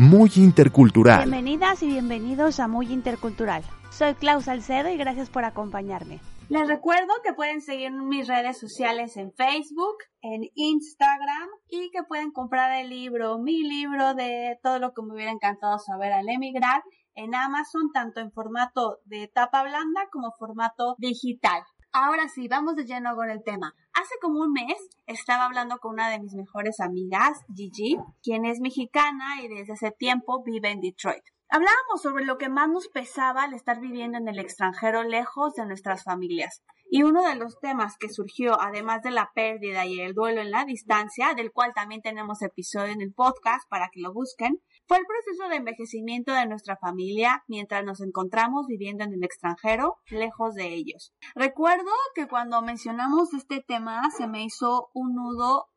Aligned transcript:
Muy 0.00 0.30
Intercultural. 0.36 1.24
Bienvenidas 1.24 1.82
y 1.82 1.88
bienvenidos 1.88 2.58
a 2.58 2.68
Muy 2.68 2.90
Intercultural. 2.90 3.62
Soy 3.90 4.14
Klaus 4.14 4.46
Salcedo 4.46 4.88
y 4.88 4.96
gracias 4.96 5.28
por 5.28 5.44
acompañarme. 5.44 6.20
Les 6.48 6.66
recuerdo 6.66 7.12
que 7.22 7.34
pueden 7.34 7.60
seguir 7.60 7.92
mis 7.92 8.26
redes 8.26 8.58
sociales 8.58 9.18
en 9.18 9.30
Facebook, 9.34 9.98
en 10.22 10.44
Instagram 10.54 11.50
y 11.68 11.90
que 11.90 12.02
pueden 12.04 12.32
comprar 12.32 12.80
el 12.80 12.88
libro, 12.88 13.38
mi 13.40 13.62
libro 13.62 14.14
de 14.14 14.58
todo 14.62 14.78
lo 14.78 14.94
que 14.94 15.02
me 15.02 15.12
hubiera 15.12 15.32
encantado 15.32 15.78
saber 15.78 16.14
al 16.14 16.30
emigrar 16.30 16.82
en 17.14 17.34
Amazon, 17.34 17.92
tanto 17.92 18.20
en 18.20 18.32
formato 18.32 19.00
de 19.04 19.28
tapa 19.28 19.64
blanda 19.64 20.08
como 20.10 20.32
formato 20.38 20.94
digital. 20.96 21.62
Ahora 21.92 22.28
sí, 22.28 22.46
vamos 22.46 22.76
de 22.76 22.84
lleno 22.84 23.16
con 23.16 23.30
el 23.30 23.42
tema. 23.42 23.74
Hace 23.94 24.14
como 24.22 24.38
un 24.42 24.52
mes 24.52 24.76
estaba 25.06 25.46
hablando 25.46 25.78
con 25.78 25.94
una 25.94 26.08
de 26.08 26.20
mis 26.20 26.34
mejores 26.34 26.78
amigas, 26.78 27.40
Gigi, 27.52 27.98
quien 28.22 28.44
es 28.44 28.60
mexicana 28.60 29.42
y 29.42 29.48
desde 29.48 29.72
ese 29.72 29.90
tiempo 29.90 30.40
vive 30.44 30.70
en 30.70 30.80
Detroit. 30.80 31.24
Hablábamos 31.48 32.00
sobre 32.00 32.24
lo 32.24 32.38
que 32.38 32.48
más 32.48 32.68
nos 32.68 32.86
pesaba 32.86 33.42
al 33.42 33.54
estar 33.54 33.80
viviendo 33.80 34.18
en 34.18 34.28
el 34.28 34.38
extranjero 34.38 35.02
lejos 35.02 35.54
de 35.54 35.66
nuestras 35.66 36.04
familias. 36.04 36.62
Y 36.88 37.02
uno 37.02 37.24
de 37.24 37.34
los 37.34 37.58
temas 37.58 37.96
que 37.98 38.08
surgió, 38.08 38.60
además 38.60 39.02
de 39.02 39.10
la 39.10 39.32
pérdida 39.34 39.84
y 39.84 40.00
el 40.00 40.14
duelo 40.14 40.42
en 40.42 40.52
la 40.52 40.64
distancia, 40.64 41.34
del 41.34 41.50
cual 41.50 41.72
también 41.74 42.02
tenemos 42.02 42.40
episodio 42.42 42.92
en 42.92 43.00
el 43.00 43.12
podcast 43.12 43.68
para 43.68 43.88
que 43.92 44.00
lo 44.00 44.12
busquen, 44.12 44.62
fue 44.90 44.98
el 44.98 45.06
proceso 45.06 45.48
de 45.48 45.54
envejecimiento 45.54 46.32
de 46.32 46.48
nuestra 46.48 46.76
familia 46.76 47.44
mientras 47.46 47.84
nos 47.84 48.00
encontramos 48.00 48.66
viviendo 48.66 49.04
en 49.04 49.12
el 49.12 49.22
extranjero, 49.22 49.98
lejos 50.08 50.56
de 50.56 50.74
ellos. 50.74 51.14
Recuerdo 51.36 51.92
que 52.16 52.26
cuando 52.26 52.60
mencionamos 52.60 53.32
este 53.32 53.62
tema 53.62 54.10
se 54.10 54.26
me 54.26 54.42
hizo 54.42 54.90
un 54.92 55.14
nudo 55.14 55.68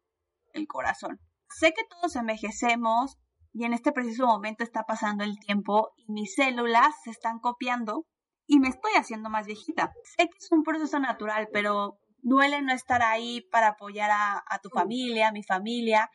el 0.53 0.66
corazón. 0.66 1.19
Sé 1.47 1.73
que 1.73 1.84
todos 1.88 2.16
envejecemos 2.16 3.19
y 3.52 3.66
en 3.66 3.73
este 3.73 3.91
preciso 3.91 4.25
momento 4.25 4.64
está 4.64 4.81
pasando 4.81 5.23
el 5.23 5.38
tiempo 5.38 5.91
y 5.95 6.11
mis 6.11 6.34
células 6.34 6.95
se 7.03 7.11
están 7.11 7.38
copiando 7.38 8.08
y 8.47 8.59
me 8.59 8.69
estoy 8.69 8.94
haciendo 8.95 9.30
más 9.30 9.45
viejita. 9.45 9.94
Sé 10.17 10.23
que 10.23 10.38
es 10.39 10.52
un 10.52 10.64
proceso 10.64 10.97
natural, 10.97 11.50
pero 11.53 12.00
duele 12.23 12.64
no 12.64 12.73
estar 12.73 13.03
ahí 13.03 13.41
para 13.52 13.67
apoyar 13.67 14.09
a, 14.09 14.44
a 14.50 14.58
tu 14.58 14.69
familia, 14.69 15.28
a 15.28 15.34
mi 15.34 15.44
familia, 15.44 16.09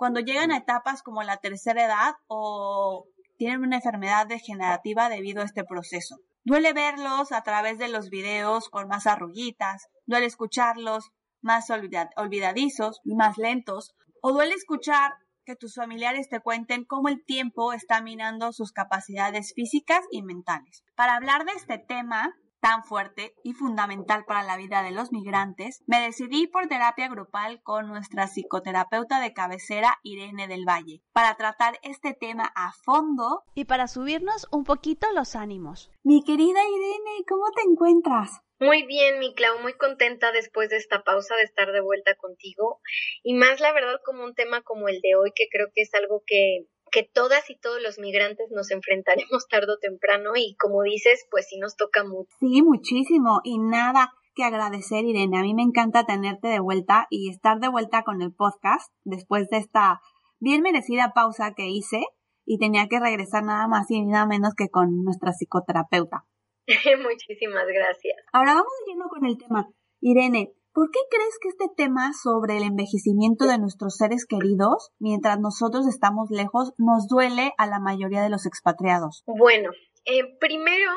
cuando 0.00 0.20
llegan 0.20 0.50
a 0.50 0.56
etapas 0.56 1.02
como 1.02 1.22
la 1.24 1.36
tercera 1.36 1.84
edad 1.84 2.14
o 2.26 3.04
tienen 3.36 3.60
una 3.60 3.76
enfermedad 3.76 4.26
degenerativa 4.26 5.10
debido 5.10 5.42
a 5.42 5.44
este 5.44 5.62
proceso. 5.62 6.16
Duele 6.42 6.72
verlos 6.72 7.32
a 7.32 7.42
través 7.42 7.76
de 7.76 7.88
los 7.88 8.08
videos 8.08 8.70
con 8.70 8.88
más 8.88 9.06
arruguitas, 9.06 9.88
duele 10.06 10.24
escucharlos 10.24 11.10
más 11.42 11.68
olvidadizos 11.68 13.02
y 13.04 13.14
más 13.14 13.36
lentos, 13.36 13.94
o 14.22 14.32
duele 14.32 14.54
escuchar 14.54 15.12
que 15.44 15.54
tus 15.54 15.74
familiares 15.74 16.30
te 16.30 16.40
cuenten 16.40 16.86
cómo 16.86 17.10
el 17.10 17.22
tiempo 17.22 17.74
está 17.74 18.00
minando 18.00 18.54
sus 18.54 18.72
capacidades 18.72 19.52
físicas 19.54 20.00
y 20.10 20.22
mentales. 20.22 20.82
Para 20.94 21.14
hablar 21.14 21.44
de 21.44 21.52
este 21.52 21.76
tema, 21.76 22.34
tan 22.60 22.84
fuerte 22.84 23.34
y 23.42 23.54
fundamental 23.54 24.24
para 24.24 24.42
la 24.42 24.56
vida 24.56 24.82
de 24.82 24.92
los 24.92 25.12
migrantes, 25.12 25.82
me 25.86 26.00
decidí 26.00 26.46
por 26.46 26.68
terapia 26.68 27.08
grupal 27.08 27.62
con 27.62 27.88
nuestra 27.88 28.26
psicoterapeuta 28.26 29.20
de 29.20 29.32
cabecera 29.32 29.98
Irene 30.02 30.48
del 30.48 30.64
Valle, 30.68 31.02
para 31.12 31.36
tratar 31.36 31.78
este 31.82 32.14
tema 32.14 32.52
a 32.54 32.72
fondo 32.84 33.44
y 33.54 33.64
para 33.64 33.88
subirnos 33.88 34.46
un 34.52 34.64
poquito 34.64 35.06
los 35.14 35.36
ánimos. 35.36 35.90
Mi 36.02 36.22
querida 36.22 36.60
Irene, 36.62 37.24
¿cómo 37.28 37.50
te 37.54 37.62
encuentras? 37.62 38.42
Muy 38.62 38.82
bien, 38.82 39.18
mi 39.20 39.34
Clau, 39.34 39.58
muy 39.60 39.72
contenta 39.72 40.32
después 40.32 40.68
de 40.68 40.76
esta 40.76 41.02
pausa 41.02 41.34
de 41.36 41.44
estar 41.44 41.72
de 41.72 41.80
vuelta 41.80 42.14
contigo 42.16 42.82
y 43.22 43.32
más 43.32 43.58
la 43.58 43.72
verdad 43.72 44.00
como 44.04 44.22
un 44.22 44.34
tema 44.34 44.60
como 44.60 44.88
el 44.88 45.00
de 45.00 45.16
hoy 45.16 45.32
que 45.34 45.46
creo 45.50 45.68
que 45.74 45.80
es 45.80 45.94
algo 45.94 46.22
que 46.26 46.66
que 46.90 47.02
todas 47.02 47.48
y 47.50 47.58
todos 47.58 47.80
los 47.82 47.98
migrantes 47.98 48.46
nos 48.50 48.70
enfrentaremos 48.70 49.48
tarde 49.48 49.72
o 49.72 49.78
temprano 49.78 50.32
y 50.36 50.56
como 50.56 50.82
dices, 50.82 51.26
pues 51.30 51.46
sí 51.48 51.58
nos 51.58 51.76
toca 51.76 52.04
mucho. 52.04 52.30
Sí, 52.38 52.62
muchísimo 52.62 53.40
y 53.44 53.58
nada 53.58 54.12
que 54.34 54.44
agradecer, 54.44 55.04
Irene. 55.04 55.38
A 55.38 55.42
mí 55.42 55.54
me 55.54 55.62
encanta 55.62 56.04
tenerte 56.04 56.48
de 56.48 56.60
vuelta 56.60 57.06
y 57.10 57.30
estar 57.30 57.58
de 57.60 57.68
vuelta 57.68 58.02
con 58.02 58.22
el 58.22 58.32
podcast 58.32 58.92
después 59.04 59.48
de 59.48 59.58
esta 59.58 60.00
bien 60.38 60.62
merecida 60.62 61.12
pausa 61.14 61.54
que 61.54 61.68
hice 61.68 62.02
y 62.44 62.58
tenía 62.58 62.88
que 62.88 62.98
regresar 62.98 63.44
nada 63.44 63.68
más 63.68 63.90
y 63.90 64.02
nada 64.02 64.26
menos 64.26 64.54
que 64.56 64.68
con 64.68 65.04
nuestra 65.04 65.32
psicoterapeuta. 65.32 66.26
Muchísimas 67.02 67.66
gracias. 67.66 68.16
Ahora 68.32 68.54
vamos 68.54 68.72
yendo 68.86 69.08
con 69.08 69.24
el 69.26 69.38
tema. 69.38 69.68
Irene, 70.00 70.52
¿Por 70.72 70.90
qué 70.90 71.00
crees 71.10 71.38
que 71.40 71.48
este 71.48 71.66
tema 71.76 72.12
sobre 72.12 72.56
el 72.56 72.62
envejecimiento 72.62 73.46
de 73.46 73.58
nuestros 73.58 73.96
seres 73.96 74.24
queridos, 74.24 74.90
mientras 74.98 75.40
nosotros 75.40 75.86
estamos 75.88 76.30
lejos, 76.30 76.72
nos 76.78 77.08
duele 77.08 77.52
a 77.58 77.66
la 77.66 77.80
mayoría 77.80 78.22
de 78.22 78.30
los 78.30 78.46
expatriados? 78.46 79.24
Bueno, 79.26 79.70
eh, 80.04 80.36
primero 80.38 80.92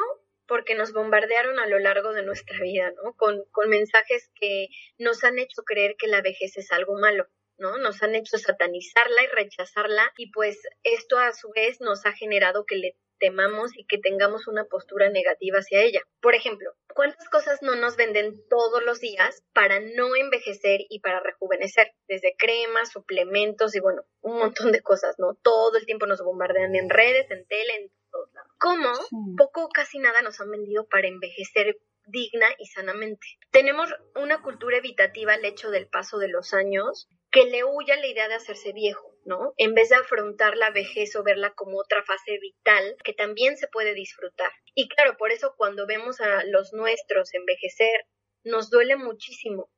porque 0.48 0.76
nos 0.76 0.94
bombardearon 0.94 1.58
a 1.58 1.68
lo 1.68 1.80
largo 1.80 2.14
de 2.14 2.24
nuestra 2.24 2.60
vida, 2.62 2.92
¿no? 3.04 3.14
Con, 3.14 3.44
con 3.52 3.70
mensajes 3.70 4.30
que 4.36 4.68
nos 5.00 5.24
han 5.24 5.40
hecho 5.40 5.64
creer 5.64 5.96
que 5.98 6.08
la 6.08 6.22
vejez 6.22 6.58
es 6.58 6.72
algo 6.72 6.94
malo. 7.00 7.26
¿no? 7.58 7.78
Nos 7.78 8.02
han 8.02 8.16
hecho 8.16 8.38
satanizarla 8.38 9.24
y 9.24 9.28
rechazarla 9.28 10.12
y 10.18 10.32
pues 10.32 10.60
esto 10.84 11.18
a 11.20 11.32
su 11.34 11.52
vez 11.56 11.80
nos 11.82 12.06
ha 12.06 12.12
generado 12.12 12.66
que 12.66 12.76
le 12.76 12.98
temamos 13.20 13.72
y 13.78 13.86
que 13.86 14.00
tengamos 14.00 14.48
una 14.48 14.66
postura 14.66 15.10
negativa 15.10 15.60
hacia 15.60 15.82
ella. 15.82 16.02
Por 16.20 16.36
ejemplo, 16.36 16.72
¿cuántas 16.94 17.28
cosas 17.30 17.62
no 17.62 17.76
nos 17.76 17.96
venden 17.96 18.48
todos 18.50 18.84
los 18.84 19.00
días 19.00 19.44
para 19.54 19.80
no 19.80 20.16
envejecer 20.16 20.81
y 20.90 21.00
para 21.00 21.20
rejuvenecer? 21.20 21.94
Desde 22.08 22.36
cremas, 22.38 22.92
suplementos 22.92 23.76
y 23.76 23.80
bueno, 23.80 24.04
un 24.22 24.38
montón 24.38 24.72
de 24.72 24.81
cosas, 24.81 25.16
¿no? 25.18 25.36
Todo 25.42 25.78
el 25.78 25.86
tiempo 25.86 26.06
nos 26.06 26.24
bombardean 26.24 26.76
en 26.76 26.90
redes, 26.90 27.30
en 27.31 27.46
tele, 27.48 27.76
en 27.76 27.92
todos 28.12 28.34
lados. 28.34 28.52
¿Cómo? 28.59 28.92
Poco 29.38 29.66
o 29.66 29.70
casi 29.70 30.00
nada 30.00 30.22
nos 30.22 30.40
han 30.40 30.52
vendido 30.52 30.88
para 30.88 31.08
envejecer 31.08 31.78
digna 32.06 32.47
y 32.58 32.66
sanamente. 32.68 33.25
Tenemos 33.52 33.90
una 34.16 34.41
cultura 34.41 34.78
evitativa 34.78 35.34
al 35.34 35.46
hecho 35.46 35.72
del 35.72 35.88
paso 35.88 36.18
de 36.18 36.28
los 36.28 36.53
años 36.53 37.08
que 37.31 37.46
le 37.46 37.64
huya 37.64 37.96
la 37.97 38.08
idea 38.08 38.28
de 38.28 38.36
hacerse 38.36 38.74
viejo, 38.74 39.12
¿no? 39.25 39.53
En 39.58 39.74
vez 39.74 39.90
de 39.90 39.96
afrontar 39.96 40.56
la 40.56 40.69
vejez 40.69 41.16
o 41.16 41.24
verla 41.24 41.53
como 41.56 41.80
otra 41.80 42.03
fase 42.03 42.38
vital 42.40 42.96
que 43.03 43.13
también 43.13 43.58
se 43.58 43.68
puede 43.68 43.94
disfrutar. 43.94 44.52
Y 44.75 44.88
claro, 44.88 45.18
por 45.18 45.31
eso 45.31 45.56
cuando 45.58 45.88
vemos 45.88 46.22
a 46.22 46.44
los 46.46 46.74
nuestros 46.74 47.34
envejecer, 47.34 48.06
nos 48.44 48.69
duele 48.69 48.97
muchísimo. 48.97 49.69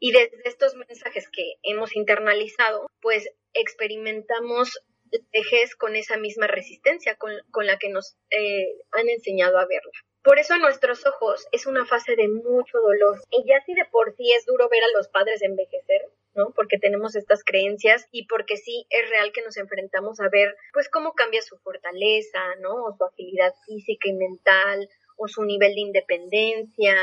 Y 0.00 0.12
desde 0.12 0.40
estos 0.44 0.74
mensajes 0.74 1.28
que 1.28 1.54
hemos 1.62 1.96
internalizado, 1.96 2.86
pues 3.00 3.28
experimentamos 3.52 4.70
vejez 5.32 5.74
con 5.76 5.96
esa 5.96 6.16
misma 6.16 6.46
resistencia 6.46 7.16
con, 7.16 7.66
la 7.66 7.78
que 7.78 7.90
nos 7.90 8.16
eh, 8.30 8.74
han 8.92 9.08
enseñado 9.08 9.58
a 9.58 9.66
verla. 9.66 9.92
Por 10.22 10.38
eso 10.38 10.54
a 10.54 10.58
nuestros 10.58 11.04
ojos 11.04 11.48
es 11.50 11.66
una 11.66 11.84
fase 11.84 12.14
de 12.14 12.28
mucho 12.28 12.78
dolor. 12.78 13.20
Y 13.30 13.44
ya 13.46 13.60
si 13.66 13.74
de 13.74 13.84
por 13.90 14.14
sí 14.16 14.32
es 14.32 14.46
duro 14.46 14.68
ver 14.68 14.82
a 14.84 14.96
los 14.96 15.08
padres 15.08 15.42
envejecer, 15.42 16.10
¿no? 16.34 16.52
Porque 16.54 16.78
tenemos 16.78 17.16
estas 17.16 17.42
creencias 17.44 18.08
y 18.12 18.26
porque 18.26 18.56
sí 18.56 18.86
es 18.90 19.10
real 19.10 19.32
que 19.32 19.42
nos 19.42 19.56
enfrentamos 19.56 20.20
a 20.20 20.28
ver, 20.28 20.54
pues, 20.72 20.88
cómo 20.88 21.14
cambia 21.14 21.42
su 21.42 21.58
fortaleza, 21.58 22.40
¿no? 22.60 22.84
O 22.84 22.96
su 22.96 23.04
agilidad 23.04 23.52
física 23.66 24.08
y 24.08 24.12
mental, 24.12 24.88
o 25.16 25.28
su 25.28 25.42
nivel 25.44 25.74
de 25.74 25.80
independencia, 25.80 26.96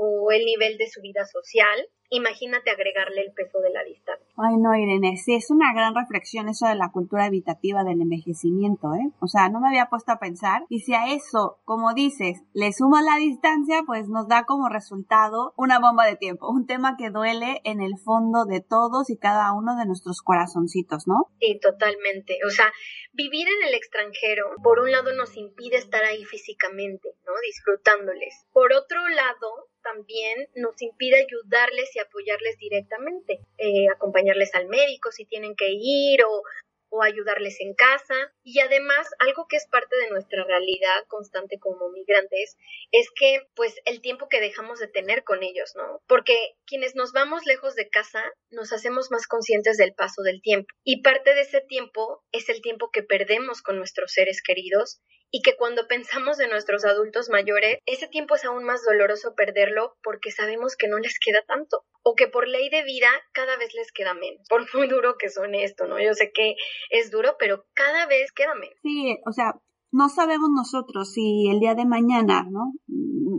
o 0.00 0.30
el 0.30 0.44
nivel 0.44 0.78
de 0.78 0.86
su 0.86 1.00
vida 1.02 1.24
social 1.26 1.88
imagínate 2.10 2.70
agregarle 2.70 3.22
el 3.22 3.32
peso 3.32 3.60
de 3.60 3.70
la 3.70 3.84
distancia. 3.84 4.26
Ay, 4.36 4.56
no, 4.56 4.74
Irene, 4.74 5.16
sí, 5.16 5.34
es 5.34 5.50
una 5.50 5.72
gran 5.74 5.94
reflexión 5.94 6.48
eso 6.48 6.66
de 6.66 6.74
la 6.74 6.90
cultura 6.90 7.24
habitativa 7.24 7.84
del 7.84 8.00
envejecimiento, 8.00 8.94
¿eh? 8.94 9.12
O 9.20 9.26
sea, 9.26 9.48
no 9.48 9.60
me 9.60 9.68
había 9.68 9.90
puesto 9.90 10.12
a 10.12 10.18
pensar. 10.18 10.62
Y 10.68 10.80
si 10.80 10.94
a 10.94 11.12
eso, 11.12 11.60
como 11.64 11.92
dices, 11.94 12.40
le 12.54 12.72
sumo 12.72 13.00
la 13.00 13.16
distancia, 13.18 13.82
pues 13.86 14.08
nos 14.08 14.28
da 14.28 14.44
como 14.44 14.68
resultado 14.68 15.52
una 15.56 15.78
bomba 15.80 16.06
de 16.06 16.16
tiempo, 16.16 16.48
un 16.48 16.66
tema 16.66 16.96
que 16.96 17.10
duele 17.10 17.60
en 17.64 17.80
el 17.80 17.98
fondo 18.02 18.44
de 18.46 18.60
todos 18.60 19.10
y 19.10 19.18
cada 19.18 19.52
uno 19.52 19.76
de 19.76 19.86
nuestros 19.86 20.22
corazoncitos, 20.22 21.06
¿no? 21.06 21.26
Sí, 21.40 21.58
totalmente. 21.60 22.38
O 22.46 22.50
sea, 22.50 22.72
vivir 23.12 23.46
en 23.48 23.68
el 23.68 23.74
extranjero, 23.74 24.46
por 24.62 24.80
un 24.80 24.90
lado, 24.90 25.12
nos 25.14 25.36
impide 25.36 25.76
estar 25.76 26.04
ahí 26.04 26.24
físicamente, 26.24 27.10
¿no? 27.26 27.32
Disfrutándoles. 27.44 28.46
Por 28.52 28.72
otro 28.72 29.06
lado, 29.08 29.68
también 29.92 30.48
nos 30.54 30.80
impide 30.82 31.24
ayudarles 31.24 31.94
y 31.94 31.98
apoyarles 31.98 32.58
directamente, 32.58 33.40
eh, 33.58 33.88
acompañarles 33.94 34.54
al 34.54 34.66
médico 34.66 35.10
si 35.10 35.24
tienen 35.24 35.54
que 35.56 35.68
ir 35.70 36.24
o 36.24 36.42
o 36.90 37.02
ayudarles 37.02 37.60
en 37.60 37.74
casa. 37.74 38.14
Y 38.42 38.60
además, 38.60 39.08
algo 39.18 39.46
que 39.48 39.56
es 39.56 39.66
parte 39.66 39.96
de 39.96 40.10
nuestra 40.10 40.44
realidad 40.44 41.04
constante 41.08 41.58
como 41.58 41.90
migrantes 41.90 42.56
es 42.92 43.08
que, 43.14 43.46
pues, 43.54 43.74
el 43.84 44.00
tiempo 44.00 44.28
que 44.28 44.40
dejamos 44.40 44.78
de 44.78 44.88
tener 44.88 45.24
con 45.24 45.42
ellos, 45.42 45.72
¿no? 45.76 46.00
Porque 46.06 46.36
quienes 46.66 46.94
nos 46.94 47.12
vamos 47.12 47.46
lejos 47.46 47.74
de 47.74 47.88
casa 47.88 48.22
nos 48.50 48.72
hacemos 48.72 49.10
más 49.10 49.26
conscientes 49.26 49.76
del 49.76 49.94
paso 49.94 50.22
del 50.22 50.40
tiempo. 50.40 50.68
Y 50.84 51.02
parte 51.02 51.34
de 51.34 51.42
ese 51.42 51.60
tiempo 51.60 52.24
es 52.32 52.48
el 52.48 52.62
tiempo 52.62 52.90
que 52.90 53.02
perdemos 53.02 53.62
con 53.62 53.76
nuestros 53.76 54.12
seres 54.12 54.42
queridos 54.42 55.00
y 55.30 55.42
que 55.42 55.56
cuando 55.56 55.86
pensamos 55.88 56.40
en 56.40 56.50
nuestros 56.50 56.84
adultos 56.84 57.28
mayores, 57.28 57.78
ese 57.86 58.08
tiempo 58.08 58.34
es 58.34 58.44
aún 58.44 58.64
más 58.64 58.82
doloroso 58.84 59.34
perderlo 59.34 59.96
porque 60.02 60.30
sabemos 60.30 60.76
que 60.76 60.88
no 60.88 60.98
les 60.98 61.18
queda 61.18 61.42
tanto 61.46 61.84
o 62.02 62.14
que 62.14 62.28
por 62.28 62.48
ley 62.48 62.70
de 62.70 62.82
vida 62.84 63.08
cada 63.32 63.56
vez 63.56 63.74
les 63.74 63.92
queda 63.92 64.14
menos, 64.14 64.46
por 64.48 64.64
muy 64.74 64.88
duro 64.88 65.16
que 65.18 65.28
suene 65.28 65.64
esto, 65.64 65.86
¿no? 65.86 66.00
Yo 66.00 66.14
sé 66.14 66.32
que 66.32 66.54
es 66.90 67.10
duro, 67.10 67.36
pero 67.38 67.66
cada 67.74 68.06
vez 68.06 68.32
queda 68.32 68.54
menos. 68.54 68.76
Sí, 68.82 69.18
o 69.26 69.32
sea, 69.32 69.54
no 69.90 70.08
sabemos 70.08 70.50
nosotros 70.54 71.12
si 71.12 71.48
el 71.50 71.60
día 71.60 71.74
de 71.74 71.86
mañana, 71.86 72.46
¿no? 72.50 72.72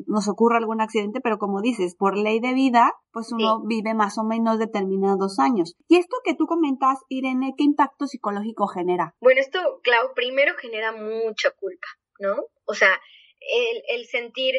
Nos 0.08 0.28
ocurre 0.28 0.58
algún 0.58 0.82
accidente, 0.82 1.20
pero 1.22 1.38
como 1.38 1.62
dices, 1.62 1.96
por 1.96 2.18
ley 2.18 2.40
de 2.40 2.54
vida, 2.54 2.94
pues 3.12 3.32
uno 3.32 3.62
vive 3.66 3.94
más 3.94 4.18
o 4.18 4.24
menos 4.24 4.60
determinados 4.60 5.40
años. 5.40 5.76
Y 5.88 5.98
esto 5.98 6.18
que 6.24 6.36
tú 6.36 6.46
comentas, 6.46 7.00
Irene, 7.10 7.54
¿qué 7.58 7.64
impacto 7.64 8.08
psicológico 8.08 8.68
genera? 8.68 9.16
Bueno, 9.22 9.42
esto, 9.42 9.60
Clau, 9.84 10.14
primero 10.16 10.54
genera 10.60 10.92
mucha 10.92 11.52
culpa, 11.52 11.88
¿no? 12.20 12.36
O 12.66 12.74
sea, 12.74 13.00
el, 13.40 14.00
el 14.00 14.06
sentir 14.06 14.56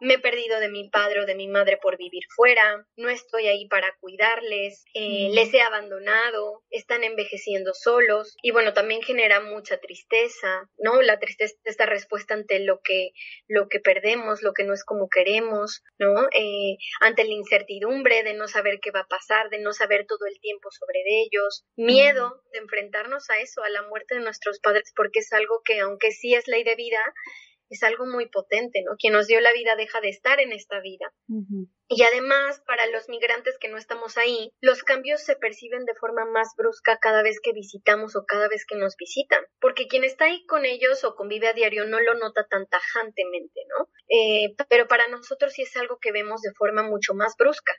me 0.00 0.14
he 0.14 0.18
perdido 0.18 0.60
de 0.60 0.68
mi 0.68 0.88
padre 0.88 1.20
o 1.20 1.26
de 1.26 1.34
mi 1.34 1.48
madre 1.48 1.78
por 1.80 1.96
vivir 1.96 2.22
fuera, 2.34 2.86
no 2.96 3.08
estoy 3.08 3.46
ahí 3.46 3.66
para 3.68 3.94
cuidarles, 4.00 4.84
eh, 4.94 5.28
les 5.32 5.52
he 5.54 5.60
abandonado, 5.60 6.62
están 6.70 7.04
envejeciendo 7.04 7.72
solos. 7.74 8.36
Y 8.42 8.50
bueno, 8.50 8.72
también 8.72 9.02
genera 9.02 9.40
mucha 9.40 9.78
tristeza, 9.78 10.68
¿no? 10.78 11.02
La 11.02 11.18
tristeza, 11.18 11.54
esta 11.64 11.86
respuesta 11.86 12.34
ante 12.34 12.60
lo 12.60 12.80
que, 12.82 13.10
lo 13.48 13.68
que 13.68 13.80
perdemos, 13.80 14.42
lo 14.42 14.52
que 14.52 14.64
no 14.64 14.74
es 14.74 14.84
como 14.84 15.08
queremos, 15.08 15.82
¿no? 15.98 16.28
Eh, 16.32 16.76
ante 17.00 17.24
la 17.24 17.32
incertidumbre 17.32 18.22
de 18.22 18.34
no 18.34 18.48
saber 18.48 18.80
qué 18.80 18.90
va 18.90 19.00
a 19.00 19.08
pasar, 19.08 19.50
de 19.50 19.58
no 19.58 19.72
saber 19.72 20.06
todo 20.06 20.26
el 20.26 20.38
tiempo 20.40 20.70
sobre 20.70 21.00
ellos, 21.22 21.64
miedo 21.76 22.42
de 22.52 22.58
enfrentarnos 22.60 23.30
a 23.30 23.38
eso, 23.40 23.62
a 23.62 23.68
la 23.70 23.82
muerte 23.82 24.16
de 24.16 24.20
nuestros 24.22 24.60
padres, 24.60 24.92
porque 24.96 25.20
es 25.20 25.32
algo 25.32 25.62
que 25.64 25.80
aunque 25.80 26.10
sí 26.12 26.34
es 26.34 26.46
ley 26.48 26.64
de 26.64 26.74
vida, 26.74 27.00
es 27.74 27.82
algo 27.82 28.06
muy 28.06 28.28
potente, 28.28 28.82
¿no? 28.84 28.96
Quien 28.98 29.12
nos 29.12 29.26
dio 29.26 29.40
la 29.40 29.52
vida 29.52 29.76
deja 29.76 30.00
de 30.00 30.08
estar 30.08 30.40
en 30.40 30.52
esta 30.52 30.80
vida. 30.80 31.12
Y 31.88 32.02
además, 32.02 32.62
para 32.66 32.86
los 32.86 33.08
migrantes 33.08 33.58
que 33.58 33.68
no 33.68 33.76
estamos 33.76 34.16
ahí, 34.16 34.52
los 34.60 34.82
cambios 34.82 35.22
se 35.22 35.36
perciben 35.36 35.84
de 35.84 35.94
forma 35.94 36.24
más 36.24 36.54
brusca 36.56 36.98
cada 36.98 37.22
vez 37.22 37.40
que 37.42 37.52
visitamos 37.52 38.16
o 38.16 38.24
cada 38.24 38.48
vez 38.48 38.64
que 38.66 38.76
nos 38.76 38.96
visitan, 38.96 39.44
porque 39.60 39.86
quien 39.86 40.04
está 40.04 40.26
ahí 40.26 40.46
con 40.46 40.64
ellos 40.64 41.04
o 41.04 41.14
convive 41.14 41.48
a 41.48 41.52
diario 41.52 41.84
no 41.86 42.00
lo 42.00 42.14
nota 42.14 42.46
tan 42.48 42.66
tajantemente, 42.66 43.60
¿no? 43.68 43.88
Eh, 44.08 44.54
pero 44.68 44.88
para 44.88 45.08
nosotros 45.08 45.52
sí 45.52 45.62
es 45.62 45.76
algo 45.76 45.98
que 46.00 46.12
vemos 46.12 46.40
de 46.42 46.52
forma 46.54 46.82
mucho 46.82 47.14
más 47.14 47.34
brusca 47.38 47.72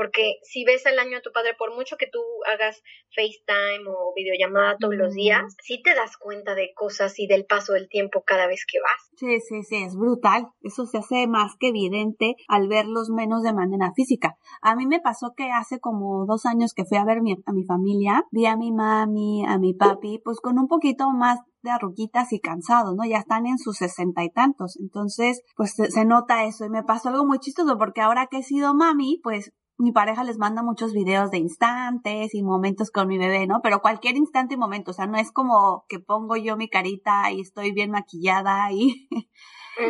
porque 0.00 0.38
si 0.44 0.64
ves 0.64 0.86
al 0.86 0.98
año 0.98 1.18
a 1.18 1.20
tu 1.20 1.30
padre, 1.30 1.50
por 1.58 1.76
mucho 1.76 1.98
que 1.98 2.06
tú 2.06 2.20
hagas 2.50 2.82
FaceTime 3.14 3.86
o 3.86 4.14
videollamada 4.16 4.78
todos 4.80 4.94
los 4.94 5.12
días, 5.12 5.54
sí 5.62 5.82
te 5.82 5.94
das 5.94 6.16
cuenta 6.16 6.54
de 6.54 6.72
cosas 6.74 7.18
y 7.18 7.26
del 7.26 7.44
paso 7.44 7.74
del 7.74 7.86
tiempo 7.86 8.22
cada 8.24 8.46
vez 8.46 8.64
que 8.66 8.78
vas. 8.80 9.10
Sí, 9.18 9.40
sí, 9.40 9.62
sí, 9.62 9.76
es 9.82 9.94
brutal. 9.94 10.48
Eso 10.62 10.86
se 10.86 10.96
hace 10.96 11.26
más 11.26 11.54
que 11.60 11.68
evidente 11.68 12.36
al 12.48 12.66
verlos 12.66 13.10
menos 13.10 13.42
de 13.42 13.52
manera 13.52 13.92
física. 13.94 14.38
A 14.62 14.74
mí 14.74 14.86
me 14.86 15.00
pasó 15.00 15.34
que 15.36 15.50
hace 15.50 15.80
como 15.80 16.24
dos 16.24 16.46
años 16.46 16.72
que 16.72 16.86
fui 16.86 16.96
a 16.96 17.04
ver 17.04 17.18
a 17.18 17.52
mi 17.52 17.64
familia, 17.66 18.24
vi 18.30 18.46
a 18.46 18.56
mi 18.56 18.72
mami, 18.72 19.44
a 19.46 19.58
mi 19.58 19.74
papi, 19.74 20.18
pues 20.24 20.40
con 20.40 20.58
un 20.58 20.66
poquito 20.66 21.10
más 21.10 21.40
de 21.62 21.72
arruguitas 21.72 22.32
y 22.32 22.40
cansados, 22.40 22.94
¿no? 22.96 23.04
Ya 23.04 23.18
están 23.18 23.46
en 23.46 23.58
sus 23.58 23.76
sesenta 23.76 24.24
y 24.24 24.30
tantos. 24.30 24.78
Entonces, 24.80 25.42
pues 25.56 25.74
se, 25.74 25.90
se, 25.90 26.06
nota 26.06 26.44
eso. 26.44 26.64
Y 26.64 26.70
me 26.70 26.84
pasó 26.84 27.10
algo 27.10 27.26
muy 27.26 27.38
chistoso 27.38 27.76
porque 27.76 28.00
ahora 28.00 28.28
que 28.30 28.38
he 28.38 28.42
sido 28.42 28.74
mami, 28.74 29.20
pues 29.22 29.52
mi 29.80 29.92
pareja 29.92 30.24
les 30.24 30.38
manda 30.38 30.62
muchos 30.62 30.92
videos 30.92 31.30
de 31.30 31.38
instantes 31.38 32.34
y 32.34 32.42
momentos 32.42 32.90
con 32.90 33.08
mi 33.08 33.18
bebé, 33.18 33.46
¿no? 33.46 33.60
Pero 33.62 33.80
cualquier 33.80 34.16
instante 34.16 34.54
y 34.54 34.58
momento, 34.58 34.90
o 34.90 34.94
sea, 34.94 35.06
no 35.06 35.16
es 35.16 35.32
como 35.32 35.86
que 35.88 35.98
pongo 35.98 36.36
yo 36.36 36.56
mi 36.56 36.68
carita 36.68 37.30
y 37.32 37.40
estoy 37.40 37.72
bien 37.72 37.90
maquillada 37.90 38.70
y 38.72 39.08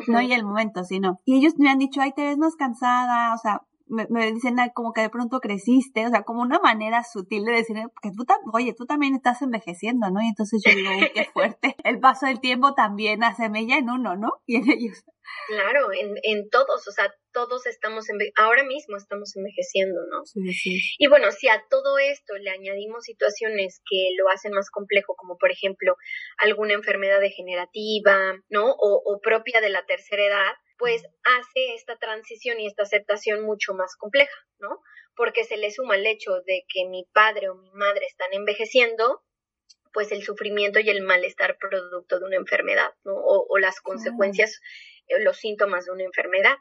no 0.07 0.21
y 0.21 0.33
el 0.33 0.45
momento, 0.45 0.85
sino. 0.85 1.21
Y 1.25 1.39
ellos 1.39 1.55
me 1.59 1.71
han 1.71 1.79
dicho, 1.79 2.01
ay, 2.01 2.13
te 2.13 2.23
ves 2.23 2.39
más 2.39 2.55
cansada, 2.55 3.35
o 3.35 3.39
sea, 3.39 3.63
me, 3.91 4.07
me 4.09 4.33
dicen 4.33 4.57
como 4.75 4.93
que 4.93 5.03
de 5.03 5.11
pronto 5.11 5.41
creciste, 5.41 6.07
o 6.07 6.11
sea, 6.11 6.23
como 6.23 6.43
una 6.43 6.59
manera 6.61 7.03
sutil 7.05 7.45
de 7.45 7.53
decir 7.53 7.77
que 8.03 8.11
tú, 8.11 8.25
oye, 8.53 8.75
tú 8.77 8.87
también 8.87 9.15
estás 9.15 9.43
envejeciendo, 9.43 10.11
¿no? 10.11 10.23
Y 10.23 10.29
entonces 10.29 10.63
yo 10.65 10.75
digo, 10.75 10.91
qué 11.13 11.25
fuerte. 11.33 11.77
El 11.85 12.01
paso 12.01 12.27
del 12.27 12.41
tiempo 12.41 12.75
también 12.75 13.23
hace 13.25 13.49
mella 13.49 13.77
en 13.77 13.91
uno, 13.91 14.17
¿no? 14.17 14.43
Y 14.47 14.57
en 14.57 14.71
ellos. 14.71 15.05
Claro, 15.49 15.93
en, 15.93 16.15
en 16.23 16.49
todos, 16.51 16.87
o 16.87 16.91
sea, 16.93 17.13
todos 17.33 17.67
estamos, 17.67 18.07
ahora 18.37 18.65
mismo 18.65 18.97
estamos 18.97 19.35
envejeciendo, 19.37 20.01
¿no? 20.11 20.25
Sí, 20.25 20.53
sí. 20.53 20.81
Y 20.99 21.09
bueno, 21.09 21.31
si 21.31 21.49
a 21.49 21.65
todo 21.69 21.99
esto 21.99 22.35
le 22.37 22.51
añadimos 22.51 23.05
situaciones 23.05 23.81
que 23.89 24.11
lo 24.19 24.29
hacen 24.29 24.53
más 24.53 24.71
complejo, 24.71 25.15
como 25.17 25.37
por 25.39 25.51
ejemplo 25.51 25.97
alguna 26.39 26.75
enfermedad 26.75 27.21
degenerativa, 27.21 28.35
¿no? 28.49 28.71
O, 28.71 29.03
o 29.05 29.21
propia 29.21 29.61
de 29.61 29.71
la 29.71 29.85
tercera 29.87 30.25
edad, 30.25 30.55
pues 30.81 31.03
hace 31.25 31.75
esta 31.75 31.99
transición 31.99 32.59
y 32.59 32.67
esta 32.67 32.85
aceptación 32.85 33.43
mucho 33.43 33.75
más 33.75 33.97
compleja, 33.97 34.35
¿no? 34.59 34.81
Porque 35.15 35.45
se 35.45 35.59
le 35.59 35.71
suma 35.71 35.97
el 35.97 36.07
hecho 36.07 36.41
de 36.47 36.65
que 36.73 36.87
mi 36.89 37.05
padre 37.13 37.51
o 37.51 37.55
mi 37.55 37.71
madre 37.73 38.07
están 38.07 38.33
envejeciendo, 38.33 39.23
pues 39.93 40.11
el 40.11 40.23
sufrimiento 40.23 40.81
y 40.81 40.89
el 40.89 41.03
malestar 41.03 41.59
producto 41.59 42.19
de 42.19 42.25
una 42.25 42.37
enfermedad, 42.37 42.95
¿no? 43.05 43.13
O, 43.15 43.59
las 43.59 43.83
consecuencias, 43.83 44.59
eh, 45.09 45.21
los 45.21 45.37
síntomas 45.37 45.85
de 45.85 45.93
una 45.93 46.05
enfermedad. 46.05 46.57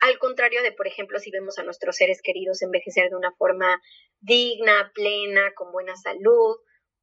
Al 0.00 0.18
contrario 0.18 0.62
de, 0.62 0.72
por 0.72 0.86
ejemplo, 0.86 1.18
si 1.18 1.30
vemos 1.30 1.58
a 1.58 1.62
nuestros 1.62 1.96
seres 1.96 2.20
queridos 2.22 2.60
envejecer 2.60 3.08
de 3.08 3.16
una 3.16 3.32
forma 3.32 3.80
digna, 4.20 4.92
plena, 4.94 5.54
con 5.54 5.72
buena 5.72 5.96
salud, 5.96 6.56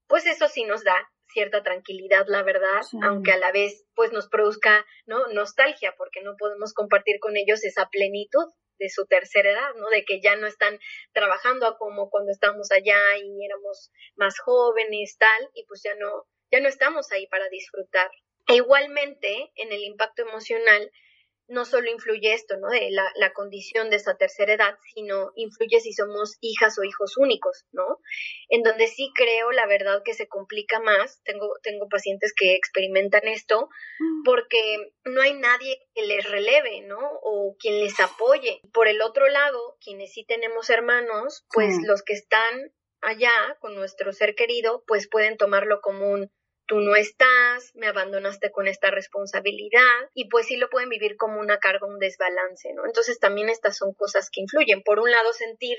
pues 0.05 0.27
eso 0.27 0.47
sí 0.47 0.63
nos 0.63 0.83
da 0.83 1.11
cierta 1.35 1.63
tranquilidad, 1.63 2.25
la 2.27 2.43
verdad, 2.43 2.81
aunque 3.03 3.33
a 3.33 3.37
la 3.37 3.51
vez 3.51 3.85
pues 3.93 4.13
nos 4.13 4.29
produzca, 4.29 4.85
¿no? 5.05 5.27
nostalgia 5.27 5.93
porque 5.97 6.21
no 6.23 6.35
podemos 6.37 6.73
compartir 6.73 7.19
con 7.19 7.35
ellos 7.35 7.65
esa 7.65 7.89
plenitud 7.89 8.45
de 8.79 8.89
su 8.89 9.05
tercera 9.05 9.51
edad, 9.51 9.73
¿no? 9.75 9.89
De 9.89 10.05
que 10.05 10.21
ya 10.21 10.37
no 10.37 10.47
están 10.47 10.79
trabajando 11.11 11.75
como 11.77 12.09
cuando 12.09 12.31
estábamos 12.31 12.71
allá 12.71 13.17
y 13.17 13.45
éramos 13.45 13.91
más 14.15 14.39
jóvenes, 14.39 15.17
tal, 15.17 15.49
y 15.53 15.65
pues 15.65 15.81
ya 15.83 15.93
no 15.95 16.23
ya 16.51 16.61
no 16.61 16.69
estamos 16.69 17.11
ahí 17.11 17.27
para 17.27 17.49
disfrutar. 17.49 18.09
E 18.47 18.55
igualmente, 18.55 19.51
en 19.55 19.73
el 19.73 19.83
impacto 19.83 20.21
emocional, 20.21 20.89
no 21.47 21.65
solo 21.65 21.89
influye 21.89 22.33
esto, 22.33 22.57
¿no? 22.57 22.69
De 22.69 22.89
la, 22.91 23.11
la, 23.15 23.33
condición 23.33 23.89
de 23.89 23.97
esa 23.97 24.17
tercera 24.17 24.53
edad, 24.53 24.77
sino 24.93 25.31
influye 25.35 25.79
si 25.79 25.93
somos 25.93 26.37
hijas 26.41 26.77
o 26.79 26.83
hijos 26.83 27.17
únicos, 27.17 27.65
¿no? 27.71 27.99
En 28.49 28.63
donde 28.63 28.87
sí 28.87 29.11
creo, 29.13 29.51
la 29.51 29.67
verdad, 29.67 30.01
que 30.03 30.13
se 30.13 30.27
complica 30.27 30.79
más. 30.79 31.21
Tengo, 31.23 31.49
tengo 31.61 31.87
pacientes 31.87 32.33
que 32.35 32.55
experimentan 32.55 33.27
esto 33.27 33.69
mm. 33.99 34.23
porque 34.23 34.91
no 35.05 35.21
hay 35.21 35.33
nadie 35.33 35.79
que 35.93 36.05
les 36.05 36.29
releve, 36.29 36.81
¿no? 36.81 36.99
O 37.21 37.55
quien 37.59 37.79
les 37.79 37.99
apoye. 37.99 38.61
Por 38.73 38.87
el 38.87 39.01
otro 39.01 39.27
lado, 39.27 39.77
quienes 39.79 40.13
sí 40.13 40.25
tenemos 40.25 40.69
hermanos, 40.69 41.45
pues 41.51 41.77
los 41.83 42.01
que 42.01 42.13
están 42.13 42.71
allá 43.01 43.57
con 43.59 43.75
nuestro 43.75 44.11
ser 44.13 44.35
querido, 44.35 44.83
pues 44.87 45.07
pueden 45.07 45.37
tomarlo 45.37 45.79
como 45.81 46.09
un 46.09 46.31
tú 46.67 46.79
no 46.79 46.95
estás, 46.95 47.71
me 47.75 47.87
abandonaste 47.87 48.51
con 48.51 48.67
esta 48.67 48.91
responsabilidad 48.91 50.09
y 50.13 50.29
pues 50.29 50.47
sí 50.47 50.57
lo 50.57 50.69
pueden 50.69 50.89
vivir 50.89 51.15
como 51.17 51.39
una 51.39 51.59
carga, 51.59 51.87
un 51.87 51.99
desbalance, 51.99 52.73
¿no? 52.73 52.85
Entonces 52.85 53.19
también 53.19 53.49
estas 53.49 53.77
son 53.77 53.93
cosas 53.93 54.29
que 54.31 54.41
influyen. 54.41 54.83
Por 54.83 54.99
un 54.99 55.11
lado, 55.11 55.33
sentir 55.33 55.77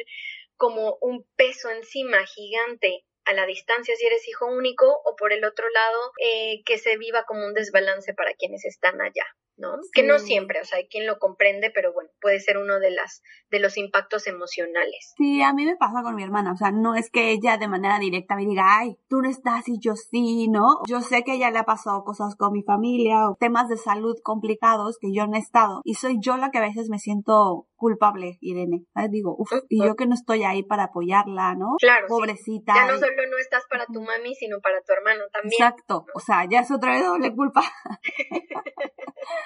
como 0.57 0.99
un 1.01 1.27
peso 1.37 1.71
encima 1.71 2.25
gigante 2.27 3.05
a 3.25 3.33
la 3.33 3.47
distancia 3.47 3.95
si 3.97 4.07
eres 4.07 4.27
hijo 4.29 4.47
único 4.47 4.87
o 5.05 5.17
por 5.17 5.33
el 5.33 5.45
otro 5.45 5.69
lado 5.71 6.13
eh, 6.23 6.63
que 6.65 6.79
se 6.79 6.97
viva 6.97 7.25
como 7.25 7.45
un 7.45 7.55
desbalance 7.55 8.15
para 8.15 8.35
quienes 8.35 8.65
están 8.65 9.01
allá. 9.01 9.25
¿No? 9.57 9.73
Que 9.93 10.03
no 10.03 10.19
siempre, 10.19 10.61
o 10.61 10.65
sea, 10.65 10.79
hay 10.79 10.89
quien 10.89 11.07
lo 11.07 11.19
comprende, 11.19 11.71
pero 11.75 11.93
bueno, 11.93 12.11
puede 12.21 12.41
ser 12.41 12.59
uno 12.59 12.79
de 12.79 12.91
las 12.91 13.23
de 13.51 13.61
los 13.61 13.77
impactos 13.77 14.27
emocionales. 14.27 15.15
Sí, 15.17 15.43
a 15.43 15.53
mí 15.53 15.65
me 15.65 15.77
pasa 15.77 16.03
con 16.03 16.15
mi 16.15 16.23
hermana, 16.23 16.53
o 16.53 16.57
sea, 16.57 16.71
no 16.71 16.95
es 16.95 17.11
que 17.11 17.31
ella 17.31 17.57
de 17.57 17.69
manera 17.69 17.99
directa 17.99 18.37
me 18.37 18.47
diga, 18.47 18.79
"Ay, 18.79 18.97
tú 19.09 19.23
no 19.23 19.29
estás 19.29 19.69
y 19.69 19.79
yo 19.81 19.95
sí", 19.97 20.49
¿no? 20.49 20.81
Yo 20.87 21.01
sé 21.01 21.23
que 21.23 21.35
ella 21.35 21.51
le 21.51 21.59
ha 21.59 21.65
pasado 21.65 22.05
cosas 22.05 22.37
con 22.37 22.53
mi 22.53 22.63
familia 22.63 23.29
o 23.29 23.37
temas 23.39 23.69
de 23.69 23.77
salud 23.77 24.17
complicados 24.23 24.99
que 25.01 25.13
yo 25.13 25.27
no 25.27 25.37
he 25.37 25.41
estado 25.41 25.81
y 25.85 25.95
soy 25.95 26.19
yo 26.21 26.37
la 26.37 26.51
que 26.51 26.59
a 26.59 26.63
veces 26.63 26.89
me 26.89 26.99
siento 26.99 27.67
culpable, 27.77 28.39
Irene. 28.41 28.85
Digo, 29.11 29.37
uff, 29.39 29.53
y 29.69 29.85
yo 29.85 29.95
que 29.95 30.07
no 30.07 30.15
estoy 30.15 30.45
ahí 30.45 30.63
para 30.63 30.85
apoyarla, 30.85 31.55
¿no? 31.55 31.77
Claro. 31.79 32.07
Pobrecita. 32.09 32.75
Ya 32.75 32.87
no 32.87 32.99
solo 32.99 33.23
no 33.31 33.39
estás 33.39 33.65
para 33.69 33.87
tu 33.87 34.01
mami, 34.01 34.35
sino 34.35 34.61
para 34.61 34.81
tu 34.81 34.93
hermano 34.93 35.25
también. 35.33 35.53
Exacto. 35.53 36.07
O 36.15 36.21
sea, 36.21 36.47
ya 36.49 36.61
es 36.61 36.71
otra 36.71 36.93
vez 36.93 37.05
doble 37.05 37.35
culpa. 37.35 37.63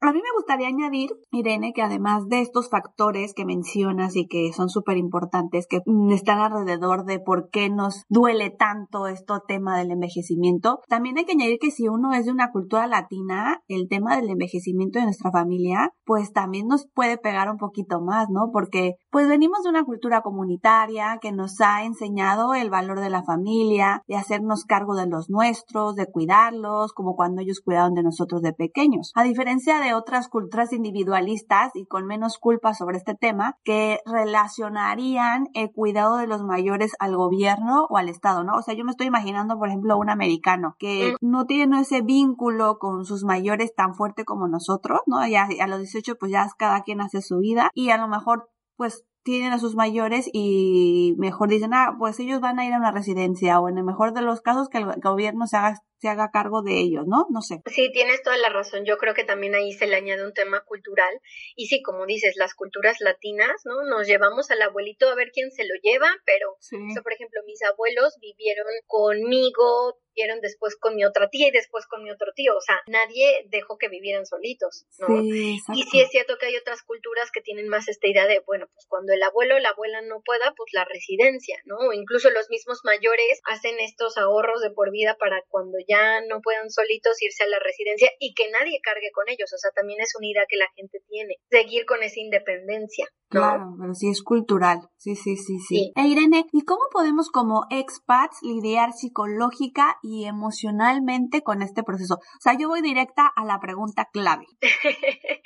A 0.00 0.12
mí 0.12 0.18
me 0.18 0.36
gustaría 0.36 0.68
añadir, 0.68 1.10
Irene, 1.30 1.72
que 1.74 1.82
además 1.82 2.28
de 2.28 2.40
estos 2.40 2.68
factores 2.68 3.34
que 3.34 3.44
mencionas 3.44 4.16
y 4.16 4.26
que 4.26 4.52
son 4.52 4.68
súper 4.68 4.96
importantes, 4.96 5.66
que 5.68 5.80
están 6.10 6.38
alrededor 6.38 7.04
de 7.04 7.20
por 7.20 7.50
qué 7.50 7.70
nos 7.70 8.04
duele 8.08 8.50
tanto 8.50 9.06
este 9.06 9.24
tema 9.48 9.78
del 9.78 9.90
envejecimiento, 9.90 10.80
también 10.88 11.18
hay 11.18 11.24
que 11.24 11.32
añadir 11.32 11.58
que 11.58 11.70
si 11.70 11.88
uno 11.88 12.12
es 12.12 12.26
de 12.26 12.32
una 12.32 12.50
cultura 12.52 12.86
latina, 12.86 13.62
el 13.68 13.88
tema 13.88 14.16
del 14.16 14.28
envejecimiento 14.28 14.98
de 14.98 15.06
nuestra 15.06 15.30
familia, 15.30 15.92
pues 16.04 16.32
también 16.32 16.68
nos 16.68 16.86
puede 16.94 17.16
pegar 17.16 17.50
un 17.50 17.56
poquito 17.56 18.00
más, 18.00 18.28
¿no? 18.30 18.50
Porque 18.52 18.96
pues 19.10 19.28
venimos 19.28 19.62
de 19.62 19.70
una 19.70 19.84
cultura 19.84 20.20
comunitaria 20.20 21.18
que 21.20 21.32
nos 21.32 21.60
ha 21.60 21.84
enseñado 21.84 22.54
el 22.54 22.70
valor 22.70 23.00
de 23.00 23.10
la 23.10 23.22
familia, 23.22 24.02
de 24.06 24.16
hacernos 24.16 24.64
cargo 24.64 24.94
de 24.94 25.06
los 25.06 25.30
nuestros, 25.30 25.96
de 25.96 26.06
cuidarlos, 26.06 26.92
como 26.92 27.14
cuando 27.16 27.42
ellos 27.42 27.60
cuidaron 27.64 27.94
de 27.94 28.02
nosotros 28.02 28.42
de 28.42 28.52
pequeños. 28.52 29.12
A 29.14 29.22
diferencia 29.22 29.63
de 29.64 29.94
otras 29.94 30.28
culturas 30.28 30.72
individualistas 30.72 31.70
y 31.74 31.86
con 31.86 32.06
menos 32.06 32.38
culpa 32.38 32.74
sobre 32.74 32.98
este 32.98 33.14
tema, 33.14 33.56
que 33.64 34.00
relacionarían 34.04 35.48
el 35.54 35.72
cuidado 35.72 36.18
de 36.18 36.26
los 36.26 36.42
mayores 36.42 36.92
al 36.98 37.16
gobierno 37.16 37.86
o 37.88 37.96
al 37.96 38.08
Estado, 38.08 38.44
¿no? 38.44 38.54
O 38.56 38.62
sea, 38.62 38.74
yo 38.74 38.84
me 38.84 38.90
estoy 38.90 39.06
imaginando, 39.06 39.58
por 39.58 39.68
ejemplo, 39.68 39.96
un 39.96 40.10
americano 40.10 40.76
que 40.78 41.12
mm. 41.12 41.16
no 41.28 41.46
tiene 41.46 41.80
ese 41.80 42.02
vínculo 42.02 42.78
con 42.78 43.04
sus 43.04 43.24
mayores 43.24 43.74
tan 43.74 43.94
fuerte 43.94 44.24
como 44.24 44.48
nosotros, 44.48 45.00
¿no? 45.06 45.26
Ya 45.26 45.48
a 45.60 45.66
los 45.66 45.78
18 45.80 46.16
pues 46.18 46.32
ya 46.32 46.46
cada 46.58 46.82
quien 46.82 47.00
hace 47.00 47.22
su 47.22 47.38
vida 47.38 47.70
y 47.74 47.90
a 47.90 47.96
lo 47.96 48.08
mejor 48.08 48.50
pues 48.76 49.04
tienen 49.24 49.52
a 49.52 49.58
sus 49.58 49.74
mayores 49.74 50.28
y 50.32 51.14
mejor 51.18 51.48
dicen, 51.48 51.72
ah, 51.72 51.96
pues 51.98 52.20
ellos 52.20 52.40
van 52.40 52.58
a 52.58 52.66
ir 52.66 52.74
a 52.74 52.76
una 52.76 52.92
residencia 52.92 53.58
o 53.58 53.68
en 53.68 53.78
el 53.78 53.84
mejor 53.84 54.12
de 54.12 54.20
los 54.20 54.42
casos 54.42 54.68
que 54.68 54.78
el 54.78 55.00
gobierno 55.00 55.46
se 55.46 55.56
haga 55.56 55.80
se 56.04 56.10
haga 56.10 56.30
cargo 56.30 56.60
de 56.60 56.78
ellos, 56.80 57.06
¿no? 57.06 57.26
No 57.30 57.40
sé. 57.40 57.62
Sí, 57.64 57.90
tienes 57.90 58.22
toda 58.22 58.36
la 58.36 58.50
razón. 58.50 58.84
Yo 58.84 58.98
creo 58.98 59.14
que 59.14 59.24
también 59.24 59.54
ahí 59.54 59.72
se 59.72 59.86
le 59.86 59.96
añade 59.96 60.22
un 60.22 60.34
tema 60.34 60.60
cultural. 60.60 61.18
Y 61.56 61.68
sí, 61.68 61.80
como 61.80 62.04
dices, 62.04 62.34
las 62.36 62.52
culturas 62.52 62.98
latinas, 63.00 63.62
¿no? 63.64 63.84
Nos 63.84 64.06
llevamos 64.06 64.50
al 64.50 64.60
abuelito 64.60 65.08
a 65.08 65.14
ver 65.14 65.30
quién 65.32 65.50
se 65.50 65.64
lo 65.64 65.72
lleva, 65.82 66.10
pero, 66.26 66.58
por 67.02 67.12
ejemplo, 67.14 67.40
mis 67.46 67.62
abuelos 67.62 68.18
vivieron 68.20 68.66
conmigo 68.86 69.96
vivieron 70.14 70.40
después 70.40 70.76
con 70.76 70.94
mi 70.94 71.04
otra 71.04 71.28
tía 71.28 71.48
y 71.48 71.50
después 71.50 71.86
con 71.86 72.02
mi 72.02 72.10
otro 72.10 72.32
tío. 72.34 72.56
O 72.56 72.60
sea, 72.60 72.80
nadie 72.86 73.46
dejó 73.48 73.78
que 73.78 73.88
vivieran 73.88 74.26
solitos, 74.26 74.86
¿no? 75.00 75.22
y 75.22 75.58
sí 75.58 76.00
es 76.00 76.10
cierto 76.10 76.36
que 76.38 76.46
hay 76.46 76.56
otras 76.56 76.82
culturas 76.82 77.30
que 77.32 77.40
tienen 77.40 77.68
más 77.68 77.88
esta 77.88 78.06
idea 78.06 78.26
de, 78.26 78.40
bueno, 78.46 78.66
pues 78.72 78.86
cuando 78.88 79.12
el 79.12 79.22
abuelo 79.22 79.56
o 79.56 79.58
la 79.58 79.70
abuela 79.70 80.02
no 80.02 80.22
pueda, 80.24 80.54
pues 80.56 80.72
la 80.72 80.84
residencia, 80.84 81.58
¿no? 81.64 81.76
O 81.76 81.92
incluso 81.92 82.30
los 82.30 82.48
mismos 82.50 82.80
mayores 82.84 83.40
hacen 83.44 83.78
estos 83.80 84.16
ahorros 84.16 84.60
de 84.62 84.70
por 84.70 84.90
vida 84.90 85.16
para 85.18 85.42
cuando 85.48 85.78
ya 85.86 85.93
no 86.28 86.40
puedan 86.40 86.70
solitos 86.70 87.20
irse 87.22 87.44
a 87.44 87.48
la 87.48 87.58
residencia 87.58 88.10
y 88.18 88.34
que 88.34 88.50
nadie 88.50 88.80
cargue 88.82 89.10
con 89.12 89.28
ellos. 89.28 89.52
O 89.52 89.58
sea, 89.58 89.70
también 89.74 90.00
es 90.00 90.14
una 90.16 90.28
idea 90.28 90.44
que 90.48 90.56
la 90.56 90.68
gente 90.74 90.98
tiene, 91.08 91.36
seguir 91.50 91.86
con 91.86 92.02
esa 92.02 92.20
independencia. 92.20 93.06
Claro, 93.28 93.74
pero 93.80 93.94
sí 93.94 94.08
es 94.08 94.22
cultural. 94.22 94.78
Sí, 94.96 95.16
sí, 95.16 95.36
sí, 95.36 95.58
sí. 95.58 95.92
E 95.96 96.06
Irene, 96.06 96.46
¿y 96.52 96.64
cómo 96.64 96.82
podemos 96.92 97.30
como 97.30 97.66
expats 97.70 98.38
lidiar 98.42 98.92
psicológica 98.92 99.98
y 100.02 100.26
emocionalmente 100.26 101.42
con 101.42 101.62
este 101.62 101.82
proceso? 101.82 102.14
O 102.14 102.40
sea, 102.40 102.56
yo 102.56 102.68
voy 102.68 102.80
directa 102.80 103.26
a 103.34 103.44
la 103.44 103.58
pregunta 103.60 104.08
clave. 104.12 104.46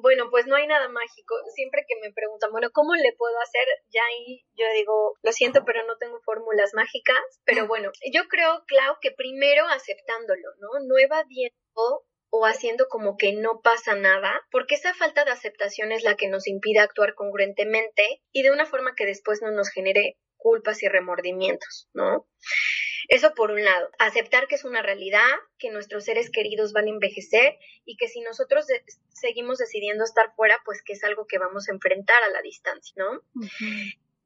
bueno, 0.00 0.30
pues 0.30 0.46
no 0.46 0.56
hay 0.56 0.66
nada 0.66 0.88
mágico. 0.88 1.34
Siempre 1.54 1.84
que 1.86 2.00
me 2.00 2.12
preguntan, 2.12 2.50
bueno, 2.50 2.68
¿cómo 2.72 2.94
le 2.94 3.12
puedo 3.16 3.38
hacer? 3.40 3.66
Ya 3.92 4.00
ahí 4.02 4.46
yo 4.56 4.64
digo, 4.74 5.14
lo 5.22 5.32
siento, 5.32 5.64
pero 5.66 5.86
no 5.86 5.96
tengo 5.98 6.18
fórmulas 6.24 6.72
mágicas. 6.74 7.20
Pero 7.44 7.66
bueno, 7.66 7.90
yo 8.12 8.22
creo, 8.28 8.62
Clau, 8.66 8.96
que 9.00 9.10
primero 9.10 9.45
aceptándolo, 9.68 10.48
¿no? 10.60 10.68
No 10.86 10.98
evadiendo 10.98 12.04
o 12.30 12.44
haciendo 12.44 12.88
como 12.88 13.16
que 13.16 13.32
no 13.32 13.60
pasa 13.62 13.94
nada, 13.94 14.46
porque 14.50 14.74
esa 14.74 14.94
falta 14.94 15.24
de 15.24 15.30
aceptación 15.30 15.92
es 15.92 16.02
la 16.02 16.16
que 16.16 16.28
nos 16.28 16.46
impide 16.46 16.80
actuar 16.80 17.14
congruentemente 17.14 18.22
y 18.32 18.42
de 18.42 18.50
una 18.50 18.66
forma 18.66 18.94
que 18.94 19.06
después 19.06 19.40
no 19.42 19.50
nos 19.52 19.70
genere 19.70 20.18
culpas 20.36 20.82
y 20.82 20.88
remordimientos, 20.88 21.88
¿no? 21.94 22.28
Eso 23.08 23.34
por 23.34 23.52
un 23.52 23.64
lado, 23.64 23.88
aceptar 23.98 24.48
que 24.48 24.56
es 24.56 24.64
una 24.64 24.82
realidad, 24.82 25.30
que 25.58 25.70
nuestros 25.70 26.04
seres 26.04 26.30
queridos 26.30 26.72
van 26.72 26.86
a 26.86 26.90
envejecer 26.90 27.56
y 27.84 27.96
que 27.96 28.08
si 28.08 28.20
nosotros 28.20 28.66
seguimos 29.08 29.58
decidiendo 29.58 30.04
estar 30.04 30.34
fuera, 30.34 30.60
pues 30.64 30.82
que 30.84 30.94
es 30.94 31.04
algo 31.04 31.26
que 31.26 31.38
vamos 31.38 31.68
a 31.68 31.72
enfrentar 31.72 32.22
a 32.24 32.30
la 32.30 32.42
distancia, 32.42 32.94
¿no? 32.96 33.22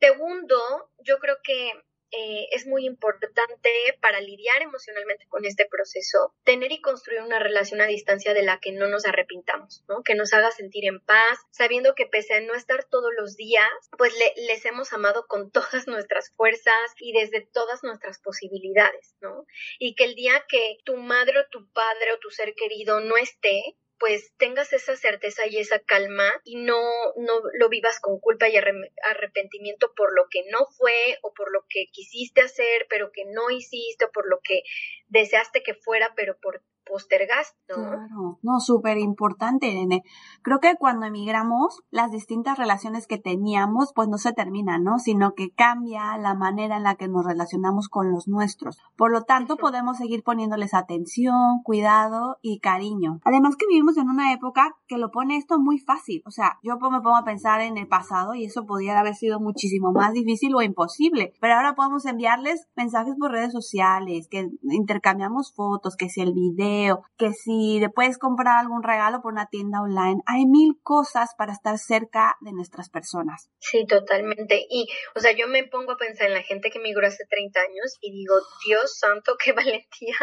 Segundo, 0.01 0.59
yo 0.99 1.19
creo 1.19 1.37
que 1.45 1.73
eh, 2.13 2.49
es 2.51 2.67
muy 2.67 2.87
importante 2.87 3.71
para 4.01 4.21
lidiar 4.21 4.63
emocionalmente 4.63 5.27
con 5.29 5.45
este 5.45 5.67
proceso, 5.67 6.35
tener 6.45 6.73
y 6.73 6.81
construir 6.81 7.23
una 7.23 7.39
relación 7.39 7.81
a 7.81 7.87
distancia 7.87 8.35
de 8.35 8.43
la 8.43 8.59
que 8.59 8.73
no 8.73 8.89
nos 8.89 9.07
arrepintamos, 9.07 9.85
¿no? 9.89 10.03
Que 10.03 10.15
nos 10.15 10.33
haga 10.33 10.51
sentir 10.51 10.87
en 10.87 11.01
paz, 11.01 11.39
sabiendo 11.51 11.95
que 11.95 12.07
pese 12.07 12.35
a 12.35 12.41
no 12.41 12.55
estar 12.55 12.85
todos 12.85 13.11
los 13.17 13.37
días, 13.37 13.71
pues 13.97 14.13
les 14.37 14.65
hemos 14.65 14.93
amado 14.93 15.27
con 15.29 15.51
todas 15.51 15.87
nuestras 15.87 16.31
fuerzas 16.31 16.95
y 16.99 17.13
desde 17.13 17.47
todas 17.53 17.83
nuestras 17.83 18.19
posibilidades, 18.21 19.15
¿no? 19.21 19.47
Y 19.79 19.95
que 19.95 20.05
el 20.05 20.15
día 20.15 20.45
que 20.49 20.79
tu 20.85 20.97
madre 20.97 21.39
o 21.39 21.49
tu 21.51 21.71
padre 21.73 22.13
o 22.13 22.19
tu 22.19 22.31
ser 22.31 22.55
querido 22.55 23.01
no 23.01 23.17
esté, 23.17 23.77
pues 24.01 24.33
tengas 24.39 24.73
esa 24.73 24.97
certeza 24.97 25.47
y 25.47 25.59
esa 25.59 25.79
calma 25.79 26.25
y 26.45 26.57
no, 26.57 26.81
no 27.17 27.35
lo 27.59 27.69
vivas 27.69 28.01
con 28.01 28.19
culpa 28.19 28.49
y 28.49 28.57
arrepentimiento 28.57 29.93
por 29.95 30.17
lo 30.17 30.27
que 30.31 30.43
no 30.51 30.67
fue 30.79 31.19
o 31.23 31.35
por 31.35 31.53
lo 31.53 31.67
que 31.69 31.87
quisiste 31.93 32.41
hacer 32.41 32.87
pero 32.89 33.13
que 33.13 33.27
no 33.27 33.51
hiciste 33.51 34.07
o 34.07 34.11
por 34.11 34.27
lo 34.29 34.41
que 34.43 34.63
deseaste 35.09 35.63
que 35.63 35.75
fuera 35.75 36.15
pero 36.17 36.39
por 36.41 36.63
postergaste, 36.91 37.57
¿no? 37.69 37.75
Claro, 37.77 38.39
no, 38.43 38.61
súper 38.61 38.99
importante, 38.99 39.69
Irene. 39.69 40.03
Creo 40.43 40.59
que 40.61 40.75
cuando 40.77 41.07
emigramos, 41.07 41.83
las 41.91 42.11
distintas 42.11 42.59
relaciones 42.59 43.07
que 43.07 43.19
teníamos, 43.19 43.93
pues 43.95 44.09
no 44.09 44.19
se 44.19 44.33
terminan, 44.33 44.83
¿no? 44.83 44.99
Sino 44.99 45.35
que 45.35 45.51
cambia 45.51 46.19
la 46.19 46.35
manera 46.35 46.77
en 46.77 46.83
la 46.83 46.97
que 46.97 47.09
nos 47.09 47.25
relacionamos 47.25 47.89
con 47.89 48.11
los 48.11 48.29
nuestros. 48.29 48.79
Por 48.97 49.13
lo 49.13 49.23
tanto, 49.23 49.57
podemos 49.57 49.99
seguir 49.99 50.23
poniéndoles 50.23 50.75
atención, 50.75 51.63
cuidado 51.63 52.39
y 52.43 52.59
cariño. 52.59 53.21
Además 53.25 53.57
que 53.57 53.67
vivimos 53.67 53.97
en 53.97 54.09
una 54.09 54.33
época 54.33 54.77
que 54.87 54.99
lo 54.99 55.11
pone 55.11 55.37
esto 55.37 55.59
muy 55.61 55.79
fácil. 55.79 56.23
O 56.27 56.31
sea, 56.31 56.59
yo 56.63 56.79
me 56.79 57.01
pongo 57.01 57.17
a 57.17 57.25
pensar 57.25 57.61
en 57.61 57.79
el 57.79 57.87
pasado 57.87 58.35
y 58.35 58.45
eso 58.45 58.67
podría 58.67 58.99
haber 58.99 59.15
sido 59.15 59.41
muchísimo 59.41 59.93
más 59.93 60.13
difícil 60.13 60.55
o 60.55 60.63
imposible. 60.63 61.33
Pero 61.41 61.55
ahora 61.55 61.75
podemos 61.75 62.05
enviarles 62.07 62.69
mensajes 62.77 63.15
por 63.19 63.31
redes 63.31 63.53
sociales, 63.53 64.29
que 64.29 64.51
intercambiamos 64.63 65.53
fotos, 65.55 65.97
que 65.97 66.09
si 66.09 66.21
el 66.21 66.33
video, 66.33 66.80
que 67.19 67.33
si 67.33 67.79
le 67.81 67.91
puedes 67.91 68.19
comprar 68.19 68.59
algún 68.59 68.83
regalo 68.83 69.21
por 69.21 69.33
una 69.33 69.47
tienda 69.47 69.83
online. 69.83 70.23
Hay 70.27 70.47
mil 70.47 70.81
cosas 70.83 71.35
para 71.37 71.53
estar 71.53 71.77
cerca 71.79 72.37
de 72.41 72.53
nuestras 72.53 72.89
personas. 72.89 73.51
Sí, 73.59 73.87
totalmente. 73.87 74.67
Y, 74.71 74.89
o 75.15 75.21
sea, 75.21 75.33
yo 75.33 75.47
me 75.49 75.65
pongo 75.65 75.93
a 75.93 75.97
pensar 75.99 76.29
en 76.29 76.35
la 76.35 76.43
gente 76.43 76.71
que 76.71 76.79
migró 76.79 77.07
hace 77.07 77.25
30 77.29 77.61
años 77.61 77.99
y 78.01 78.13
digo, 78.13 78.35
Dios 78.67 78.97
santo, 78.99 79.37
qué 79.43 79.53
valentía, 79.53 80.17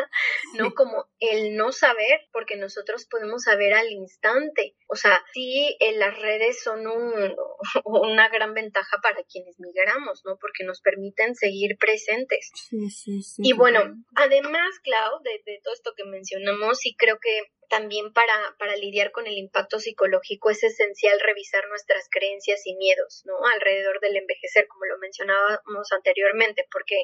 ¿no? 0.55 0.73
Como 0.73 1.05
el 1.19 1.55
no 1.55 1.71
saber, 1.71 2.21
porque 2.31 2.57
nosotros 2.57 3.05
podemos 3.09 3.43
saber 3.43 3.73
al 3.73 3.91
instante. 3.91 4.75
O 4.87 4.95
sea, 4.95 5.21
sí, 5.33 5.75
en 5.79 5.99
las 5.99 6.19
redes 6.19 6.63
son 6.63 6.87
un, 6.87 7.35
una 7.85 8.29
gran 8.29 8.53
ventaja 8.53 8.97
para 9.03 9.23
quienes 9.23 9.59
migramos, 9.59 10.23
¿no? 10.25 10.37
Porque 10.39 10.63
nos 10.63 10.81
permiten 10.81 11.35
seguir 11.35 11.77
presentes. 11.77 12.49
Sí, 12.53 12.89
sí, 12.89 13.21
sí. 13.21 13.41
Y 13.45 13.53
bueno, 13.53 13.81
además, 14.15 14.79
Clau, 14.83 15.21
de, 15.21 15.41
de 15.45 15.59
todo 15.63 15.73
esto 15.73 15.93
que 15.95 16.03
mencioné, 16.05 16.46
y 16.83 16.95
creo 16.95 17.17
que 17.19 17.41
también 17.69 18.13
para, 18.13 18.33
para 18.57 18.75
lidiar 18.75 19.11
con 19.11 19.27
el 19.27 19.37
impacto 19.37 19.79
psicológico 19.79 20.49
es 20.49 20.63
esencial 20.63 21.19
revisar 21.19 21.67
nuestras 21.67 22.07
creencias 22.09 22.65
y 22.65 22.75
miedos, 22.75 23.23
¿no? 23.25 23.33
Alrededor 23.53 23.99
del 23.99 24.15
envejecer, 24.15 24.67
como 24.67 24.85
lo 24.85 24.97
mencionábamos 24.99 25.91
anteriormente, 25.91 26.65
porque 26.71 26.95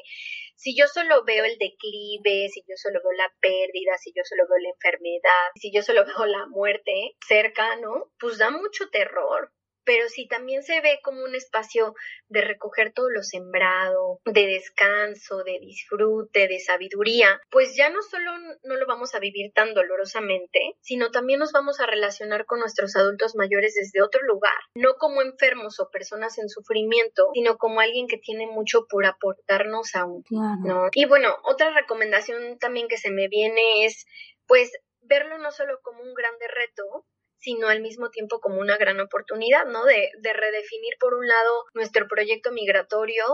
si 0.56 0.76
yo 0.76 0.86
solo 0.88 1.24
veo 1.24 1.44
el 1.44 1.58
declive, 1.58 2.48
si 2.48 2.62
yo 2.62 2.76
solo 2.76 3.00
veo 3.02 3.12
la 3.12 3.32
pérdida, 3.40 3.98
si 3.98 4.12
yo 4.16 4.22
solo 4.24 4.44
veo 4.48 4.58
la 4.58 4.70
enfermedad, 4.70 5.52
si 5.60 5.72
yo 5.72 5.82
solo 5.82 6.04
veo 6.06 6.26
la 6.26 6.46
muerte 6.46 7.14
cerca, 7.26 7.76
¿no? 7.76 8.10
Pues 8.18 8.38
da 8.38 8.50
mucho 8.50 8.88
terror, 8.88 9.52
pero 9.84 10.08
si 10.08 10.26
también 10.26 10.62
se 10.62 10.80
ve 10.80 11.00
como 11.02 11.22
un 11.24 11.34
espacio 11.34 11.94
de 12.28 12.40
recoger 12.40 12.92
todo 12.92 13.10
lo 13.10 13.22
sembrado, 13.22 14.20
de 14.24 14.46
descanso, 14.46 15.44
de 15.44 15.58
disfrute, 15.60 16.48
de 16.48 16.58
sabiduría, 16.60 17.40
pues 17.50 17.76
ya 17.76 17.90
no 17.90 18.02
solo 18.02 18.32
no 18.62 18.76
lo 18.76 18.86
vamos 18.86 19.14
a 19.14 19.18
vivir 19.18 19.52
tan 19.52 19.74
dolorosamente, 19.74 20.76
sino 20.80 21.10
también 21.10 21.40
nos 21.40 21.52
vamos 21.52 21.80
a 21.80 21.86
relacionar 21.86 22.46
con 22.46 22.60
nuestros 22.60 22.96
adultos 22.96 23.34
mayores 23.34 23.74
desde 23.74 24.02
otro 24.02 24.20
lugar, 24.22 24.54
no 24.74 24.94
como 24.98 25.22
enfermos 25.22 25.80
o 25.80 25.90
personas 25.90 26.38
en 26.38 26.48
sufrimiento, 26.48 27.30
sino 27.34 27.56
como 27.56 27.80
alguien 27.80 28.06
que 28.06 28.18
tiene 28.18 28.46
mucho 28.46 28.86
por 28.88 29.06
aportarnos 29.06 29.94
aún. 29.94 30.24
¿no? 30.30 30.88
Y 30.92 31.06
bueno, 31.06 31.36
otra 31.44 31.70
recomendación 31.70 32.58
también 32.58 32.88
que 32.88 32.96
se 32.96 33.10
me 33.10 33.28
viene 33.28 33.84
es 33.84 34.06
pues 34.46 34.72
verlo 35.02 35.38
no 35.38 35.50
solo 35.50 35.80
como 35.82 36.02
un 36.02 36.14
grande 36.14 36.46
reto, 36.48 37.06
sino 37.44 37.68
al 37.68 37.82
mismo 37.82 38.08
tiempo 38.08 38.40
como 38.40 38.58
una 38.58 38.78
gran 38.78 38.98
oportunidad, 39.00 39.66
¿no? 39.66 39.84
De, 39.84 40.10
de 40.18 40.32
redefinir 40.32 40.94
por 40.98 41.12
un 41.12 41.28
lado 41.28 41.64
nuestro 41.74 42.08
proyecto 42.08 42.52
migratorio 42.52 43.24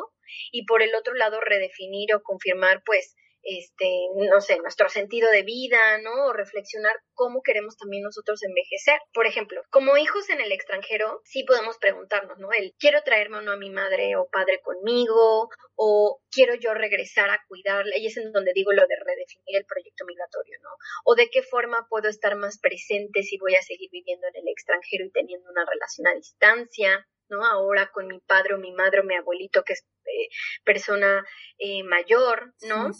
y 0.50 0.66
por 0.66 0.82
el 0.82 0.96
otro 0.96 1.14
lado 1.14 1.40
redefinir 1.40 2.12
o 2.14 2.22
confirmar 2.22 2.82
pues 2.84 3.14
este, 3.42 3.88
no 4.14 4.40
sé, 4.40 4.58
nuestro 4.58 4.88
sentido 4.88 5.30
de 5.30 5.42
vida, 5.42 5.98
¿no? 5.98 6.26
O 6.26 6.32
reflexionar 6.32 6.94
cómo 7.14 7.42
queremos 7.42 7.76
también 7.76 8.02
nosotros 8.02 8.42
envejecer. 8.42 9.00
Por 9.12 9.26
ejemplo, 9.26 9.62
como 9.70 9.96
hijos 9.96 10.28
en 10.30 10.40
el 10.40 10.52
extranjero, 10.52 11.20
sí 11.24 11.44
podemos 11.44 11.78
preguntarnos, 11.78 12.38
¿no? 12.38 12.48
El, 12.52 12.74
quiero 12.78 13.02
traerme 13.02 13.38
o 13.38 13.42
no 13.42 13.52
a 13.52 13.56
mi 13.56 13.70
madre 13.70 14.16
o 14.16 14.28
padre 14.30 14.60
conmigo, 14.62 15.48
o 15.76 16.20
quiero 16.30 16.54
yo 16.54 16.74
regresar 16.74 17.30
a 17.30 17.42
cuidarla, 17.48 17.96
y 17.96 18.06
es 18.06 18.16
en 18.16 18.32
donde 18.32 18.52
digo 18.54 18.72
lo 18.72 18.82
de 18.82 18.96
redefinir 18.96 19.56
el 19.56 19.64
proyecto 19.66 20.04
migratorio, 20.06 20.58
¿no? 20.62 20.70
O 21.04 21.14
de 21.14 21.30
qué 21.30 21.42
forma 21.42 21.86
puedo 21.88 22.08
estar 22.08 22.36
más 22.36 22.58
presente 22.58 23.22
si 23.22 23.38
voy 23.38 23.54
a 23.54 23.62
seguir 23.62 23.90
viviendo 23.90 24.26
en 24.28 24.42
el 24.42 24.48
extranjero 24.48 25.04
y 25.04 25.10
teniendo 25.10 25.50
una 25.50 25.64
relación 25.64 26.06
a 26.06 26.14
distancia. 26.14 27.06
¿No? 27.30 27.44
Ahora 27.44 27.90
con 27.92 28.06
mi 28.06 28.20
padre 28.20 28.54
o 28.54 28.58
mi 28.58 28.72
madre 28.72 29.00
o 29.00 29.04
mi 29.04 29.14
abuelito 29.14 29.62
que 29.64 29.74
es 29.74 29.84
eh, 30.06 30.28
persona 30.64 31.24
eh, 31.58 31.82
mayor, 31.84 32.54
¿no? 32.62 32.90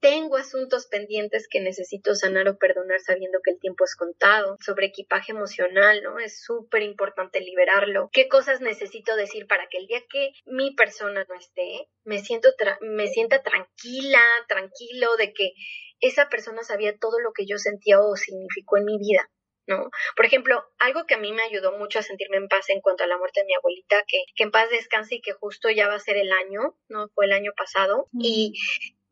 Tengo 0.00 0.36
asuntos 0.36 0.86
pendientes 0.86 1.46
que 1.48 1.60
necesito 1.60 2.14
sanar 2.14 2.48
o 2.48 2.56
perdonar 2.56 3.00
sabiendo 3.00 3.38
que 3.42 3.52
el 3.52 3.60
tiempo 3.60 3.84
es 3.84 3.94
contado. 3.94 4.56
Sobre 4.64 4.86
equipaje 4.86 5.32
emocional, 5.32 6.02
¿no? 6.02 6.18
Es 6.18 6.42
súper 6.42 6.82
importante 6.82 7.40
liberarlo. 7.40 8.08
¿Qué 8.12 8.28
cosas 8.28 8.60
necesito 8.60 9.16
decir 9.16 9.46
para 9.46 9.68
que 9.68 9.78
el 9.78 9.86
día 9.86 10.02
que 10.10 10.32
mi 10.46 10.74
persona 10.74 11.24
no 11.28 11.34
esté, 11.34 11.88
me, 12.04 12.18
siento 12.18 12.48
me 12.80 13.08
sienta 13.08 13.42
tranquila, 13.42 14.22
tranquilo 14.48 15.16
de 15.16 15.32
que 15.32 15.52
esa 16.00 16.28
persona 16.28 16.62
sabía 16.62 16.96
todo 16.96 17.18
lo 17.20 17.32
que 17.32 17.46
yo 17.46 17.58
sentía 17.58 18.00
o 18.00 18.16
significó 18.16 18.78
en 18.78 18.84
mi 18.84 18.98
vida? 18.98 19.28
¿No? 19.68 19.90
Por 20.16 20.26
ejemplo, 20.26 20.64
algo 20.78 21.06
que 21.06 21.14
a 21.14 21.18
mí 21.18 21.32
me 21.32 21.42
ayudó 21.42 21.72
mucho 21.78 22.00
a 22.00 22.02
sentirme 22.02 22.38
en 22.38 22.48
paz 22.48 22.68
en 22.70 22.80
cuanto 22.80 23.04
a 23.04 23.06
la 23.06 23.18
muerte 23.18 23.40
de 23.40 23.46
mi 23.46 23.54
abuelita, 23.54 24.02
que, 24.08 24.24
que 24.34 24.42
en 24.42 24.50
paz 24.50 24.70
descanse 24.70 25.16
y 25.16 25.20
que 25.20 25.32
justo 25.32 25.70
ya 25.70 25.86
va 25.86 25.94
a 25.94 26.00
ser 26.00 26.16
el 26.16 26.32
año, 26.32 26.74
¿no? 26.88 27.08
Fue 27.14 27.26
el 27.26 27.32
año 27.32 27.52
pasado. 27.56 28.08
Y 28.12 28.54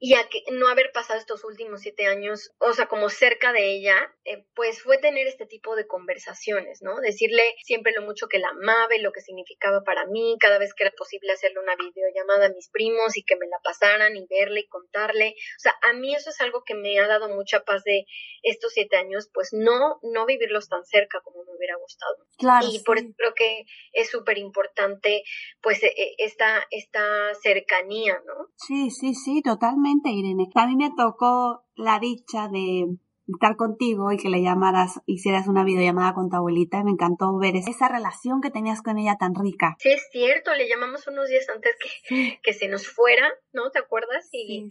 y 0.07 0.15
a 0.15 0.29
que 0.29 0.45
no 0.53 0.69
haber 0.69 0.93
pasado 0.93 1.19
estos 1.19 1.43
últimos 1.43 1.81
siete 1.81 2.07
años, 2.07 2.53
o 2.61 2.73
sea, 2.75 2.87
como 2.87 3.09
cerca 3.09 3.53
de 3.53 3.73
ella, 3.73 3.97
eh, 4.25 4.47
pues 4.55 4.81
fue 4.81 4.99
tener 4.99 5.27
este 5.27 5.47
tipo 5.47 5.75
de 5.75 5.89
conversaciones, 5.89 6.81
¿no? 6.81 7.01
Decirle 7.01 7.43
siempre 7.65 7.93
lo 7.93 8.03
mucho 8.03 8.29
que 8.29 8.39
la 8.39 8.51
amaba 8.51 8.95
y 8.95 9.01
lo 9.01 9.11
que 9.11 9.21
significaba 9.21 9.83
para 9.83 10.07
mí, 10.07 10.37
cada 10.39 10.61
vez 10.61 10.75
que 10.75 10.85
era 10.85 10.93
posible 10.97 11.33
hacerle 11.33 11.59
una 11.59 11.75
videollamada 11.75 12.47
a 12.47 12.51
mis 12.51 12.69
primos 12.71 13.17
y 13.17 13.25
que 13.25 13.35
me 13.35 13.49
la 13.49 13.59
pasaran 13.65 14.15
y 14.15 14.25
verle 14.31 14.61
y 14.61 14.69
contarle. 14.69 15.31
O 15.31 15.59
sea, 15.59 15.75
a 15.83 15.93
mí 15.95 16.15
eso 16.15 16.31
es 16.31 16.41
algo 16.41 16.63
que 16.65 16.77
me 16.77 17.01
ha 17.01 17.09
dado 17.09 17.29
mucha 17.29 17.65
paz 17.65 17.83
de 17.83 18.05
estos 18.45 18.75
siete 18.75 18.97
años, 18.97 19.29
pues 19.35 19.49
no, 19.51 19.99
no 20.03 20.25
vivirlos 20.25 20.69
tan 20.69 20.85
cerca 20.85 21.21
como 21.25 21.43
me 21.43 21.57
hubiera 21.57 21.75
gustado. 21.79 22.15
Claro. 22.39 22.65
Y 22.71 22.79
por 22.85 22.99
eso 22.99 23.09
creo 23.17 23.35
que 23.35 23.65
es 23.93 24.09
súper 24.09 24.39
importante, 24.39 25.25
pues, 25.61 25.83
e, 25.83 25.89
e, 25.89 26.15
esta, 26.19 26.65
esta 26.71 27.35
cercanía, 27.43 28.23
¿no? 28.25 28.53
Sí, 28.55 28.93
sí, 28.93 29.13
sí, 29.13 29.43
totalmente 29.43 29.96
Irene. 30.05 30.49
A 30.55 30.67
mí 30.67 30.77
me 30.77 30.91
tocó 30.97 31.65
la 31.77 31.99
dicha 31.99 32.49
de 32.49 32.87
estar 33.35 33.57
contigo 33.57 34.13
y 34.13 34.17
que 34.17 34.29
le 34.29 34.43
llamaras, 34.43 35.01
hicieras 35.07 35.49
una 35.49 35.65
videollamada 35.65 36.15
con 36.15 36.31
tu 36.31 36.37
abuelita. 36.37 36.83
Me 36.85 36.93
encantó 36.93 37.37
ver 37.39 37.57
esa 37.57 37.89
relación 37.89 38.41
que 38.41 38.51
tenías 38.51 38.83
con 38.83 38.99
ella 38.99 39.17
tan 39.19 39.35
rica. 39.35 39.77
Sí, 39.79 39.91
es 39.91 40.07
cierto, 40.11 40.55
le 40.55 40.69
llamamos 40.69 41.07
unos 41.09 41.29
días 41.29 41.49
antes 41.49 41.75
que, 42.09 42.39
que 42.43 42.53
se 42.53 42.69
nos 42.69 42.87
fuera, 42.87 43.33
¿no? 43.53 43.71
¿Te 43.71 43.79
acuerdas? 43.79 44.29
Y, 44.33 44.69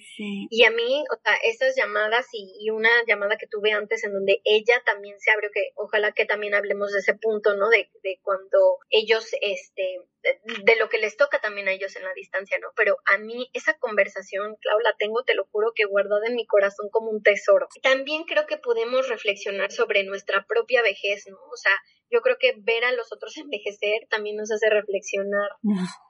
y 0.49 0.63
a 0.63 0.71
mí, 0.71 1.03
o 1.11 1.19
sea, 1.21 1.33
esas 1.43 1.75
llamadas 1.75 2.27
y, 2.31 2.55
y, 2.61 2.69
una 2.69 2.89
llamada 3.07 3.37
que 3.37 3.47
tuve 3.47 3.71
antes 3.71 4.03
en 4.03 4.13
donde 4.13 4.41
ella 4.43 4.81
también 4.85 5.19
se 5.19 5.31
abrió, 5.31 5.49
que 5.53 5.71
ojalá 5.75 6.11
que 6.13 6.25
también 6.25 6.53
hablemos 6.53 6.91
de 6.91 6.99
ese 6.99 7.13
punto, 7.15 7.55
¿no? 7.55 7.69
De, 7.69 7.89
de 8.03 8.19
cuando 8.21 8.79
ellos, 8.89 9.31
este, 9.41 10.01
de 10.63 10.75
lo 10.77 10.89
que 10.89 10.97
les 10.97 11.17
toca 11.17 11.39
también 11.39 11.67
a 11.67 11.71
ellos 11.71 11.95
en 11.95 12.03
la 12.03 12.13
distancia, 12.13 12.57
¿no? 12.59 12.69
Pero 12.75 12.97
a 13.13 13.17
mí 13.17 13.49
esa 13.53 13.77
conversación, 13.77 14.55
Clau, 14.61 14.79
la 14.79 14.95
tengo, 14.97 15.23
te 15.23 15.35
lo 15.35 15.45
juro, 15.45 15.73
que 15.75 15.85
guardada 15.85 16.27
en 16.27 16.35
mi 16.35 16.45
corazón 16.45 16.89
como 16.91 17.11
un 17.11 17.21
tesoro. 17.21 17.67
También 17.81 18.23
creo 18.23 18.45
que 18.45 18.57
podemos 18.57 19.07
reflexionar 19.07 19.71
sobre 19.71 20.03
nuestra 20.03 20.45
propia 20.47 20.81
vejez, 20.81 21.25
¿no? 21.27 21.37
O 21.37 21.57
sea, 21.57 21.73
yo 22.09 22.21
creo 22.21 22.37
que 22.39 22.53
ver 22.57 22.85
a 22.85 22.91
los 22.91 23.11
otros 23.11 23.37
envejecer 23.37 24.07
también 24.09 24.37
nos 24.37 24.51
hace 24.51 24.69
reflexionar 24.69 25.49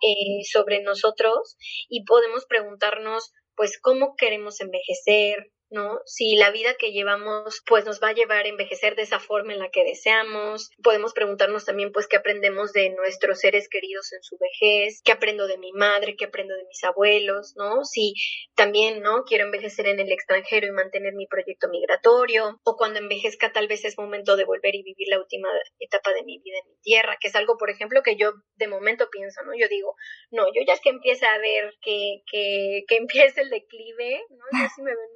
eh, 0.01 0.43
sobre 0.49 0.81
nosotros 0.81 1.57
y 1.89 2.05
podemos 2.05 2.45
preguntarnos, 2.45 3.33
pues, 3.55 3.79
¿cómo 3.81 4.15
queremos 4.17 4.59
envejecer? 4.61 5.51
¿No? 5.69 5.99
Si 6.05 6.35
la 6.35 6.51
vida 6.51 6.75
que 6.75 6.91
llevamos 6.91 7.61
pues 7.65 7.85
nos 7.85 8.01
va 8.01 8.09
a 8.09 8.13
llevar 8.13 8.45
a 8.45 8.49
envejecer 8.49 8.95
de 8.95 9.03
esa 9.03 9.19
forma 9.19 9.53
en 9.53 9.59
la 9.59 9.69
que 9.69 9.83
deseamos. 9.83 10.71
Podemos 10.83 11.13
preguntarnos 11.13 11.65
también 11.65 11.91
pues 11.91 12.07
qué 12.07 12.17
aprendemos 12.17 12.71
de 12.73 12.89
nuestros 12.91 13.39
seres 13.39 13.67
queridos 13.69 14.13
en 14.13 14.23
su 14.23 14.37
vejez, 14.37 15.01
qué 15.03 15.11
aprendo 15.11 15.47
de 15.47 15.57
mi 15.57 15.71
madre, 15.73 16.15
qué 16.15 16.25
aprendo 16.25 16.55
de 16.55 16.65
mis 16.65 16.83
abuelos, 16.83 17.53
¿no? 17.55 17.83
Si 17.83 18.13
también, 18.55 19.01
¿no? 19.01 19.23
Quiero 19.25 19.45
envejecer 19.45 19.87
en 19.87 19.99
el 19.99 20.11
extranjero 20.11 20.67
y 20.67 20.71
mantener 20.71 21.13
mi 21.13 21.27
proyecto 21.27 21.67
migratorio 21.69 22.59
o 22.63 22.75
cuando 22.75 22.99
envejezca 22.99 23.51
tal 23.51 23.67
vez 23.67 23.85
es 23.85 23.97
momento 23.97 24.35
de 24.35 24.45
volver 24.45 24.75
y 24.75 24.83
vivir 24.83 25.07
la 25.09 25.19
última 25.19 25.49
etapa 25.79 26.13
de 26.13 26.23
mi 26.23 26.39
vida 26.39 26.57
en 26.63 26.71
mi 26.71 26.77
tierra, 26.81 27.17
que 27.19 27.27
es 27.27 27.35
algo, 27.35 27.57
por 27.57 27.69
ejemplo, 27.69 28.01
que 28.03 28.15
yo 28.15 28.33
de 28.55 28.67
momento 28.67 29.09
pienso, 29.11 29.41
¿no? 29.43 29.51
Yo 29.57 29.67
digo, 29.67 29.95
no, 30.31 30.45
yo 30.47 30.61
ya 30.67 30.75
que 30.81 30.89
empieza 30.89 31.33
a 31.33 31.39
ver 31.39 31.73
que, 31.81 32.21
que, 32.29 32.83
empiece 32.95 33.41
el 33.41 33.49
declive, 33.49 34.23
¿no? 34.29 34.61
Yo 34.61 34.67
sí 34.75 34.81
me 34.81 34.91
ven 34.91 35.09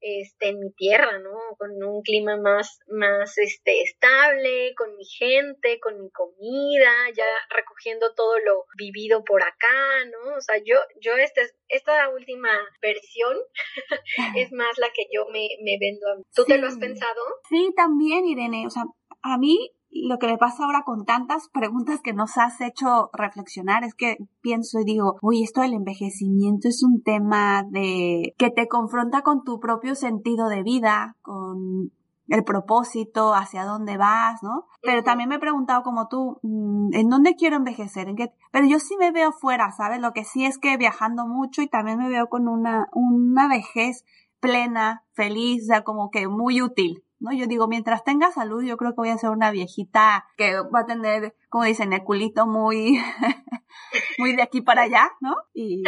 este, 0.00 0.48
en 0.48 0.60
mi 0.60 0.72
tierra, 0.72 1.18
¿no? 1.18 1.36
Con 1.58 1.70
un 1.82 2.02
clima 2.02 2.36
más, 2.36 2.78
más 2.88 3.36
este, 3.38 3.82
estable, 3.82 4.74
con 4.76 4.96
mi 4.96 5.04
gente, 5.04 5.78
con 5.80 6.00
mi 6.00 6.10
comida, 6.10 6.92
ya 7.14 7.24
recogiendo 7.50 8.14
todo 8.14 8.38
lo 8.38 8.64
vivido 8.76 9.24
por 9.24 9.42
acá, 9.42 10.04
¿no? 10.10 10.36
O 10.36 10.40
sea, 10.40 10.56
yo, 10.58 10.76
yo 11.00 11.14
este, 11.16 11.42
esta 11.68 12.08
última 12.08 12.50
versión 12.80 13.36
es 14.36 14.52
más 14.52 14.78
la 14.78 14.90
que 14.92 15.06
yo 15.12 15.26
me, 15.32 15.48
me 15.62 15.78
vendo 15.80 16.08
a 16.08 16.16
mí. 16.16 16.22
¿Tú 16.34 16.44
te 16.44 16.58
lo 16.58 16.66
has 16.66 16.78
pensado? 16.78 17.22
Sí, 17.48 17.72
también, 17.76 18.26
Irene. 18.26 18.66
O 18.66 18.70
sea, 18.70 18.84
a 19.22 19.38
mí 19.38 19.72
lo 19.92 20.18
que 20.18 20.28
me 20.28 20.38
pasa 20.38 20.64
ahora 20.64 20.82
con 20.84 21.04
tantas 21.04 21.48
preguntas 21.48 22.00
que 22.02 22.12
nos 22.12 22.38
has 22.38 22.60
hecho 22.60 23.10
reflexionar 23.12 23.84
es 23.84 23.94
que 23.94 24.18
pienso 24.40 24.80
y 24.80 24.84
digo, 24.84 25.16
uy, 25.20 25.42
esto 25.42 25.62
del 25.62 25.74
envejecimiento 25.74 26.68
es 26.68 26.82
un 26.82 27.02
tema 27.02 27.64
de 27.70 28.34
que 28.38 28.50
te 28.50 28.68
confronta 28.68 29.22
con 29.22 29.42
tu 29.42 29.58
propio 29.58 29.94
sentido 29.94 30.48
de 30.48 30.62
vida, 30.62 31.16
con 31.22 31.92
el 32.28 32.44
propósito, 32.44 33.34
hacia 33.34 33.64
dónde 33.64 33.96
vas, 33.96 34.40
¿no? 34.42 34.66
Pero 34.82 35.02
también 35.02 35.28
me 35.28 35.34
he 35.34 35.40
preguntado 35.40 35.82
como 35.82 36.06
tú, 36.06 36.38
mm, 36.42 36.94
¿en 36.94 37.08
dónde 37.08 37.34
quiero 37.34 37.56
envejecer? 37.56 38.08
¿En 38.08 38.14
qué? 38.14 38.32
Pero 38.52 38.66
yo 38.68 38.78
sí 38.78 38.96
me 38.96 39.10
veo 39.10 39.32
fuera, 39.32 39.72
¿sabes? 39.72 40.00
Lo 40.00 40.12
que 40.12 40.24
sí 40.24 40.44
es 40.44 40.58
que 40.58 40.76
viajando 40.76 41.26
mucho 41.26 41.60
y 41.60 41.66
también 41.66 41.98
me 41.98 42.08
veo 42.08 42.28
con 42.28 42.46
una, 42.46 42.86
una 42.92 43.48
vejez 43.48 44.04
plena, 44.38 45.04
feliz, 45.12 45.64
o 45.64 45.66
sea, 45.66 45.82
como 45.82 46.10
que 46.10 46.28
muy 46.28 46.62
útil, 46.62 47.04
¿no? 47.20 47.32
Yo 47.32 47.46
digo, 47.46 47.68
mientras 47.68 48.02
tenga 48.02 48.32
salud, 48.32 48.62
yo 48.64 48.76
creo 48.76 48.92
que 48.92 49.02
voy 49.02 49.10
a 49.10 49.18
ser 49.18 49.30
una 49.30 49.50
viejita 49.50 50.26
que 50.36 50.54
va 50.60 50.80
a 50.80 50.86
tener, 50.86 51.36
como 51.48 51.64
dicen, 51.64 51.92
el 51.92 52.02
culito 52.02 52.46
muy, 52.46 52.98
muy 54.18 54.34
de 54.34 54.42
aquí 54.42 54.62
para 54.62 54.82
allá, 54.82 55.10
¿no? 55.20 55.34
Y, 55.52 55.82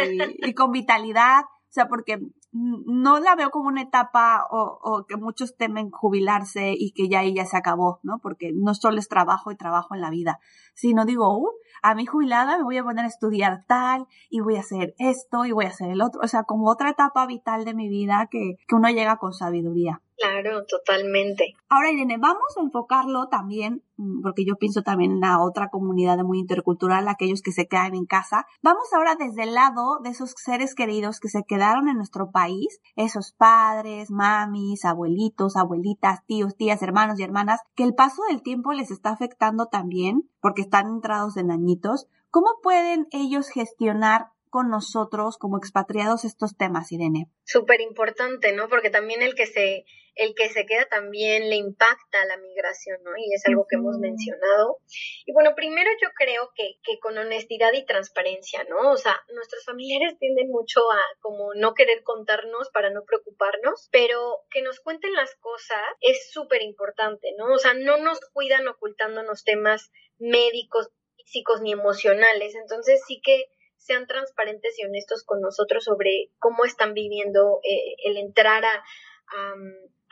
con 0.53 0.71
vitalidad, 0.71 1.41
o 1.43 1.73
sea, 1.73 1.87
porque 1.87 2.19
no 2.51 3.19
la 3.19 3.35
veo 3.35 3.49
como 3.49 3.67
una 3.67 3.81
etapa 3.81 4.45
o, 4.51 5.05
que 5.07 5.17
muchos 5.17 5.57
temen 5.57 5.89
jubilarse 5.89 6.75
y 6.77 6.91
que 6.91 7.09
ya 7.09 7.21
ahí 7.21 7.33
ya 7.33 7.45
se 7.45 7.57
acabó, 7.57 7.99
¿no? 8.03 8.19
Porque 8.19 8.51
no 8.53 8.75
solo 8.75 8.99
es 8.99 9.07
trabajo 9.07 9.51
y 9.51 9.57
trabajo 9.57 9.95
en 9.95 10.01
la 10.01 10.11
vida, 10.11 10.39
sino 10.75 11.05
digo, 11.05 11.35
uh, 11.35 11.49
a 11.81 11.95
mi 11.95 12.05
jubilada 12.05 12.57
me 12.57 12.63
voy 12.63 12.77
a 12.77 12.83
poner 12.83 13.05
a 13.05 13.07
estudiar 13.07 13.65
tal 13.67 14.05
y 14.29 14.41
voy 14.41 14.57
a 14.57 14.59
hacer 14.59 14.93
esto 14.99 15.45
y 15.45 15.51
voy 15.51 15.65
a 15.65 15.69
hacer 15.69 15.89
el 15.89 16.01
otro, 16.03 16.21
o 16.23 16.27
sea, 16.27 16.43
como 16.43 16.69
otra 16.69 16.91
etapa 16.91 17.25
vital 17.25 17.65
de 17.65 17.73
mi 17.73 17.89
vida 17.89 18.27
que 18.29 18.57
uno 18.71 18.89
llega 18.89 19.17
con 19.17 19.33
sabiduría. 19.33 20.03
Claro, 20.23 20.63
totalmente. 20.63 21.53
Ahora, 21.67 21.91
Irene, 21.91 22.17
vamos 22.17 22.55
a 22.55 22.61
enfocarlo 22.61 23.27
también, 23.27 23.83
mm, 23.97 24.21
porque 24.21 24.45
yo 24.45 24.55
pienso 24.55 24.81
también 24.81 25.11
en 25.11 25.19
la 25.19 25.41
otra 25.43 25.67
comunidad 25.67 26.17
muy 26.19 26.39
intercultural, 26.39 27.09
aquellos 27.09 27.41
que 27.41 27.51
se 27.51 27.67
quedan 27.67 27.93
en 27.93 28.05
casa. 28.05 28.45
Vamos 28.61 28.85
ahora 28.93 29.15
desde 29.15 29.43
el 29.43 29.53
lado 29.53 29.99
de 30.01 30.11
esos 30.11 30.33
seres 30.37 30.75
queridos 30.75 31.19
que 31.19 31.27
se 31.27 31.43
quedaron 31.45 31.89
en 31.89 31.97
nuestro 31.97 32.31
país, 32.31 32.79
esos 32.95 33.33
padres, 33.33 34.11
mamis, 34.11 34.85
abuelitos, 34.85 35.57
abuelitas, 35.57 36.25
tíos, 36.25 36.55
tías, 36.55 36.81
hermanos 36.81 37.19
y 37.19 37.23
hermanas, 37.23 37.59
que 37.75 37.83
el 37.83 37.93
paso 37.93 38.21
del 38.29 38.41
tiempo 38.41 38.71
les 38.71 38.91
está 38.91 39.09
afectando 39.09 39.65
también, 39.65 40.29
porque 40.39 40.61
están 40.61 40.87
entrados 40.87 41.35
en 41.35 41.51
añitos. 41.51 42.07
¿Cómo 42.29 42.47
pueden 42.61 43.07
ellos 43.11 43.49
gestionar 43.49 44.27
con 44.49 44.69
nosotros 44.69 45.37
como 45.37 45.57
expatriados 45.57 46.23
estos 46.23 46.55
temas, 46.55 46.91
Irene? 46.91 47.27
Súper 47.43 47.81
importante, 47.81 48.53
¿no? 48.53 48.69
Porque 48.69 48.89
también 48.89 49.21
el 49.21 49.35
que 49.35 49.47
se 49.47 49.83
el 50.15 50.35
que 50.35 50.49
se 50.49 50.65
queda 50.65 50.85
también 50.85 51.49
le 51.49 51.55
impacta 51.55 52.25
la 52.25 52.37
migración, 52.37 53.01
¿no? 53.03 53.11
Y 53.17 53.33
es 53.33 53.45
algo 53.47 53.65
que 53.67 53.77
hemos 53.77 53.97
mencionado. 53.97 54.77
Y 55.25 55.33
bueno, 55.33 55.55
primero 55.55 55.89
yo 56.01 56.09
creo 56.15 56.51
que, 56.55 56.75
que 56.83 56.99
con 56.99 57.17
honestidad 57.17 57.73
y 57.73 57.85
transparencia, 57.85 58.63
¿no? 58.65 58.91
O 58.91 58.97
sea, 58.97 59.19
nuestros 59.33 59.65
familiares 59.65 60.17
tienden 60.19 60.49
mucho 60.49 60.79
a 60.91 60.99
como 61.19 61.53
no 61.55 61.73
querer 61.73 62.03
contarnos 62.03 62.69
para 62.69 62.89
no 62.91 63.03
preocuparnos, 63.05 63.89
pero 63.91 64.43
que 64.49 64.61
nos 64.61 64.79
cuenten 64.79 65.13
las 65.13 65.35
cosas 65.35 65.81
es 66.01 66.31
súper 66.31 66.61
importante, 66.61 67.33
¿no? 67.37 67.53
O 67.53 67.57
sea, 67.57 67.73
no 67.73 67.97
nos 67.97 68.19
cuidan 68.33 68.67
ocultándonos 68.67 69.43
temas 69.43 69.91
médicos, 70.19 70.89
físicos 71.17 71.61
ni 71.61 71.71
emocionales. 71.71 72.55
Entonces 72.55 73.01
sí 73.07 73.21
que 73.23 73.45
sean 73.77 74.07
transparentes 74.07 74.79
y 74.79 74.85
honestos 74.85 75.23
con 75.25 75.41
nosotros 75.41 75.83
sobre 75.83 76.31
cómo 76.39 76.65
están 76.65 76.93
viviendo 76.93 77.59
eh, 77.63 77.95
el 78.05 78.17
entrar 78.17 78.63
a, 78.63 78.75
a 78.75 79.55